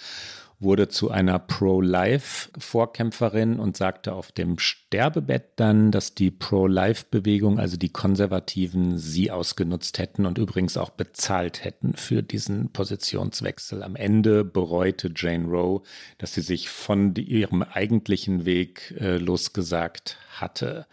wurde 0.61 0.87
zu 0.87 1.11
einer 1.11 1.39
Pro-Life-Vorkämpferin 1.39 3.59
und 3.59 3.75
sagte 3.75 4.13
auf 4.13 4.31
dem 4.31 4.59
Sterbebett 4.59 5.49
dann, 5.55 5.89
dass 5.91 6.15
die 6.15 6.31
Pro-Life-Bewegung, 6.31 7.59
also 7.59 7.75
die 7.77 7.89
Konservativen, 7.89 8.97
sie 8.97 9.31
ausgenutzt 9.31 9.99
hätten 9.99 10.25
und 10.25 10.37
übrigens 10.37 10.77
auch 10.77 10.91
bezahlt 10.91 11.63
hätten 11.63 11.93
für 11.93 12.23
diesen 12.23 12.71
Positionswechsel. 12.71 13.83
Am 13.83 13.95
Ende 13.95 14.45
bereute 14.45 15.11
Jane 15.15 15.47
Rowe, 15.47 15.83
dass 16.17 16.33
sie 16.33 16.41
sich 16.41 16.69
von 16.69 17.15
ihrem 17.15 17.63
eigentlichen 17.63 18.45
Weg 18.45 18.95
äh, 18.99 19.17
losgesagt 19.17 20.17
hatte. 20.29 20.85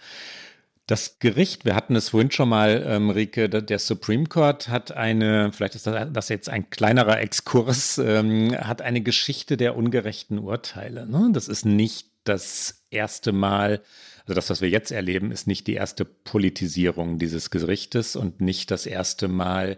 Das 0.89 1.19
Gericht, 1.19 1.67
wir 1.67 1.75
hatten 1.75 1.95
es 1.97 2.09
vorhin 2.09 2.31
schon 2.31 2.49
mal, 2.49 2.83
ähm, 2.87 3.11
Rike, 3.11 3.51
der 3.51 3.79
Supreme 3.79 4.25
Court 4.25 4.71
hat 4.71 4.91
eine, 4.91 5.53
vielleicht 5.53 5.75
ist 5.75 5.87
das, 5.87 6.31
jetzt 6.31 6.49
ein 6.49 6.71
kleinerer 6.71 7.21
Exkurs, 7.21 7.99
ähm, 7.99 8.57
hat 8.59 8.81
eine 8.81 9.03
Geschichte 9.03 9.59
der 9.59 9.77
ungerechten 9.77 10.39
Urteile. 10.39 11.07
Ne? 11.07 11.29
Das 11.35 11.47
ist 11.47 11.67
nicht 11.67 12.09
das 12.25 12.87
erste 12.89 13.33
Mal, 13.33 13.83
also 14.23 14.33
das, 14.33 14.49
was 14.49 14.63
wir 14.63 14.71
jetzt 14.71 14.91
erleben, 14.91 15.31
ist 15.31 15.47
nicht 15.47 15.67
die 15.67 15.75
erste 15.75 16.07
Politisierung 16.07 17.19
dieses 17.19 17.51
Gerichtes 17.51 18.17
und 18.17 18.41
nicht 18.41 18.71
das 18.71 18.87
erste 18.87 19.29
Mal, 19.29 19.77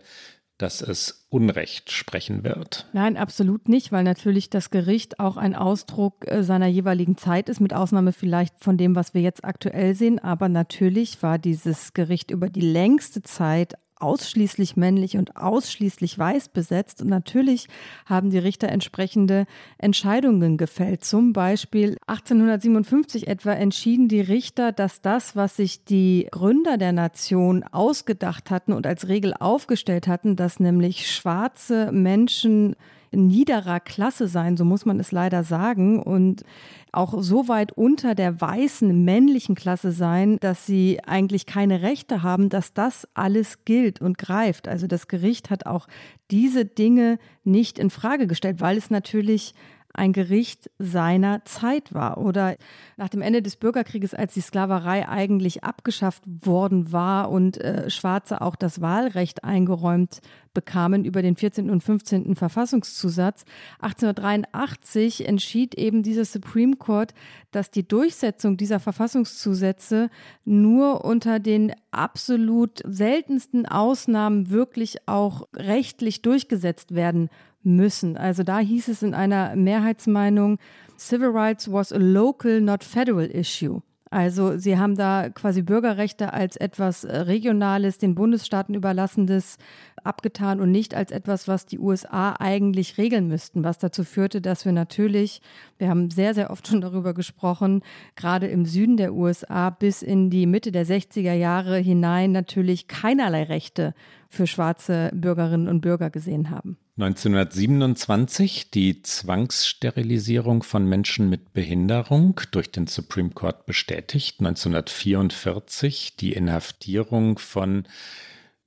dass 0.60 0.82
es 0.82 1.26
Unrecht 1.30 1.90
sprechen 1.90 2.44
wird. 2.44 2.86
Nein, 2.92 3.16
absolut 3.16 3.68
nicht, 3.68 3.92
weil 3.92 4.04
natürlich 4.04 4.50
das 4.50 4.70
Gericht 4.70 5.20
auch 5.20 5.36
ein 5.36 5.54
Ausdruck 5.54 6.26
äh, 6.26 6.42
seiner 6.42 6.66
jeweiligen 6.66 7.16
Zeit 7.16 7.48
ist, 7.48 7.60
mit 7.60 7.72
Ausnahme 7.72 8.12
vielleicht 8.12 8.62
von 8.62 8.76
dem, 8.76 8.94
was 8.94 9.14
wir 9.14 9.22
jetzt 9.22 9.44
aktuell 9.44 9.94
sehen. 9.94 10.18
Aber 10.18 10.48
natürlich 10.48 11.22
war 11.22 11.38
dieses 11.38 11.94
Gericht 11.94 12.30
über 12.30 12.48
die 12.50 12.60
längste 12.60 13.22
Zeit 13.22 13.74
ausschließlich 14.00 14.76
männlich 14.76 15.16
und 15.16 15.36
ausschließlich 15.36 16.18
weiß 16.18 16.48
besetzt. 16.48 17.02
Und 17.02 17.08
natürlich 17.08 17.68
haben 18.06 18.30
die 18.30 18.38
Richter 18.38 18.68
entsprechende 18.68 19.46
Entscheidungen 19.78 20.56
gefällt. 20.56 21.04
Zum 21.04 21.32
Beispiel 21.32 21.96
1857 22.06 23.28
etwa 23.28 23.52
entschieden 23.52 24.08
die 24.08 24.20
Richter, 24.20 24.72
dass 24.72 25.00
das, 25.00 25.36
was 25.36 25.56
sich 25.56 25.84
die 25.84 26.28
Gründer 26.30 26.78
der 26.78 26.92
Nation 26.92 27.62
ausgedacht 27.62 28.50
hatten 28.50 28.72
und 28.72 28.86
als 28.86 29.08
Regel 29.08 29.34
aufgestellt 29.34 30.08
hatten, 30.08 30.36
dass 30.36 30.60
nämlich 30.60 31.14
schwarze 31.14 31.92
Menschen 31.92 32.76
niederer 33.12 33.80
Klasse 33.80 34.28
sein, 34.28 34.56
so 34.56 34.64
muss 34.64 34.86
man 34.86 35.00
es 35.00 35.12
leider 35.12 35.42
sagen, 35.42 36.00
und 36.02 36.44
auch 36.92 37.14
so 37.22 37.48
weit 37.48 37.72
unter 37.72 38.14
der 38.14 38.40
weißen 38.40 39.04
männlichen 39.04 39.54
Klasse 39.54 39.92
sein, 39.92 40.38
dass 40.40 40.66
sie 40.66 41.00
eigentlich 41.04 41.46
keine 41.46 41.82
Rechte 41.82 42.22
haben, 42.22 42.48
dass 42.48 42.72
das 42.72 43.08
alles 43.14 43.64
gilt 43.64 44.00
und 44.00 44.18
greift. 44.18 44.68
Also 44.68 44.86
das 44.86 45.08
Gericht 45.08 45.50
hat 45.50 45.66
auch 45.66 45.86
diese 46.30 46.64
Dinge 46.64 47.18
nicht 47.44 47.78
in 47.78 47.90
Frage 47.90 48.26
gestellt, 48.26 48.60
weil 48.60 48.76
es 48.76 48.90
natürlich 48.90 49.54
ein 49.92 50.12
Gericht 50.12 50.70
seiner 50.78 51.44
Zeit 51.44 51.92
war. 51.92 52.18
Oder 52.18 52.56
nach 52.96 53.08
dem 53.08 53.22
Ende 53.22 53.42
des 53.42 53.56
Bürgerkrieges, 53.56 54.14
als 54.14 54.34
die 54.34 54.40
Sklaverei 54.40 55.08
eigentlich 55.08 55.64
abgeschafft 55.64 56.22
worden 56.26 56.92
war 56.92 57.30
und 57.30 57.58
äh, 57.58 57.90
Schwarze 57.90 58.40
auch 58.40 58.56
das 58.56 58.80
Wahlrecht 58.80 59.44
eingeräumt 59.44 60.20
bekamen 60.52 61.04
über 61.04 61.22
den 61.22 61.36
14. 61.36 61.70
und 61.70 61.82
15. 61.82 62.34
Verfassungszusatz. 62.34 63.44
1883 63.80 65.26
entschied 65.26 65.74
eben 65.76 66.02
dieser 66.02 66.24
Supreme 66.24 66.76
Court, 66.76 67.14
dass 67.50 67.70
die 67.70 67.86
Durchsetzung 67.86 68.56
dieser 68.56 68.80
Verfassungszusätze 68.80 70.10
nur 70.44 71.04
unter 71.04 71.38
den 71.38 71.72
absolut 71.92 72.80
seltensten 72.84 73.66
Ausnahmen 73.66 74.50
wirklich 74.50 75.06
auch 75.06 75.46
rechtlich 75.54 76.22
durchgesetzt 76.22 76.94
werden 76.94 77.30
müssen. 77.62 78.16
Also 78.16 78.42
da 78.42 78.58
hieß 78.58 78.88
es 78.88 79.02
in 79.02 79.14
einer 79.14 79.54
Mehrheitsmeinung, 79.56 80.58
Civil 80.98 81.28
Rights 81.28 81.70
was 81.70 81.92
a 81.92 81.98
local, 81.98 82.60
not 82.60 82.84
federal 82.84 83.26
issue. 83.26 83.80
Also 84.12 84.58
sie 84.58 84.76
haben 84.76 84.96
da 84.96 85.28
quasi 85.28 85.62
Bürgerrechte 85.62 86.32
als 86.32 86.56
etwas 86.56 87.04
äh, 87.04 87.16
Regionales, 87.16 87.96
den 87.96 88.16
Bundesstaaten 88.16 88.74
überlassendes 88.74 89.56
abgetan 90.02 90.60
und 90.60 90.72
nicht 90.72 90.94
als 90.94 91.12
etwas, 91.12 91.46
was 91.46 91.64
die 91.66 91.78
USA 91.78 92.34
eigentlich 92.40 92.98
regeln 92.98 93.28
müssten, 93.28 93.62
was 93.62 93.78
dazu 93.78 94.02
führte, 94.02 94.40
dass 94.40 94.64
wir 94.64 94.72
natürlich, 94.72 95.40
wir 95.78 95.88
haben 95.88 96.10
sehr, 96.10 96.34
sehr 96.34 96.50
oft 96.50 96.66
schon 96.68 96.80
darüber 96.80 97.14
gesprochen, 97.14 97.82
gerade 98.16 98.48
im 98.48 98.64
Süden 98.64 98.96
der 98.96 99.14
USA 99.14 99.70
bis 99.70 100.02
in 100.02 100.28
die 100.28 100.46
Mitte 100.46 100.72
der 100.72 100.86
60er 100.86 101.34
Jahre 101.34 101.78
hinein 101.78 102.32
natürlich 102.32 102.88
keinerlei 102.88 103.44
Rechte 103.44 103.94
für 104.28 104.48
schwarze 104.48 105.10
Bürgerinnen 105.14 105.68
und 105.68 105.82
Bürger 105.82 106.10
gesehen 106.10 106.50
haben. 106.50 106.78
1927 107.02 108.70
die 108.70 109.00
Zwangssterilisierung 109.00 110.62
von 110.62 110.86
Menschen 110.86 111.30
mit 111.30 111.54
Behinderung 111.54 112.38
durch 112.50 112.70
den 112.70 112.86
Supreme 112.86 113.30
Court 113.30 113.64
bestätigt. 113.64 114.40
1944 114.40 116.16
die 116.16 116.34
Inhaftierung 116.34 117.38
von 117.38 117.86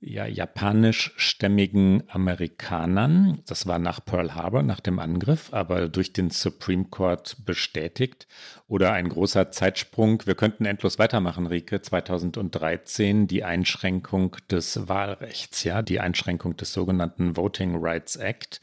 ja, 0.00 0.26
japanischstämmigen 0.26 2.04
Amerikanern. 2.08 3.42
Das 3.46 3.66
war 3.66 3.78
nach 3.78 4.04
Pearl 4.04 4.34
Harbor, 4.34 4.62
nach 4.62 4.80
dem 4.80 4.98
Angriff, 4.98 5.52
aber 5.52 5.88
durch 5.88 6.12
den 6.12 6.30
Supreme 6.30 6.84
Court 6.84 7.36
bestätigt. 7.44 8.26
Oder 8.66 8.92
ein 8.92 9.08
großer 9.08 9.50
Zeitsprung. 9.50 10.22
Wir 10.26 10.34
könnten 10.34 10.66
endlos 10.66 10.98
weitermachen, 10.98 11.46
Rike. 11.46 11.80
2013 11.80 13.26
die 13.26 13.44
Einschränkung 13.44 14.36
des 14.50 14.88
Wahlrechts, 14.88 15.64
ja, 15.64 15.82
die 15.82 16.00
Einschränkung 16.00 16.56
des 16.56 16.72
sogenannten 16.72 17.36
Voting 17.36 17.76
Rights 17.76 18.16
Act. 18.16 18.60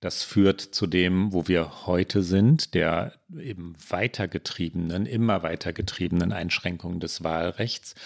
Das 0.00 0.22
führt 0.22 0.60
zu 0.60 0.86
dem, 0.86 1.32
wo 1.32 1.48
wir 1.48 1.86
heute 1.86 2.22
sind, 2.22 2.74
der 2.74 3.14
eben 3.36 3.74
weitergetriebenen, 3.88 5.06
immer 5.06 5.42
weitergetriebenen 5.42 6.32
Einschränkung 6.32 7.00
des 7.00 7.24
Wahlrechts 7.24 7.96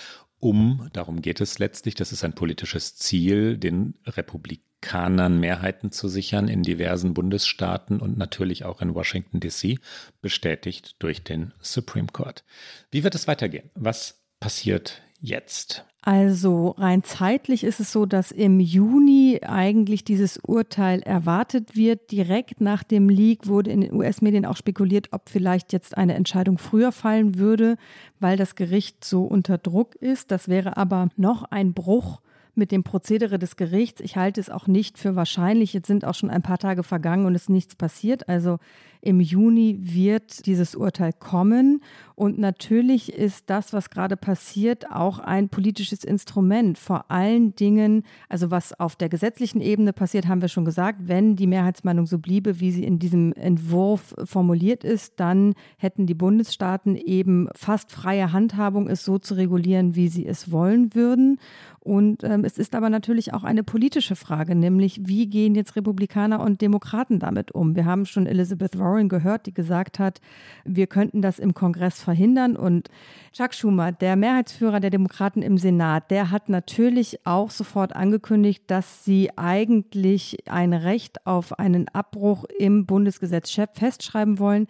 um, 0.42 0.88
darum 0.92 1.22
geht 1.22 1.40
es 1.40 1.60
letztlich, 1.60 1.94
das 1.94 2.10
ist 2.10 2.24
ein 2.24 2.34
politisches 2.34 2.96
Ziel, 2.96 3.56
den 3.56 3.94
Republikanern 4.04 5.38
Mehrheiten 5.38 5.92
zu 5.92 6.08
sichern 6.08 6.48
in 6.48 6.64
diversen 6.64 7.14
Bundesstaaten 7.14 8.00
und 8.00 8.18
natürlich 8.18 8.64
auch 8.64 8.82
in 8.82 8.94
Washington, 8.94 9.38
DC, 9.38 9.78
bestätigt 10.20 10.96
durch 10.98 11.22
den 11.22 11.54
Supreme 11.60 12.08
Court. 12.12 12.44
Wie 12.90 13.04
wird 13.04 13.14
es 13.14 13.28
weitergehen? 13.28 13.70
Was 13.74 14.24
passiert 14.40 15.02
jetzt? 15.20 15.84
Also 16.04 16.70
rein 16.78 17.04
zeitlich 17.04 17.62
ist 17.62 17.78
es 17.78 17.92
so, 17.92 18.06
dass 18.06 18.32
im 18.32 18.58
Juni 18.58 19.38
eigentlich 19.46 20.02
dieses 20.02 20.36
Urteil 20.36 21.00
erwartet 21.02 21.76
wird. 21.76 22.10
Direkt 22.10 22.60
nach 22.60 22.82
dem 22.82 23.08
Leak 23.08 23.46
wurde 23.46 23.70
in 23.70 23.82
den 23.82 23.94
US-Medien 23.94 24.44
auch 24.44 24.56
spekuliert, 24.56 25.12
ob 25.12 25.28
vielleicht 25.28 25.72
jetzt 25.72 25.96
eine 25.96 26.14
Entscheidung 26.14 26.58
früher 26.58 26.90
fallen 26.90 27.38
würde, 27.38 27.76
weil 28.18 28.36
das 28.36 28.56
Gericht 28.56 29.04
so 29.04 29.22
unter 29.22 29.58
Druck 29.58 29.94
ist. 29.94 30.32
Das 30.32 30.48
wäre 30.48 30.76
aber 30.76 31.08
noch 31.16 31.44
ein 31.44 31.72
Bruch 31.72 32.20
mit 32.56 32.72
dem 32.72 32.82
Prozedere 32.82 33.38
des 33.38 33.54
Gerichts. 33.54 34.00
Ich 34.00 34.16
halte 34.16 34.40
es 34.40 34.50
auch 34.50 34.66
nicht 34.66 34.98
für 34.98 35.14
wahrscheinlich. 35.14 35.72
Jetzt 35.72 35.86
sind 35.86 36.04
auch 36.04 36.14
schon 36.14 36.30
ein 36.30 36.42
paar 36.42 36.58
Tage 36.58 36.82
vergangen 36.82 37.26
und 37.26 37.36
es 37.36 37.42
ist 37.42 37.48
nichts 37.48 37.76
passiert. 37.76 38.28
Also 38.28 38.58
im 39.02 39.20
Juni 39.20 39.78
wird 39.80 40.46
dieses 40.46 40.76
Urteil 40.76 41.12
kommen. 41.12 41.82
Und 42.14 42.38
natürlich 42.38 43.12
ist 43.12 43.50
das, 43.50 43.72
was 43.72 43.90
gerade 43.90 44.16
passiert, 44.16 44.92
auch 44.92 45.18
ein 45.18 45.48
politisches 45.48 46.04
Instrument. 46.04 46.78
Vor 46.78 47.10
allen 47.10 47.56
Dingen, 47.56 48.04
also 48.28 48.52
was 48.52 48.78
auf 48.78 48.94
der 48.94 49.08
gesetzlichen 49.08 49.60
Ebene 49.60 49.92
passiert, 49.92 50.28
haben 50.28 50.40
wir 50.40 50.48
schon 50.48 50.64
gesagt, 50.64 51.00
wenn 51.08 51.34
die 51.34 51.48
Mehrheitsmeinung 51.48 52.06
so 52.06 52.18
bliebe, 52.18 52.60
wie 52.60 52.70
sie 52.70 52.84
in 52.84 53.00
diesem 53.00 53.32
Entwurf 53.32 54.14
formuliert 54.24 54.84
ist, 54.84 55.18
dann 55.18 55.54
hätten 55.78 56.06
die 56.06 56.14
Bundesstaaten 56.14 56.94
eben 56.94 57.48
fast 57.56 57.90
freie 57.90 58.32
Handhabung, 58.32 58.88
es 58.88 59.04
so 59.04 59.18
zu 59.18 59.34
regulieren, 59.34 59.96
wie 59.96 60.06
sie 60.06 60.26
es 60.26 60.52
wollen 60.52 60.94
würden. 60.94 61.40
Und 61.80 62.22
ähm, 62.22 62.44
es 62.44 62.56
ist 62.56 62.76
aber 62.76 62.88
natürlich 62.88 63.34
auch 63.34 63.42
eine 63.42 63.64
politische 63.64 64.14
Frage, 64.14 64.54
nämlich 64.54 65.00
wie 65.02 65.26
gehen 65.26 65.56
jetzt 65.56 65.74
Republikaner 65.74 66.38
und 66.38 66.60
Demokraten 66.60 67.18
damit 67.18 67.50
um? 67.50 67.74
Wir 67.74 67.84
haben 67.84 68.06
schon 68.06 68.26
Elizabeth 68.26 68.78
Warren 68.78 68.91
Warren 68.92 69.08
gehört, 69.08 69.46
die 69.46 69.54
gesagt 69.54 69.98
hat, 69.98 70.20
wir 70.64 70.86
könnten 70.86 71.22
das 71.22 71.38
im 71.38 71.54
Kongress 71.54 72.02
verhindern. 72.02 72.56
Und 72.56 72.88
Chuck 73.32 73.54
Schumer, 73.54 73.92
der 73.92 74.16
Mehrheitsführer 74.16 74.80
der 74.80 74.90
Demokraten 74.90 75.42
im 75.42 75.58
Senat, 75.58 76.10
der 76.10 76.30
hat 76.30 76.48
natürlich 76.48 77.26
auch 77.26 77.50
sofort 77.50 77.96
angekündigt, 77.96 78.64
dass 78.66 79.04
sie 79.04 79.30
eigentlich 79.36 80.38
ein 80.46 80.72
Recht 80.72 81.26
auf 81.26 81.58
einen 81.58 81.88
Abbruch 81.88 82.44
im 82.58 82.86
Bundesgesetz 82.86 83.58
festschreiben 83.74 84.38
wollen. 84.38 84.66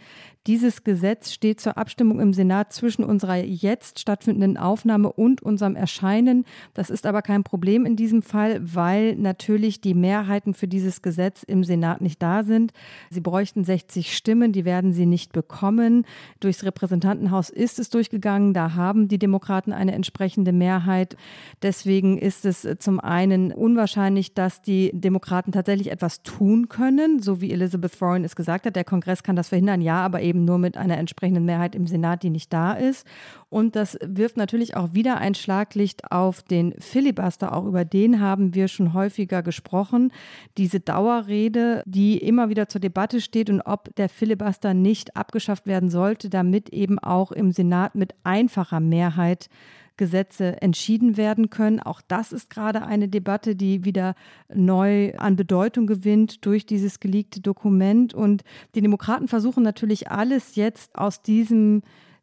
Dieses 0.49 0.83
Gesetz 0.83 1.31
steht 1.31 1.61
zur 1.61 1.79
Abstimmung 1.79 2.19
im 2.19 2.33
Senat 2.33 2.73
zwischen 2.73 3.05
unserer 3.05 3.37
jetzt 3.37 4.01
stattfindenden 4.01 4.57
Aufnahme 4.57 5.13
und 5.13 5.41
unserem 5.41 5.77
Erscheinen. 5.77 6.45
Das 6.75 6.91
ist 6.91 7.07
aber 7.07 7.23
kein 7.23 7.45
Problem 7.45 7.87
in 7.87 7.95
diesem 7.95 8.23
Fall, 8.23 8.61
weil 8.61 9.15
natürlich 9.15 9.81
die 9.81 9.95
Mehrheiten 9.95 10.55
für 10.55 10.67
dieses 10.67 11.01
Gesetz 11.01 11.45
im 11.45 11.63
Senat 11.63 12.01
nicht 12.01 12.21
da 12.21 12.43
sind. 12.43 12.73
Sie 13.09 13.21
bräuchten 13.21 13.63
60 13.63 14.12
Stimmen, 14.13 14.53
die 14.53 14.65
werden 14.65 14.93
sie 14.93 15.07
nicht 15.07 15.33
bekommen. 15.33 16.07
Durchs 16.41 16.65
Repräsentantenhaus 16.65 17.51
ist 17.51 17.79
es 17.79 17.91
durchgegangen, 17.91 18.55
da 18.55 18.75
haben 18.75 19.09
die 19.09 19.19
Demokraten 19.19 19.73
eine 19.73 19.93
entsprechende 19.93 20.53
Mehrheit. 20.53 21.17
Deswegen 21.63 22.19
ist 22.19 22.45
es 22.45 22.67
zum 22.79 23.01
einen 23.01 23.53
unwahrscheinlich, 23.53 24.35
dass 24.35 24.63
die 24.63 24.91
Demokraten 24.95 25.53
tatsächlich 25.53 25.91
etwas 25.91 26.23
tun 26.23 26.69
können, 26.69 27.21
so 27.21 27.41
wie 27.41 27.53
Elizabeth 27.53 28.01
Warren 28.01 28.25
es 28.25 28.37
gesagt 28.37 28.67
hat. 28.67 28.77
Der 28.77 28.85
Kongress 28.85 29.23
kann 29.23 29.37
das 29.37 29.49
verhindern, 29.49 29.81
ja, 29.81 30.01
aber 30.01 30.23
eben 30.23 30.45
nur 30.45 30.59
mit 30.59 30.77
einer 30.77 30.99
entsprechenden 30.99 31.45
Mehrheit 31.45 31.75
im 31.75 31.87
Senat, 31.87 32.23
die 32.23 32.31
nicht 32.31 32.53
da 32.53 32.73
ist. 32.73 33.07
Und 33.53 33.77
das 33.77 33.99
wirft 34.03 34.39
natürlich 34.39 34.79
auch 34.79 34.95
wieder 34.95 35.19
ein 35.19 35.35
Schlaglicht 35.35 36.11
auf 36.11 36.43
den 36.43 36.73
Filibuster. 36.79 37.55
Auch 37.55 37.67
über 37.67 37.85
den 37.85 38.19
haben 38.19 38.55
wir 38.55 38.67
schon 38.67 38.95
häufiger 38.95 39.43
gesprochen. 39.43 40.11
Diese 40.57 40.81
Dauerrede, 40.81 41.83
die 41.85 42.17
immer 42.17 42.49
wieder 42.49 42.71
zur 42.71 42.81
Debatte 42.81 43.21
steht 43.21 43.51
und 43.51 43.61
ob 43.61 43.95
der 43.97 44.09
Filibuster 44.09 44.73
nicht 44.73 45.17
abgeschafft 45.17 45.67
werden 45.67 45.91
sollte, 45.91 46.31
damit 46.31 46.71
eben 46.71 46.99
auch 46.99 47.31
im 47.31 47.53
Senat 47.53 47.95
mit 47.95 48.15
einfacher 48.25 48.81
Mehrheit 48.81 49.51
Gesetze 49.99 50.63
entschieden 50.63 51.19
werden 51.19 51.51
können. 51.51 51.79
Auch 51.79 52.01
das 52.01 52.33
ist 52.33 52.49
gerade 52.49 52.87
eine 52.87 53.09
Debatte, 53.09 53.55
die 53.55 53.85
wieder 53.85 54.15
neu 54.53 55.15
an 55.19 55.37
Bedeutung 55.37 55.87
gewinnt 55.87 56.47
durch 56.47 56.65
dieses 56.65 57.01
geleakte 57.01 57.43
Dokument. 57.43 58.15
Und 58.15 58.45
die 58.75 58.81
Demokraten 58.81 59.29
versuchen 59.29 59.63
natürlich 59.63 60.11
alles 60.11 60.57
jetzt 60.57 60.97
aus 60.97 61.21
diesem 61.21 61.83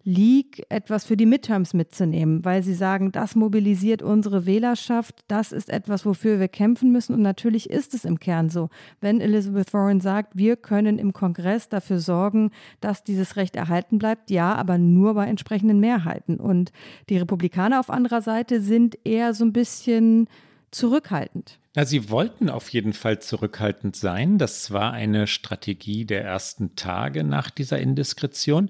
League 0.10 0.66
etwas 0.70 1.05
für 1.05 1.16
die 1.16 1.28
Midterms 1.28 1.74
mitzunehmen, 1.74 2.43
weil 2.43 2.64
sie 2.64 2.74
sagen, 2.74 3.12
das 3.12 3.36
mobilisiert 3.36 4.01
unsere 4.01 4.45
Wählerschaft, 4.45 5.24
das 5.28 5.51
ist 5.51 5.70
etwas, 5.70 6.05
wofür 6.05 6.39
wir 6.39 6.47
kämpfen 6.47 6.91
müssen. 6.91 7.14
Und 7.14 7.22
natürlich 7.22 7.70
ist 7.70 7.93
es 7.93 8.05
im 8.05 8.20
Kern 8.20 8.49
so. 8.49 8.70
Wenn 9.01 9.22
Elizabeth 9.22 9.72
Warren 9.74 10.01
sagt, 10.01 10.36
wir 10.36 10.55
können 10.55 10.97
im 10.97 11.14
Kongress 11.14 11.70
dafür 11.70 11.99
sorgen, 11.99 12.49
dass 12.82 13.03
dieses 13.03 13.36
Recht 13.36 13.55
erhalten 13.55 13.99
bleibt, 13.99 14.32
ja, 14.32 14.55
aber 14.55 14.78
nur 14.78 15.14
bei 15.14 15.28
entsprechenden 15.28 15.80
Mehrheiten. 15.80 16.38
Und 16.38 16.72
die 17.10 17.18
Republikaner 17.18 17.80
auf 17.80 17.91
anderer 17.91 18.22
Seite 18.22 18.62
sind 18.62 18.97
eher 19.03 19.34
so 19.36 19.45
ein 19.45 19.53
bisschen 19.53 20.28
zurückhaltend. 20.72 21.60
Na, 21.80 21.86
sie 21.86 22.10
wollten 22.10 22.50
auf 22.50 22.68
jeden 22.72 22.92
Fall 22.92 23.22
zurückhaltend 23.22 23.96
sein. 23.96 24.38
Das 24.38 24.72
war 24.72 24.92
eine 24.92 25.28
Strategie 25.28 26.04
der 26.04 26.26
ersten 26.26 26.76
Tage 26.76 27.24
nach 27.24 27.50
dieser 27.50 27.80
Indiskretion. 27.80 28.70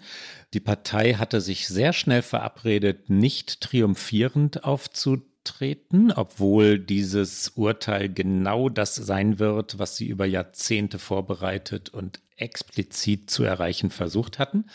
Die 0.53 0.59
Partei 0.59 1.15
hatte 1.15 1.41
sich 1.41 1.67
sehr 1.67 1.91
schnell 1.91 2.21
verabredet, 2.21 3.09
nicht 3.09 3.61
triumphierend 3.61 4.63
aufzutreten, 4.63 6.11
obwohl 6.11 6.77
dieses 6.77 7.49
Urteil 7.55 8.09
genau 8.09 8.69
das 8.69 8.93
sein 8.93 9.39
wird, 9.39 9.79
was 9.79 9.97
sie 9.97 10.05
über 10.05 10.27
Jahrzehnte 10.27 10.99
vorbereitet 10.99 11.89
und 11.89 12.19
explizit 12.41 13.29
zu 13.29 13.43
erreichen 13.43 13.89
versucht 13.89 14.39
hatten. 14.39 14.65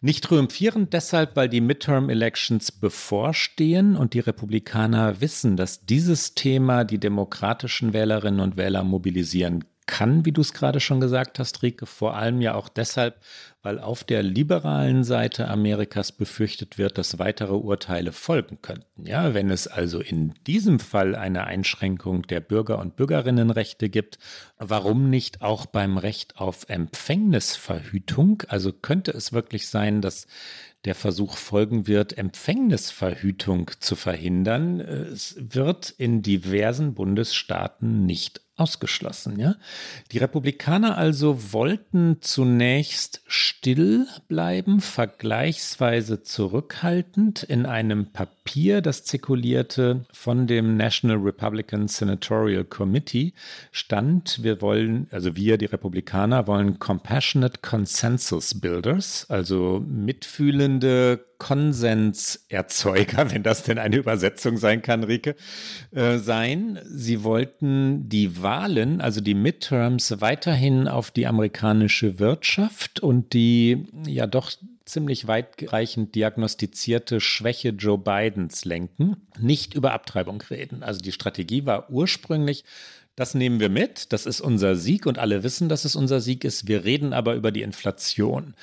Nicht 0.00 0.24
triumphierend 0.24 0.92
deshalb, 0.92 1.36
weil 1.36 1.48
die 1.48 1.60
Midterm-Elections 1.60 2.72
bevorstehen 2.72 3.96
und 3.96 4.14
die 4.14 4.20
Republikaner 4.20 5.20
wissen, 5.20 5.56
dass 5.56 5.86
dieses 5.86 6.34
Thema 6.34 6.84
die 6.84 6.98
demokratischen 6.98 7.92
Wählerinnen 7.92 8.40
und 8.40 8.56
Wähler 8.56 8.84
mobilisieren 8.84 9.64
kann, 9.86 10.24
wie 10.24 10.32
du 10.32 10.40
es 10.40 10.52
gerade 10.52 10.80
schon 10.80 11.00
gesagt 11.00 11.38
hast, 11.38 11.62
Rike, 11.62 11.86
vor 11.86 12.16
allem 12.16 12.40
ja 12.40 12.54
auch 12.54 12.68
deshalb, 12.68 13.20
weil 13.62 13.78
auf 13.78 14.04
der 14.04 14.22
liberalen 14.22 15.04
Seite 15.04 15.48
Amerikas 15.48 16.12
befürchtet 16.12 16.78
wird, 16.78 16.98
dass 16.98 17.18
weitere 17.18 17.54
Urteile 17.54 18.12
folgen 18.12 18.58
könnten. 18.62 19.06
Ja, 19.06 19.34
wenn 19.34 19.50
es 19.50 19.66
also 19.66 20.00
in 20.00 20.34
diesem 20.46 20.78
Fall 20.78 21.14
eine 21.14 21.44
Einschränkung 21.44 22.22
der 22.22 22.40
Bürger- 22.40 22.78
und 22.78 22.96
Bürgerinnenrechte 22.96 23.88
gibt, 23.88 24.18
warum 24.58 25.08
nicht 25.08 25.42
auch 25.42 25.66
beim 25.66 25.98
Recht 25.98 26.36
auf 26.36 26.68
Empfängnisverhütung? 26.68 28.42
Also 28.48 28.72
könnte 28.72 29.12
es 29.12 29.32
wirklich 29.32 29.68
sein, 29.68 30.00
dass 30.00 30.26
der 30.84 30.94
Versuch 30.94 31.36
folgen 31.36 31.88
wird, 31.88 32.16
Empfängnisverhütung 32.16 33.72
zu 33.80 33.96
verhindern. 33.96 34.80
Es 34.80 35.36
wird 35.38 35.90
in 35.90 36.22
diversen 36.22 36.94
Bundesstaaten 36.94 38.06
nicht 38.06 38.45
ausgeschlossen. 38.56 39.38
Ja? 39.38 39.56
Die 40.12 40.18
Republikaner 40.18 40.96
also 40.96 41.52
wollten 41.52 42.18
zunächst 42.22 43.20
still 43.26 44.06
bleiben, 44.28 44.80
vergleichsweise 44.80 46.22
zurückhaltend 46.22 47.42
in 47.42 47.66
einem 47.66 48.12
Papier, 48.12 48.80
das 48.80 49.04
zirkulierte 49.04 50.06
von 50.12 50.46
dem 50.46 50.76
National 50.76 51.18
Republican 51.18 51.88
Senatorial 51.88 52.64
Committee, 52.64 53.34
stand, 53.72 54.42
wir 54.42 54.62
wollen, 54.62 55.08
also 55.10 55.36
wir, 55.36 55.58
die 55.58 55.66
Republikaner, 55.66 56.46
wollen 56.46 56.78
Compassionate 56.78 57.60
Consensus 57.60 58.58
Builders, 58.58 59.26
also 59.28 59.84
mitfühlende 59.86 61.26
Konsenserzeuger, 61.38 63.30
wenn 63.32 63.42
das 63.42 63.62
denn 63.62 63.78
eine 63.78 63.96
Übersetzung 63.96 64.56
sein 64.56 64.82
kann, 64.82 65.04
Rike, 65.04 65.36
äh, 65.92 66.18
sein. 66.18 66.78
Sie 66.84 67.24
wollten 67.24 68.08
die 68.08 68.42
Wahlen, 68.42 69.00
also 69.00 69.20
die 69.20 69.34
Midterms, 69.34 70.20
weiterhin 70.20 70.88
auf 70.88 71.10
die 71.10 71.26
amerikanische 71.26 72.18
Wirtschaft 72.18 73.00
und 73.00 73.32
die 73.32 73.86
ja 74.06 74.26
doch 74.26 74.50
ziemlich 74.86 75.26
weitreichend 75.26 76.14
diagnostizierte 76.14 77.20
Schwäche 77.20 77.70
Joe 77.70 77.98
Bidens 77.98 78.64
lenken, 78.64 79.16
nicht 79.38 79.74
über 79.74 79.92
Abtreibung 79.92 80.40
reden. 80.42 80.82
Also 80.82 81.00
die 81.00 81.12
Strategie 81.12 81.66
war 81.66 81.90
ursprünglich, 81.90 82.64
das 83.16 83.34
nehmen 83.34 83.60
wir 83.60 83.70
mit, 83.70 84.12
das 84.12 84.26
ist 84.26 84.42
unser 84.42 84.76
Sieg 84.76 85.06
und 85.06 85.18
alle 85.18 85.42
wissen, 85.42 85.70
dass 85.70 85.86
es 85.86 85.96
unser 85.96 86.20
Sieg 86.20 86.44
ist. 86.44 86.68
Wir 86.68 86.84
reden 86.84 87.14
aber 87.14 87.34
über 87.34 87.50
die 87.50 87.62
Inflation. 87.62 88.54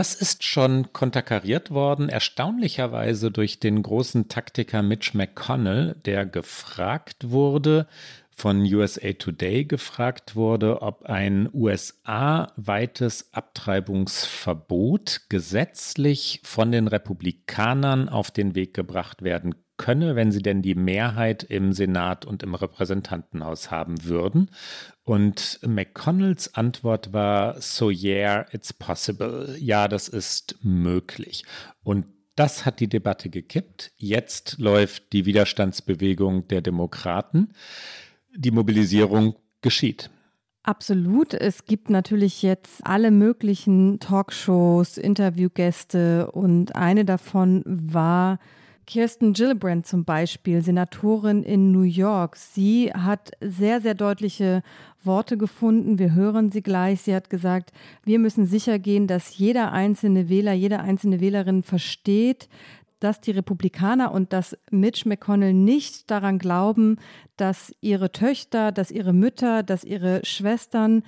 Das 0.00 0.14
ist 0.14 0.44
schon 0.44 0.94
konterkariert 0.94 1.72
worden, 1.72 2.08
erstaunlicherweise 2.08 3.30
durch 3.30 3.60
den 3.60 3.82
großen 3.82 4.28
Taktiker 4.28 4.80
Mitch 4.80 5.10
McConnell, 5.14 5.94
der 6.06 6.24
gefragt 6.24 7.28
wurde, 7.28 7.86
von 8.40 8.60
USA 8.62 9.12
Today 9.12 9.66
gefragt 9.66 10.34
wurde, 10.34 10.80
ob 10.80 11.02
ein 11.02 11.50
USA-weites 11.52 13.34
Abtreibungsverbot 13.34 15.26
gesetzlich 15.28 16.40
von 16.42 16.72
den 16.72 16.88
Republikanern 16.88 18.08
auf 18.08 18.30
den 18.30 18.54
Weg 18.54 18.72
gebracht 18.72 19.20
werden 19.20 19.56
könne, 19.76 20.16
wenn 20.16 20.32
sie 20.32 20.40
denn 20.40 20.62
die 20.62 20.74
Mehrheit 20.74 21.42
im 21.42 21.74
Senat 21.74 22.24
und 22.24 22.42
im 22.42 22.54
Repräsentantenhaus 22.54 23.70
haben 23.70 24.04
würden. 24.04 24.50
Und 25.04 25.60
McConnells 25.62 26.54
Antwort 26.54 27.12
war, 27.12 27.60
so 27.60 27.90
yeah, 27.90 28.46
it's 28.52 28.72
possible. 28.72 29.54
Ja, 29.58 29.86
das 29.86 30.08
ist 30.08 30.56
möglich. 30.62 31.44
Und 31.82 32.06
das 32.36 32.64
hat 32.64 32.80
die 32.80 32.88
Debatte 32.88 33.28
gekippt. 33.28 33.92
Jetzt 33.98 34.56
läuft 34.58 35.12
die 35.12 35.26
Widerstandsbewegung 35.26 36.48
der 36.48 36.62
Demokraten. 36.62 37.52
Die 38.36 38.50
Mobilisierung 38.50 39.34
geschieht. 39.62 40.10
Absolut. 40.62 41.34
Es 41.34 41.64
gibt 41.64 41.88
natürlich 41.90 42.42
jetzt 42.42 42.86
alle 42.86 43.10
möglichen 43.10 43.98
Talkshows, 43.98 44.98
Interviewgäste 44.98 46.30
und 46.30 46.76
eine 46.76 47.04
davon 47.04 47.62
war 47.66 48.38
Kirsten 48.90 49.34
Gillibrand 49.34 49.86
zum 49.86 50.04
Beispiel, 50.04 50.62
Senatorin 50.62 51.44
in 51.44 51.70
New 51.70 51.82
York. 51.82 52.34
Sie 52.34 52.92
hat 52.92 53.30
sehr, 53.40 53.80
sehr 53.80 53.94
deutliche 53.94 54.62
Worte 55.04 55.38
gefunden. 55.38 56.00
Wir 56.00 56.12
hören 56.12 56.50
sie 56.50 56.60
gleich. 56.60 57.02
Sie 57.02 57.14
hat 57.14 57.30
gesagt, 57.30 57.70
wir 58.04 58.18
müssen 58.18 58.46
sicher 58.46 58.80
gehen, 58.80 59.06
dass 59.06 59.38
jeder 59.38 59.70
einzelne 59.70 60.28
Wähler, 60.28 60.54
jede 60.54 60.80
einzelne 60.80 61.20
Wählerin 61.20 61.62
versteht, 61.62 62.48
dass 63.00 63.20
die 63.20 63.32
Republikaner 63.32 64.12
und 64.12 64.32
dass 64.32 64.56
Mitch 64.70 65.08
McConnell 65.08 65.54
nicht 65.54 66.10
daran 66.10 66.38
glauben, 66.38 66.96
dass 67.36 67.74
ihre 67.80 68.12
Töchter, 68.12 68.72
dass 68.72 68.90
ihre 68.90 69.12
Mütter, 69.12 69.62
dass 69.62 69.84
ihre 69.84 70.24
Schwestern 70.24 71.02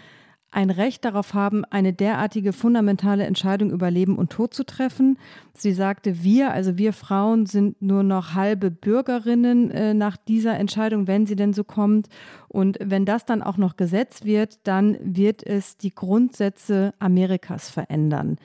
ein 0.53 0.70
Recht 0.70 1.05
darauf 1.05 1.32
haben, 1.32 1.64
eine 1.64 1.95
derartige 1.95 2.53
fundamentale 2.53 3.24
Entscheidung 3.24 3.70
über 3.70 3.90
Leben 3.90 4.16
und 4.16 4.30
Tod 4.30 4.53
zu 4.53 4.64
treffen. 4.64 5.18
Sie 5.55 5.72
sagte, 5.72 6.22
wir, 6.22 6.53
also 6.53 6.76
wir 6.76 6.93
Frauen, 6.93 7.47
sind 7.47 7.80
nur 7.80 8.03
noch 8.03 8.34
halbe 8.34 8.70
Bürgerinnen 8.70 9.70
äh, 9.70 9.95
nach 9.95 10.18
dieser 10.18 10.59
Entscheidung, 10.59 11.07
wenn 11.07 11.26
sie 11.26 11.36
denn 11.36 11.55
so 11.55 11.64
kommt. 11.64 12.09
Und 12.49 12.76
wenn 12.82 13.07
das 13.07 13.24
dann 13.24 13.43
auch 13.43 13.57
noch 13.57 13.76
Gesetz 13.76 14.24
wird, 14.24 14.59
dann 14.64 14.99
wird 15.01 15.45
es 15.45 15.78
die 15.78 15.95
Grundsätze 15.95 16.93
Amerikas 16.99 17.70
verändern. 17.70 18.36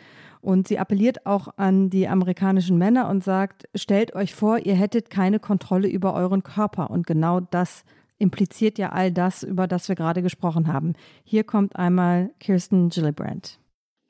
Und 0.42 0.68
sie 0.68 0.80
appelliert 0.80 1.26
auch 1.26 1.50
an 1.58 1.90
die 1.90 2.08
amerikanischen 2.08 2.78
Männer 2.78 3.10
und 3.10 3.24
sagt, 3.24 3.68
stellt 3.76 4.16
euch 4.16 4.34
vor, 4.34 4.60
ihr 4.60 4.76
hättet 4.76 5.10
keine 5.10 5.40
Kontrolle 5.40 5.88
über 5.88 6.14
euren 6.14 6.44
Körper. 6.44 6.90
Und 6.90 7.08
genau 7.08 7.40
das 7.40 7.84
impliziert 8.20 8.78
ja 8.78 8.92
all 8.92 9.12
das, 9.12 9.44
über 9.44 9.68
das 9.68 9.88
wir 9.90 9.96
gerade 9.96 10.22
gesprochen 10.22 10.72
haben. 10.72 10.94
Hier 11.24 11.44
kommt 11.44 11.76
einmal 11.76 12.32
Kirsten 12.40 12.90
Gillibrand. 12.90 13.60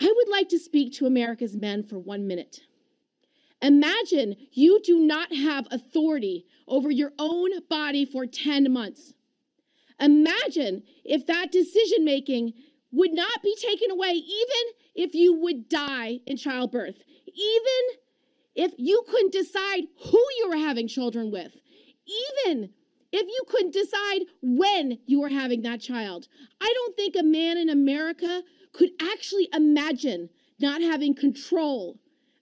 I 0.01 0.05
would 0.05 0.29
like 0.29 0.49
to 0.49 0.57
speak 0.57 0.93
to 0.99 1.05
America's 1.05 1.55
men 1.55 1.83
for 1.83 1.99
one 2.05 2.25
minute. 2.25 2.61
Imagine 3.61 4.35
you 4.51 4.79
do 4.85 4.99
not 4.99 5.33
have 5.33 5.67
authority 5.71 6.45
over 6.67 6.91
your 6.91 7.11
own 7.17 7.49
body 7.67 8.05
for 8.05 8.25
10 8.27 8.71
months. 8.71 9.15
Imagine 9.99 10.83
if 11.03 11.25
that 11.25 11.51
decision 11.51 12.05
making 12.05 12.53
would 12.91 13.13
not 13.13 13.41
be 13.43 13.55
taken 13.59 13.89
away, 13.91 14.13
even 14.13 14.65
if 14.97 15.13
you 15.13 15.33
would 15.33 15.69
die 15.69 16.19
in 16.25 16.35
childbirth, 16.35 17.03
even 17.27 17.99
if 18.55 18.73
you 18.77 19.03
couldn't 19.07 19.31
decide 19.31 19.83
who 20.05 20.23
you 20.39 20.49
were 20.49 20.57
having 20.57 20.87
children 20.87 21.31
with, 21.31 21.57
even 22.43 22.71
if 23.11 23.27
you 23.27 23.43
couldn't 23.47 23.73
decide 23.73 24.23
when 24.41 24.97
you 25.05 25.21
were 25.21 25.29
having 25.29 25.61
that 25.61 25.79
child. 25.79 26.27
I 26.59 26.73
don't 26.73 26.95
think 26.95 27.15
a 27.15 27.23
man 27.23 27.57
in 27.57 27.69
America 27.69 28.41
could 28.73 28.89
actually 28.99 29.47
imagine 29.53 30.29
not 30.59 30.81
having 30.81 31.13
control 31.13 31.99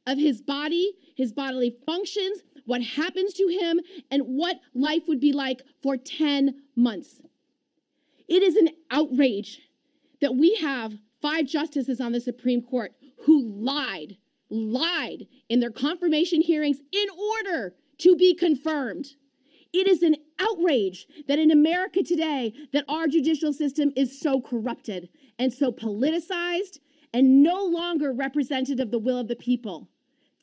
of 0.07 0.17
his 0.17 0.41
body, 0.41 0.93
his 1.15 1.33
bodily 1.33 1.75
functions, 1.85 2.41
what 2.65 2.81
happens 2.81 3.33
to 3.33 3.47
him, 3.47 3.81
and 4.09 4.23
what 4.23 4.59
life 4.73 5.03
would 5.07 5.19
be 5.19 5.33
like 5.33 5.61
for 5.83 5.97
10 5.97 6.55
months. 6.75 7.21
It 8.27 8.41
is 8.41 8.55
an 8.55 8.69
outrage 8.89 9.61
that 10.21 10.35
we 10.35 10.55
have 10.55 10.97
five 11.21 11.45
justices 11.45 11.99
on 11.99 12.11
the 12.11 12.21
Supreme 12.21 12.61
Court 12.61 12.93
who 13.25 13.43
lied, 13.43 14.17
lied 14.49 15.27
in 15.49 15.59
their 15.59 15.71
confirmation 15.71 16.41
hearings 16.41 16.77
in 16.91 17.07
order 17.09 17.75
to 17.99 18.15
be 18.15 18.33
confirmed. 18.33 19.15
It 19.73 19.87
is 19.87 20.03
an 20.03 20.15
outrage 20.39 21.07
that 21.27 21.39
in 21.39 21.51
America 21.51 22.01
today 22.01 22.53
that 22.71 22.85
our 22.87 23.07
judicial 23.07 23.51
system 23.51 23.91
is 23.95 24.19
so 24.19 24.39
corrupted 24.39 25.09
and 25.37 25.53
so 25.53 25.71
politicized 25.71 26.79
and 27.13 27.43
no 27.43 27.63
longer 27.63 28.13
representative 28.13 28.79
of 28.79 28.91
the 28.91 28.99
will 28.99 29.17
of 29.17 29.27
the 29.27 29.35
people. 29.35 29.89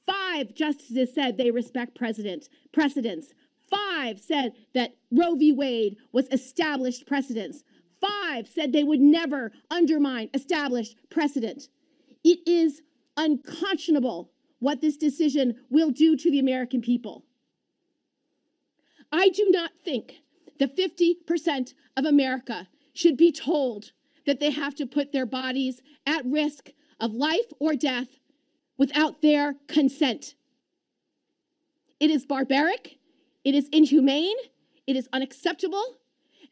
Five 0.04 0.54
justices 0.54 1.14
said 1.14 1.36
they 1.36 1.50
respect 1.50 1.94
precedent, 1.94 2.48
precedents. 2.72 3.34
Five 3.70 4.18
said 4.18 4.52
that 4.74 4.96
Roe 5.10 5.34
v. 5.34 5.52
Wade 5.52 5.96
was 6.12 6.28
established 6.28 7.06
precedents. 7.06 7.62
Five 8.02 8.48
said 8.48 8.72
they 8.72 8.84
would 8.84 9.00
never 9.00 9.52
undermine 9.70 10.28
established 10.34 10.96
precedent. 11.08 11.68
It 12.24 12.40
is 12.46 12.82
unconscionable 13.16 14.30
what 14.58 14.80
this 14.80 14.96
decision 14.96 15.56
will 15.70 15.90
do 15.90 16.16
to 16.16 16.30
the 16.30 16.38
American 16.38 16.80
people. 16.80 17.24
I 19.12 19.28
do 19.28 19.46
not 19.50 19.72
think 19.84 20.22
that 20.58 20.76
50% 20.76 21.74
of 21.96 22.04
America 22.04 22.68
should 22.92 23.16
be 23.16 23.30
told 23.32 23.92
that 24.26 24.40
they 24.40 24.50
have 24.50 24.74
to 24.76 24.86
put 24.86 25.12
their 25.12 25.26
bodies 25.26 25.80
at 26.06 26.24
risk 26.24 26.70
of 26.98 27.12
life 27.12 27.52
or 27.58 27.74
death 27.74 28.18
without 28.78 29.22
their 29.22 29.56
consent. 29.68 30.34
It 32.00 32.10
is 32.10 32.24
barbaric, 32.24 32.98
it 33.44 33.54
is 33.54 33.68
inhumane, 33.72 34.36
it 34.86 34.96
is 34.96 35.08
unacceptable, 35.12 35.98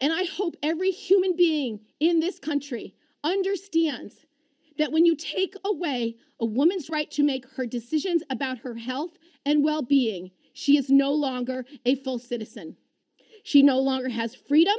and 0.00 0.12
I 0.12 0.24
hope 0.24 0.56
every 0.62 0.90
human 0.90 1.36
being 1.36 1.80
in 1.98 2.20
this 2.20 2.38
country 2.38 2.94
understands 3.22 4.26
that 4.78 4.92
when 4.92 5.04
you 5.04 5.14
take 5.14 5.54
away 5.64 6.16
a 6.40 6.46
woman's 6.46 6.88
right 6.88 7.10
to 7.10 7.22
make 7.22 7.46
her 7.56 7.66
decisions 7.66 8.22
about 8.30 8.60
her 8.60 8.76
health 8.76 9.18
and 9.44 9.62
well 9.62 9.82
being, 9.82 10.30
she 10.52 10.76
is 10.76 10.88
no 10.90 11.12
longer 11.12 11.64
a 11.84 11.94
full 11.94 12.18
citizen. 12.18 12.76
She 13.44 13.62
no 13.62 13.78
longer 13.78 14.08
has 14.08 14.34
freedom. 14.34 14.76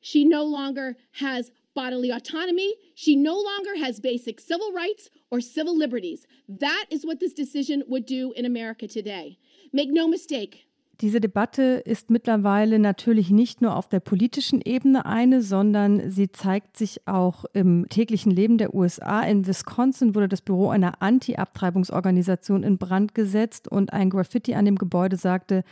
She 0.00 0.24
no 0.24 0.44
longer 0.44 0.96
has 1.18 1.50
bodily 1.74 2.10
autonomy. 2.10 2.74
She 2.94 3.14
no 3.14 3.36
longer 3.36 3.76
has 3.76 4.00
basic 4.00 4.40
civil 4.40 4.72
rights 4.72 5.10
or 5.30 5.40
civil 5.40 5.76
liberties. 5.76 6.26
That 6.48 6.86
is 6.90 7.04
what 7.04 7.20
this 7.20 7.32
decision 7.32 7.84
would 7.86 8.06
do 8.06 8.32
in 8.32 8.44
America 8.44 8.88
today. 8.88 9.38
Make 9.72 9.90
no 9.90 10.08
mistake, 10.08 10.65
Diese 11.02 11.20
Debatte 11.20 11.62
ist 11.84 12.08
mittlerweile 12.08 12.78
natürlich 12.78 13.28
nicht 13.30 13.60
nur 13.60 13.76
auf 13.76 13.86
der 13.86 14.00
politischen 14.00 14.62
Ebene 14.62 15.04
eine, 15.04 15.42
sondern 15.42 16.10
sie 16.10 16.32
zeigt 16.32 16.78
sich 16.78 17.06
auch 17.06 17.44
im 17.52 17.86
täglichen 17.90 18.32
Leben 18.32 18.56
der 18.56 18.74
USA. 18.74 19.20
In 19.20 19.46
Wisconsin 19.46 20.14
wurde 20.14 20.28
das 20.28 20.40
Büro 20.40 20.70
einer 20.70 21.02
Anti-Abtreibungsorganisation 21.02 22.62
in 22.62 22.78
Brand 22.78 23.14
gesetzt 23.14 23.68
und 23.68 23.92
ein 23.92 24.08
Graffiti 24.08 24.54
an 24.54 24.64
dem 24.64 24.76
Gebäude 24.76 25.16
sagte, 25.16 25.64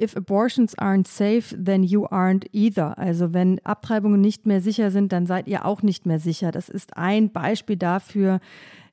If 0.00 0.16
abortions 0.16 0.78
aren't 0.78 1.08
safe, 1.08 1.56
then 1.60 1.82
you 1.82 2.06
aren't 2.06 2.46
either. 2.52 2.96
Also 2.98 3.34
wenn 3.34 3.58
Abtreibungen 3.64 4.20
nicht 4.20 4.46
mehr 4.46 4.60
sicher 4.60 4.92
sind, 4.92 5.10
dann 5.10 5.26
seid 5.26 5.48
ihr 5.48 5.64
auch 5.64 5.82
nicht 5.82 6.06
mehr 6.06 6.20
sicher. 6.20 6.52
Das 6.52 6.68
ist 6.68 6.96
ein 6.96 7.32
Beispiel 7.32 7.76
dafür, 7.76 8.38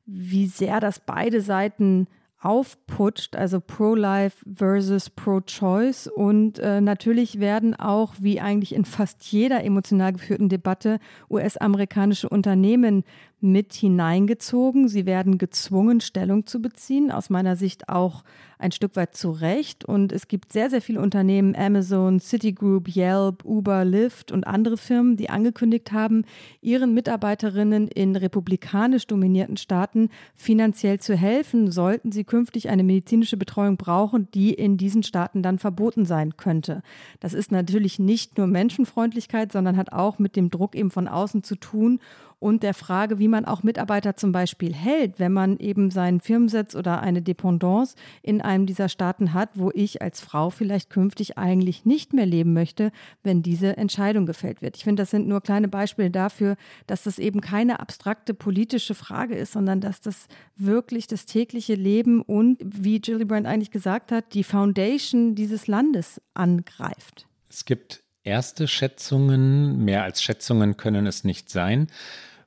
wie 0.08 0.48
sehr 0.48 0.80
das 0.80 1.00
beide 1.00 1.42
Seiten 1.42 2.08
aufputscht, 2.46 3.36
also 3.36 3.60
Pro-Life 3.60 4.46
versus 4.56 5.10
Pro-Choice. 5.10 6.08
Und 6.08 6.60
äh, 6.60 6.80
natürlich 6.80 7.40
werden 7.40 7.74
auch, 7.74 8.14
wie 8.20 8.40
eigentlich 8.40 8.76
in 8.76 8.86
fast 8.86 9.24
jeder 9.32 9.64
emotional 9.64 10.14
geführten 10.14 10.48
Debatte, 10.48 11.00
US-amerikanische 11.30 12.30
Unternehmen 12.30 13.04
mit 13.42 13.74
hineingezogen. 13.74 14.88
Sie 14.88 15.08
werden 15.08 15.40
gezwungen, 15.40 16.02
Stellung 16.02 16.46
zu 16.46 16.62
beziehen, 16.62 17.12
aus 17.12 17.32
meiner 17.32 17.56
Sicht 17.56 17.90
auch 17.90 18.24
ein 18.60 18.72
Stück 18.72 18.96
weit 18.96 19.16
zu 19.16 19.32
Recht. 19.32 19.86
Und 19.86 20.12
es 20.12 20.28
gibt 20.28 20.54
sehr, 20.54 20.70
sehr 20.70 20.82
viele 20.82 21.02
Unternehmen, 21.02 21.56
Amazon, 21.56 22.20
Citigroup, 22.20 22.96
Yelp, 22.96 23.44
Uber, 23.46 23.86
Lyft 23.86 24.32
und 24.32 24.48
andere 24.48 24.78
Firmen, 24.78 25.18
die 25.18 25.30
angekündigt 25.30 25.92
haben, 25.92 26.26
ihren 26.62 26.94
Mitarbeiterinnen 26.94 27.88
in 27.88 28.16
republikanisch 28.16 29.08
dominierten 29.08 29.58
Staaten 29.58 30.10
finanziell 30.36 31.00
zu 31.00 31.16
helfen, 31.16 31.72
sollten 31.72 32.12
sie 32.12 32.24
künftig 32.24 32.70
eine 32.70 32.84
medizinische 32.84 33.38
Betreuung 33.38 33.78
brauchen, 33.78 34.30
die 34.34 34.54
in 34.54 34.78
diesen 34.78 35.04
Staaten 35.04 35.44
dann 35.44 35.60
verboten 35.60 36.06
sein 36.06 36.38
könnte. 36.38 36.82
Das 37.20 37.34
ist 37.34 37.52
natürlich 37.52 38.00
nicht 38.00 38.38
nur 38.38 38.48
Menschenfreundlichkeit, 38.48 39.52
sondern 39.52 39.78
hat 39.78 39.92
auch 39.92 40.20
mit 40.20 40.36
dem 40.36 40.50
Druck 40.50 40.76
eben 40.76 40.92
von 40.92 41.08
außen 41.08 41.44
zu 41.44 41.56
tun 41.56 42.00
und 42.46 42.62
der 42.62 42.76
Frage, 42.76 43.18
wie 43.18 43.28
man 43.28 43.46
auch 43.46 43.64
Mitarbeiter 43.64 44.18
zum 44.18 44.32
Beispiel 44.32 44.72
hält, 44.72 45.20
wenn 45.20 45.34
man 45.34 45.58
eben 45.58 45.90
seinen 45.90 46.20
Firmensitz 46.20 46.76
oder 46.76 47.02
eine 47.02 47.24
Dependance 47.24 47.96
in 48.22 48.40
einem 48.40 48.68
dieser 48.68 48.88
Staaten 48.88 49.34
hat, 49.34 49.50
wo 49.56 49.72
ich 49.74 50.04
als 50.04 50.22
Frau 50.22 50.52
vielleicht 50.52 50.92
künftig 50.92 51.40
eigentlich 51.40 51.86
nicht 51.86 52.14
mehr 52.14 52.28
leben 52.28 52.54
möchte, 52.54 52.92
wenn 53.24 53.42
diese 53.42 53.78
Entscheidung 53.78 54.28
gefällt 54.28 54.62
wird. 54.62 54.78
Ich 54.78 54.84
finde, 54.84 55.02
das 55.02 55.10
sind 55.10 55.28
nur 55.28 55.42
kleine 55.42 55.68
Beispiele 55.68 56.12
dafür, 56.12 56.56
dass 56.86 57.02
das 57.02 57.18
eben 57.18 57.42
keine 57.42 57.80
abstrakte 57.80 58.36
politische 58.36 58.94
Frage 58.94 59.34
ist, 59.34 59.54
sondern 59.54 59.82
dass 59.82 60.00
das 60.02 60.28
wirklich 60.56 61.08
das 61.08 61.26
tägliche 61.26 61.74
Leben 61.74 62.22
und, 62.22 62.60
wie 62.64 63.00
Gillibrand 63.00 63.48
eigentlich 63.48 63.72
gesagt 63.72 64.12
hat, 64.12 64.36
die 64.36 64.44
Foundation 64.44 65.34
dieses 65.34 65.66
Landes 65.66 66.22
angreift. 66.36 67.26
Es 67.50 67.66
gibt 67.66 68.04
erste 68.24 68.68
Schätzungen, 68.68 69.84
mehr 69.84 70.04
als 70.04 70.22
Schätzungen 70.22 70.78
können 70.78 71.08
es 71.08 71.24
nicht 71.24 71.50
sein, 71.50 71.88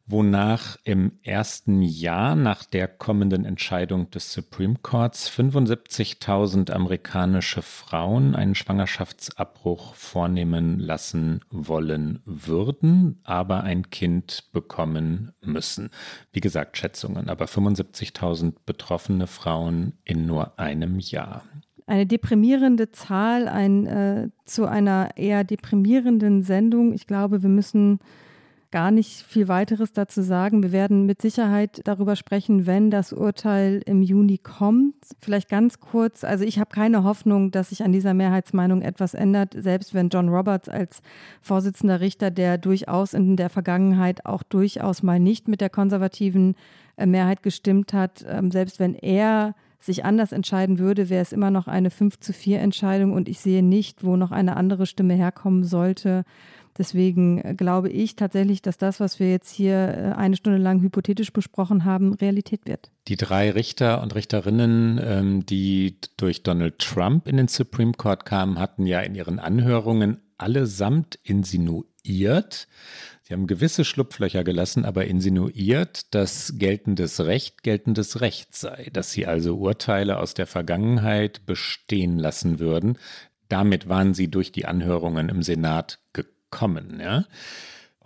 wonach 0.09 0.79
im 0.85 1.13
ersten 1.23 1.83
Jahr 1.83 2.35
nach 2.35 2.65
der 2.65 2.89
kommenden 2.89 3.45
Entscheidung 3.45 4.11
des 4.11 4.33
Supreme 4.33 4.77
Courts 4.81 5.31
75.000 5.31 6.71
amerikanische 6.71 7.61
Frauen 7.61 8.35
einen 8.35 8.55
Schwangerschaftsabbruch 8.55 9.95
vornehmen 9.95 10.79
lassen 10.79 11.41
wollen 11.51 12.21
würden, 12.25 13.21
aber 13.23 13.65
ein 13.65 13.91
Kind 13.91 14.45
bekommen 14.53 15.33
müssen. 15.43 15.91
Wie 16.33 16.41
gesagt, 16.41 16.79
Schätzungen, 16.79 17.29
aber 17.29 17.45
75.000 17.45 18.55
betroffene 18.65 19.27
Frauen 19.27 19.93
in 20.05 20.27
nur 20.27 20.59
einem 20.59 20.99
Jahr 20.99 21.45
eine 21.87 22.07
deprimierende 22.07 22.93
Zahl, 22.93 23.49
ein, 23.49 23.87
äh, 23.87 24.29
zu 24.45 24.67
einer 24.67 25.17
eher 25.17 25.43
deprimierenden 25.43 26.43
Sendung. 26.43 26.93
Ich 26.93 27.07
glaube, 27.07 27.43
wir 27.43 27.49
müssen 27.49 27.99
gar 28.71 28.91
nicht 28.91 29.23
viel 29.23 29.49
weiteres 29.49 29.93
dazu 29.93 30.23
sagen. 30.23 30.63
Wir 30.63 30.73
werden 30.73 31.07
mit 31.07 31.23
Sicherheit 31.23 31.81
darüber 31.85 32.17
sprechen, 32.17 32.67
wenn 32.67 32.91
das 32.91 33.13
Urteil 33.13 33.83
im 33.87 34.03
Juni 34.03 34.39
kommt. 34.39 34.95
Vielleicht 35.21 35.49
ganz 35.49 35.81
kurz, 35.81 36.25
also 36.25 36.45
ich 36.45 36.59
habe 36.59 36.71
keine 36.71 37.05
Hoffnung, 37.05 37.51
dass 37.51 37.71
sich 37.71 37.83
an 37.83 37.93
dieser 37.93 38.15
Mehrheitsmeinung 38.15 38.83
etwas 38.83 39.15
ändert, 39.15 39.55
selbst 39.57 39.95
wenn 39.95 40.11
John 40.11 40.29
Roberts 40.29 40.69
als 40.69 41.01
Vorsitzender 41.41 42.01
Richter, 42.01 42.31
der 42.31 42.59
durchaus 42.59 43.15
in 43.15 43.37
der 43.37 43.49
Vergangenheit 43.49 44.27
auch 44.27 44.43
durchaus 44.43 45.03
mal 45.03 45.19
nicht 45.19 45.49
mit 45.49 45.61
der 45.61 45.71
konservativen 45.71 46.55
äh, 46.97 47.07
Mehrheit 47.07 47.43
gestimmt 47.43 47.93
hat, 47.93 48.25
ähm, 48.29 48.51
selbst 48.51 48.79
wenn 48.79 48.95
er 48.95 49.55
sich 49.81 50.05
anders 50.05 50.33
entscheiden 50.33 50.79
würde, 50.79 51.09
wäre 51.09 51.23
es 51.23 51.33
immer 51.33 51.51
noch 51.51 51.69
eine 51.69 51.91
5 51.91 52.19
zu 52.19 52.33
4 52.33 52.61
Entscheidung 52.61 53.13
und 53.13 53.29
ich 53.29 53.41
sehe 53.41 53.63
nicht, 53.63 54.05
wo 54.05 54.17
noch 54.17 54.33
eine 54.33 54.57
andere 54.57 54.87
Stimme 54.87 55.15
herkommen 55.15 55.63
sollte. 55.65 56.25
Deswegen 56.79 57.39
äh, 57.39 57.55
glaube 57.55 57.91
ich 57.91 58.17
tatsächlich, 58.17 58.63
dass 58.63 58.79
das, 58.79 59.01
was 59.01 59.19
wir 59.21 59.31
jetzt 59.31 59.51
hier 59.51 59.75
äh, 59.75 60.13
eine 60.17 60.37
Stunde 60.37 60.59
lang 60.59 60.81
hypothetisch 60.81 61.33
besprochen 61.33 61.85
haben, 61.85 62.15
Realität 62.15 62.67
wird. 62.67 62.91
Die 63.09 63.17
drei 63.17 63.51
Richter 63.51 64.03
und 64.03 64.15
Richterinnen, 64.15 65.01
ähm, 65.03 65.47
die 65.47 65.99
durch 66.17 66.43
Donald 66.43 66.79
Trump 66.79 67.27
in 67.27 67.37
den 67.37 67.49
Supreme 67.49 67.93
Court 67.93 68.25
kamen, 68.25 68.59
hatten 68.59 68.87
ja 68.87 69.01
in 69.01 69.15
ihren 69.15 69.39
Anhörungen 69.39 70.21
allesamt 70.39 71.19
insinuiert, 71.25 72.69
Sie 73.29 73.35
haben 73.35 73.47
gewisse 73.47 73.85
Schlupflöcher 73.85 74.43
gelassen, 74.43 74.87
aber 74.87 75.05
insinuiert, 75.05 76.15
dass 76.15 76.55
geltendes 76.57 77.21
Recht 77.21 77.63
geltendes 77.63 78.23
Recht 78.23 78.57
sei, 78.57 78.89
dass 78.91 79.11
sie 79.11 79.27
also 79.27 79.59
Urteile 79.59 80.19
aus 80.19 80.33
der 80.33 80.47
Vergangenheit 80.47 81.45
bestehen 81.45 82.19
lassen 82.19 82.59
würden. 82.59 82.97
Damit 83.51 83.87
waren 83.87 84.15
sie 84.15 84.31
durch 84.31 84.51
die 84.51 84.65
Anhörungen 84.65 85.29
im 85.29 85.43
Senat 85.43 85.99
gekommen. 86.15 86.38
Ja? 87.01 87.25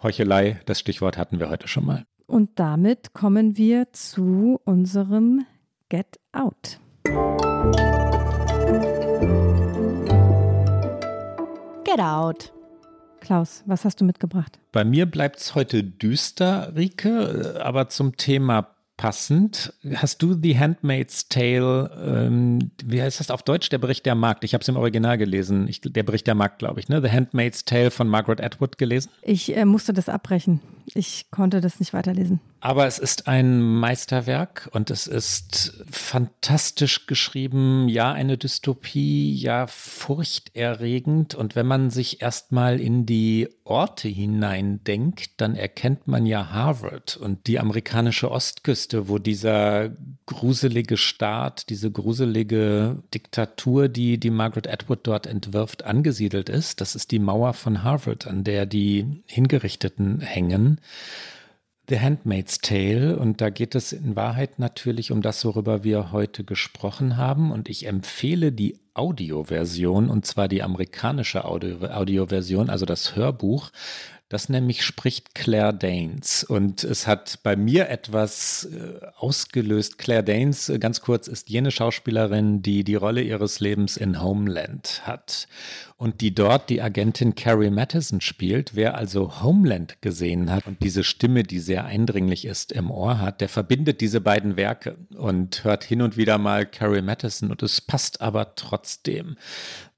Heuchelei, 0.02 0.60
das 0.66 0.80
Stichwort 0.80 1.16
hatten 1.16 1.38
wir 1.38 1.48
heute 1.48 1.68
schon 1.68 1.86
mal. 1.86 2.04
Und 2.26 2.58
damit 2.58 3.12
kommen 3.12 3.56
wir 3.56 3.92
zu 3.92 4.60
unserem 4.64 5.44
Get 5.88 6.18
Out. 6.32 6.78
Get 11.84 12.00
Out. 12.00 12.52
Klaus, 13.20 13.62
was 13.66 13.84
hast 13.84 14.00
du 14.00 14.04
mitgebracht? 14.04 14.58
Bei 14.72 14.84
mir 14.84 15.06
bleibt 15.06 15.38
es 15.38 15.54
heute 15.54 15.84
düster, 15.84 16.72
Rike, 16.74 17.60
aber 17.62 17.88
zum 17.88 18.16
Thema 18.16 18.71
passend. 18.96 19.72
Hast 19.94 20.22
du 20.22 20.34
The 20.40 20.58
Handmaid's 20.58 21.28
Tale, 21.28 21.90
ähm, 22.04 22.70
wie 22.84 23.02
heißt 23.02 23.20
das 23.20 23.30
auf 23.30 23.42
Deutsch? 23.42 23.68
Der 23.68 23.78
Bericht 23.78 24.06
der 24.06 24.14
Markt. 24.14 24.44
Ich 24.44 24.54
habe 24.54 24.62
es 24.62 24.68
im 24.68 24.76
Original 24.76 25.18
gelesen. 25.18 25.66
Ich, 25.68 25.80
der 25.80 26.02
Bericht 26.02 26.26
der 26.26 26.34
Markt, 26.34 26.58
glaube 26.58 26.80
ich. 26.80 26.88
Ne? 26.88 27.00
The 27.02 27.10
Handmaid's 27.10 27.64
Tale 27.64 27.90
von 27.90 28.08
Margaret 28.08 28.40
Atwood 28.40 28.78
gelesen? 28.78 29.10
Ich 29.22 29.56
äh, 29.56 29.64
musste 29.64 29.92
das 29.92 30.08
abbrechen. 30.08 30.60
Ich 30.94 31.30
konnte 31.30 31.60
das 31.60 31.80
nicht 31.80 31.92
weiterlesen. 31.92 32.40
Aber 32.60 32.86
es 32.86 32.98
ist 32.98 33.26
ein 33.26 33.60
Meisterwerk 33.60 34.68
und 34.72 34.90
es 34.90 35.06
ist 35.06 35.82
fantastisch 35.90 37.06
geschrieben, 37.06 37.88
ja, 37.88 38.12
eine 38.12 38.38
Dystopie, 38.38 39.34
ja, 39.34 39.66
furchterregend. 39.66 41.34
Und 41.34 41.56
wenn 41.56 41.66
man 41.66 41.90
sich 41.90 42.22
erstmal 42.22 42.80
in 42.80 43.06
die 43.06 43.48
Orte 43.64 44.08
hineindenkt, 44.08 45.40
dann 45.40 45.54
erkennt 45.54 46.08
man 46.08 46.26
ja 46.26 46.50
Harvard 46.50 47.16
und 47.16 47.46
die 47.46 47.60
amerikanische 47.60 48.30
Ostküste, 48.30 49.08
wo 49.08 49.18
dieser 49.18 49.90
gruselige 50.26 50.96
Staat, 50.96 51.68
diese 51.68 51.90
gruselige 51.90 53.02
Diktatur, 53.14 53.88
die 53.88 54.18
die 54.18 54.30
Margaret 54.30 54.68
Atwood 54.68 55.00
dort 55.04 55.26
entwirft, 55.26 55.84
angesiedelt 55.84 56.48
ist. 56.48 56.80
Das 56.80 56.94
ist 56.94 57.10
die 57.12 57.20
Mauer 57.20 57.52
von 57.52 57.82
Harvard, 57.82 58.26
an 58.26 58.44
der 58.44 58.66
die 58.66 59.22
Hingerichteten 59.26 60.20
hängen. 60.20 60.80
The 61.88 62.00
Handmaid's 62.00 62.58
Tale 62.58 63.18
und 63.18 63.40
da 63.40 63.50
geht 63.50 63.74
es 63.74 63.92
in 63.92 64.16
Wahrheit 64.16 64.58
natürlich 64.58 65.10
um 65.10 65.20
das, 65.20 65.44
worüber 65.44 65.84
wir 65.84 66.12
heute 66.12 66.44
gesprochen 66.44 67.16
haben 67.16 67.50
und 67.50 67.68
ich 67.68 67.86
empfehle 67.86 68.52
die 68.52 68.81
Audioversion 68.94 70.10
und 70.10 70.26
zwar 70.26 70.48
die 70.48 70.62
amerikanische 70.62 71.44
Audio 71.44 71.86
Audioversion, 71.86 72.68
also 72.68 72.84
das 72.84 73.16
Hörbuch. 73.16 73.70
Das 74.32 74.48
nämlich 74.48 74.82
spricht 74.82 75.34
Claire 75.34 75.74
Danes 75.74 76.42
und 76.42 76.84
es 76.84 77.06
hat 77.06 77.40
bei 77.42 77.54
mir 77.54 77.90
etwas 77.90 78.64
äh, 78.64 79.04
ausgelöst. 79.18 79.98
Claire 79.98 80.22
Danes, 80.22 80.70
äh, 80.70 80.78
ganz 80.78 81.02
kurz, 81.02 81.28
ist 81.28 81.50
jene 81.50 81.70
Schauspielerin, 81.70 82.62
die 82.62 82.82
die 82.82 82.94
Rolle 82.94 83.20
ihres 83.20 83.60
Lebens 83.60 83.98
in 83.98 84.22
Homeland 84.22 85.02
hat 85.04 85.48
und 85.98 86.22
die 86.22 86.34
dort 86.34 86.70
die 86.70 86.80
Agentin 86.80 87.34
Carrie 87.34 87.68
Matheson 87.68 88.22
spielt. 88.22 88.74
Wer 88.74 88.96
also 88.96 89.42
Homeland 89.42 90.00
gesehen 90.00 90.50
hat 90.50 90.66
und 90.66 90.82
diese 90.82 91.04
Stimme, 91.04 91.42
die 91.42 91.60
sehr 91.60 91.84
eindringlich 91.84 92.46
ist, 92.46 92.72
im 92.72 92.90
Ohr 92.90 93.20
hat, 93.20 93.42
der 93.42 93.50
verbindet 93.50 94.00
diese 94.00 94.22
beiden 94.22 94.56
Werke 94.56 94.96
und 95.14 95.62
hört 95.62 95.84
hin 95.84 96.00
und 96.00 96.16
wieder 96.16 96.38
mal 96.38 96.64
Carrie 96.64 97.02
Matheson 97.02 97.50
und 97.50 97.62
es 97.62 97.82
passt 97.82 98.22
aber 98.22 98.54
trotzdem. 98.54 99.36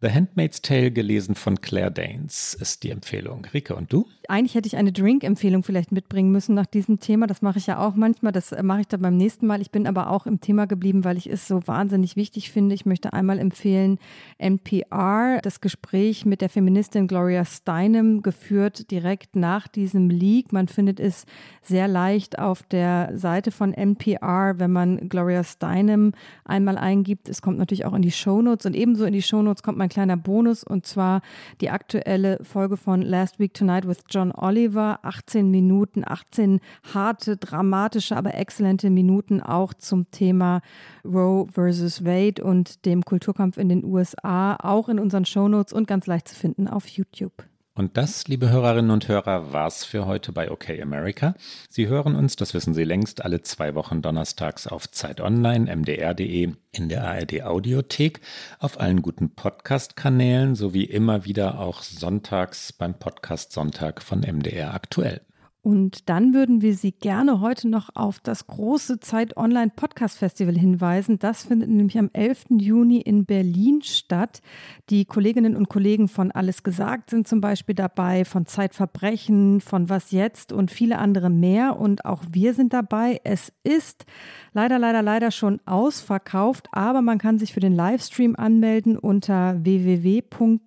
The 0.04 0.12
Handmaid's 0.12 0.60
Tale 0.60 0.90
gelesen 0.90 1.34
von 1.34 1.62
Claire 1.62 1.90
Danes 1.90 2.52
ist 2.60 2.82
die 2.82 2.90
Empfehlung. 2.90 3.46
Rike, 3.54 3.74
und 3.74 3.90
du? 3.90 4.06
Eigentlich 4.28 4.54
hätte 4.54 4.66
ich 4.66 4.76
eine 4.76 4.92
Drink-Empfehlung 4.92 5.62
vielleicht 5.62 5.92
mitbringen 5.92 6.30
müssen 6.30 6.54
nach 6.54 6.66
diesem 6.66 7.00
Thema. 7.00 7.26
Das 7.26 7.40
mache 7.40 7.58
ich 7.58 7.66
ja 7.66 7.78
auch 7.78 7.94
manchmal. 7.94 8.30
Das 8.32 8.52
äh, 8.52 8.62
mache 8.62 8.82
ich 8.82 8.88
dann 8.88 9.00
beim 9.00 9.16
nächsten 9.16 9.46
Mal. 9.46 9.62
Ich 9.62 9.70
bin 9.70 9.86
aber 9.86 10.10
auch 10.10 10.26
im 10.26 10.42
Thema 10.42 10.66
geblieben, 10.66 11.04
weil 11.04 11.16
ich 11.16 11.26
es 11.26 11.48
so 11.48 11.66
wahnsinnig 11.66 12.16
wichtig 12.16 12.50
finde. 12.50 12.74
Ich 12.74 12.84
möchte 12.84 13.14
einmal 13.14 13.38
empfehlen 13.38 13.98
NPR, 14.36 15.40
das 15.42 15.62
Gespräch 15.62 16.26
mit 16.26 16.42
der 16.42 16.50
Feministin 16.50 17.08
Gloria 17.08 17.46
Steinem 17.46 18.20
geführt 18.20 18.90
direkt 18.90 19.36
nach 19.36 19.68
diesem 19.68 20.10
Leak. 20.10 20.52
Man 20.52 20.68
findet 20.68 21.00
es 21.00 21.24
sehr 21.62 21.88
leicht 21.88 22.38
auf 22.38 22.62
der 22.62 23.16
Seite 23.16 23.50
von 23.50 23.72
NPR, 23.72 24.58
wenn 24.58 24.70
man 24.70 25.08
Gloria 25.08 25.44
Steinem 25.44 26.12
einmal 26.44 26.76
eingibt. 26.76 27.30
Es 27.30 27.40
kommt 27.40 27.56
natürlich 27.56 27.86
auch 27.86 27.94
in 27.94 28.02
die 28.02 28.10
Shownotes 28.10 28.66
und 28.66 28.76
ebenso 28.76 29.06
in 29.06 29.14
die 29.14 29.22
Shownotes 29.22 29.62
kommt 29.62 29.78
mein 29.78 29.88
kleiner 29.94 30.16
Bonus 30.16 30.64
und 30.64 30.86
zwar 30.86 31.22
die 31.60 31.70
aktuelle 31.70 32.42
Folge 32.42 32.76
von 32.76 33.00
Last 33.00 33.38
Week 33.38 33.54
Tonight 33.54 33.86
with 33.86 33.98
John 34.10 34.32
Oliver. 34.32 34.98
18 35.02 35.50
Minuten, 35.50 36.02
18 36.04 36.60
harte, 36.92 37.36
dramatische, 37.36 38.16
aber 38.16 38.34
exzellente 38.34 38.90
Minuten 38.90 39.40
auch 39.40 39.72
zum 39.72 40.10
Thema 40.10 40.62
Roe 41.04 41.46
versus 41.50 42.04
Wade 42.04 42.42
und 42.42 42.84
dem 42.86 43.04
Kulturkampf 43.04 43.56
in 43.56 43.68
den 43.68 43.84
USA, 43.84 44.56
auch 44.56 44.88
in 44.88 44.98
unseren 44.98 45.24
Shownotes 45.24 45.72
und 45.72 45.86
ganz 45.86 46.06
leicht 46.06 46.26
zu 46.26 46.34
finden 46.34 46.66
auf 46.66 46.88
YouTube. 46.88 47.44
Und 47.76 47.96
das, 47.96 48.28
liebe 48.28 48.50
Hörerinnen 48.50 48.92
und 48.92 49.08
Hörer, 49.08 49.52
war's 49.52 49.84
für 49.84 50.06
heute 50.06 50.30
bei 50.30 50.48
OK 50.48 50.70
America. 50.80 51.34
Sie 51.68 51.88
hören 51.88 52.14
uns, 52.14 52.36
das 52.36 52.54
wissen 52.54 52.72
Sie 52.72 52.84
längst, 52.84 53.24
alle 53.24 53.42
zwei 53.42 53.74
Wochen 53.74 54.00
donnerstags 54.00 54.68
auf 54.68 54.88
Zeit 54.92 55.20
Online, 55.20 55.74
mdr.de, 55.74 56.52
in 56.70 56.88
der 56.88 57.04
ARD 57.04 57.42
Audiothek, 57.42 58.20
auf 58.60 58.78
allen 58.78 59.02
guten 59.02 59.34
Podcast-Kanälen 59.34 60.54
sowie 60.54 60.84
immer 60.84 61.24
wieder 61.24 61.58
auch 61.58 61.82
sonntags 61.82 62.72
beim 62.72 62.96
Podcast 62.96 63.50
Sonntag 63.50 64.02
von 64.02 64.20
MDR 64.20 64.72
aktuell. 64.72 65.22
Und 65.64 66.08
dann 66.10 66.34
würden 66.34 66.60
wir 66.60 66.74
Sie 66.74 66.92
gerne 66.92 67.40
heute 67.40 67.68
noch 67.70 67.88
auf 67.94 68.20
das 68.20 68.46
große 68.46 69.00
Zeit 69.00 69.38
Online 69.38 69.72
Podcast 69.74 70.18
Festival 70.18 70.58
hinweisen. 70.58 71.18
Das 71.18 71.44
findet 71.44 71.70
nämlich 71.70 71.98
am 71.98 72.10
11. 72.12 72.44
Juni 72.58 72.98
in 73.00 73.24
Berlin 73.24 73.80
statt. 73.80 74.42
Die 74.90 75.06
Kolleginnen 75.06 75.56
und 75.56 75.70
Kollegen 75.70 76.08
von 76.08 76.30
Alles 76.30 76.64
Gesagt 76.64 77.08
sind 77.08 77.26
zum 77.26 77.40
Beispiel 77.40 77.74
dabei, 77.74 78.26
von 78.26 78.44
Zeitverbrechen, 78.44 79.62
von 79.62 79.88
Was 79.88 80.10
Jetzt 80.10 80.52
und 80.52 80.70
viele 80.70 80.98
andere 80.98 81.30
mehr. 81.30 81.80
Und 81.80 82.04
auch 82.04 82.22
wir 82.30 82.52
sind 82.52 82.74
dabei. 82.74 83.22
Es 83.24 83.50
ist 83.62 84.04
leider, 84.52 84.78
leider, 84.78 85.00
leider 85.00 85.30
schon 85.30 85.62
ausverkauft, 85.64 86.68
aber 86.72 87.00
man 87.00 87.16
kann 87.16 87.38
sich 87.38 87.54
für 87.54 87.60
den 87.60 87.74
Livestream 87.74 88.36
anmelden 88.36 88.98
unter 88.98 89.64
www.zeit.de 89.64 90.64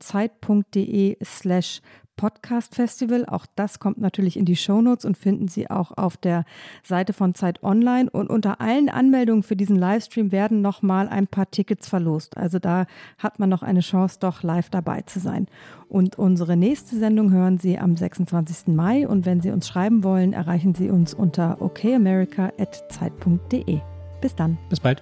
slash 1.24 1.82
Podcast 2.18 2.76
Festival. 2.76 3.26
Auch 3.26 3.46
das 3.56 3.80
kommt 3.80 4.00
natürlich 4.00 4.36
in 4.36 4.44
die 4.44 4.58
Shownotes 4.58 5.06
und 5.06 5.18
finden 5.18 5.48
Sie 5.48 5.70
auch 5.70 5.96
auf 5.96 6.18
der 6.18 6.44
Seite 6.84 7.14
von 7.14 7.34
Zeit 7.34 7.64
Online. 7.64 8.10
Und 8.10 8.30
unter 8.30 8.60
allen 8.60 8.90
Anmeldungen 8.90 9.44
für 9.44 9.56
diesen 9.56 9.78
Livestream 9.78 10.34
werden 10.34 10.62
nochmal 10.62 11.08
ein 11.08 11.28
paar 11.28 11.50
Tickets 11.50 11.88
verlost. 11.88 12.36
Also 12.36 12.60
da 12.60 12.86
hat 13.18 13.40
man 13.40 13.48
noch 13.50 13.64
eine 13.64 13.80
Chance, 13.80 14.18
doch 14.20 14.44
live 14.44 14.70
dabei 14.70 15.04
zu 15.04 15.22
sein. 15.22 15.48
Und 15.88 16.20
unsere 16.20 16.58
nächste 16.58 16.98
Sendung 16.98 17.32
hören 17.32 17.60
Sie 17.60 17.80
am 17.80 17.96
26. 17.96 18.76
Mai. 18.76 19.08
Und 19.08 19.26
wenn 19.26 19.40
Sie 19.40 19.52
uns 19.52 19.66
schreiben 19.68 20.04
wollen, 20.04 20.34
erreichen 20.34 20.76
Sie 20.76 20.90
uns 20.90 21.14
unter 21.14 21.62
okamerica.zeit.de. 21.62 23.80
Bis 24.20 24.36
dann. 24.36 24.58
Bis 24.70 24.82
bald. 24.82 25.02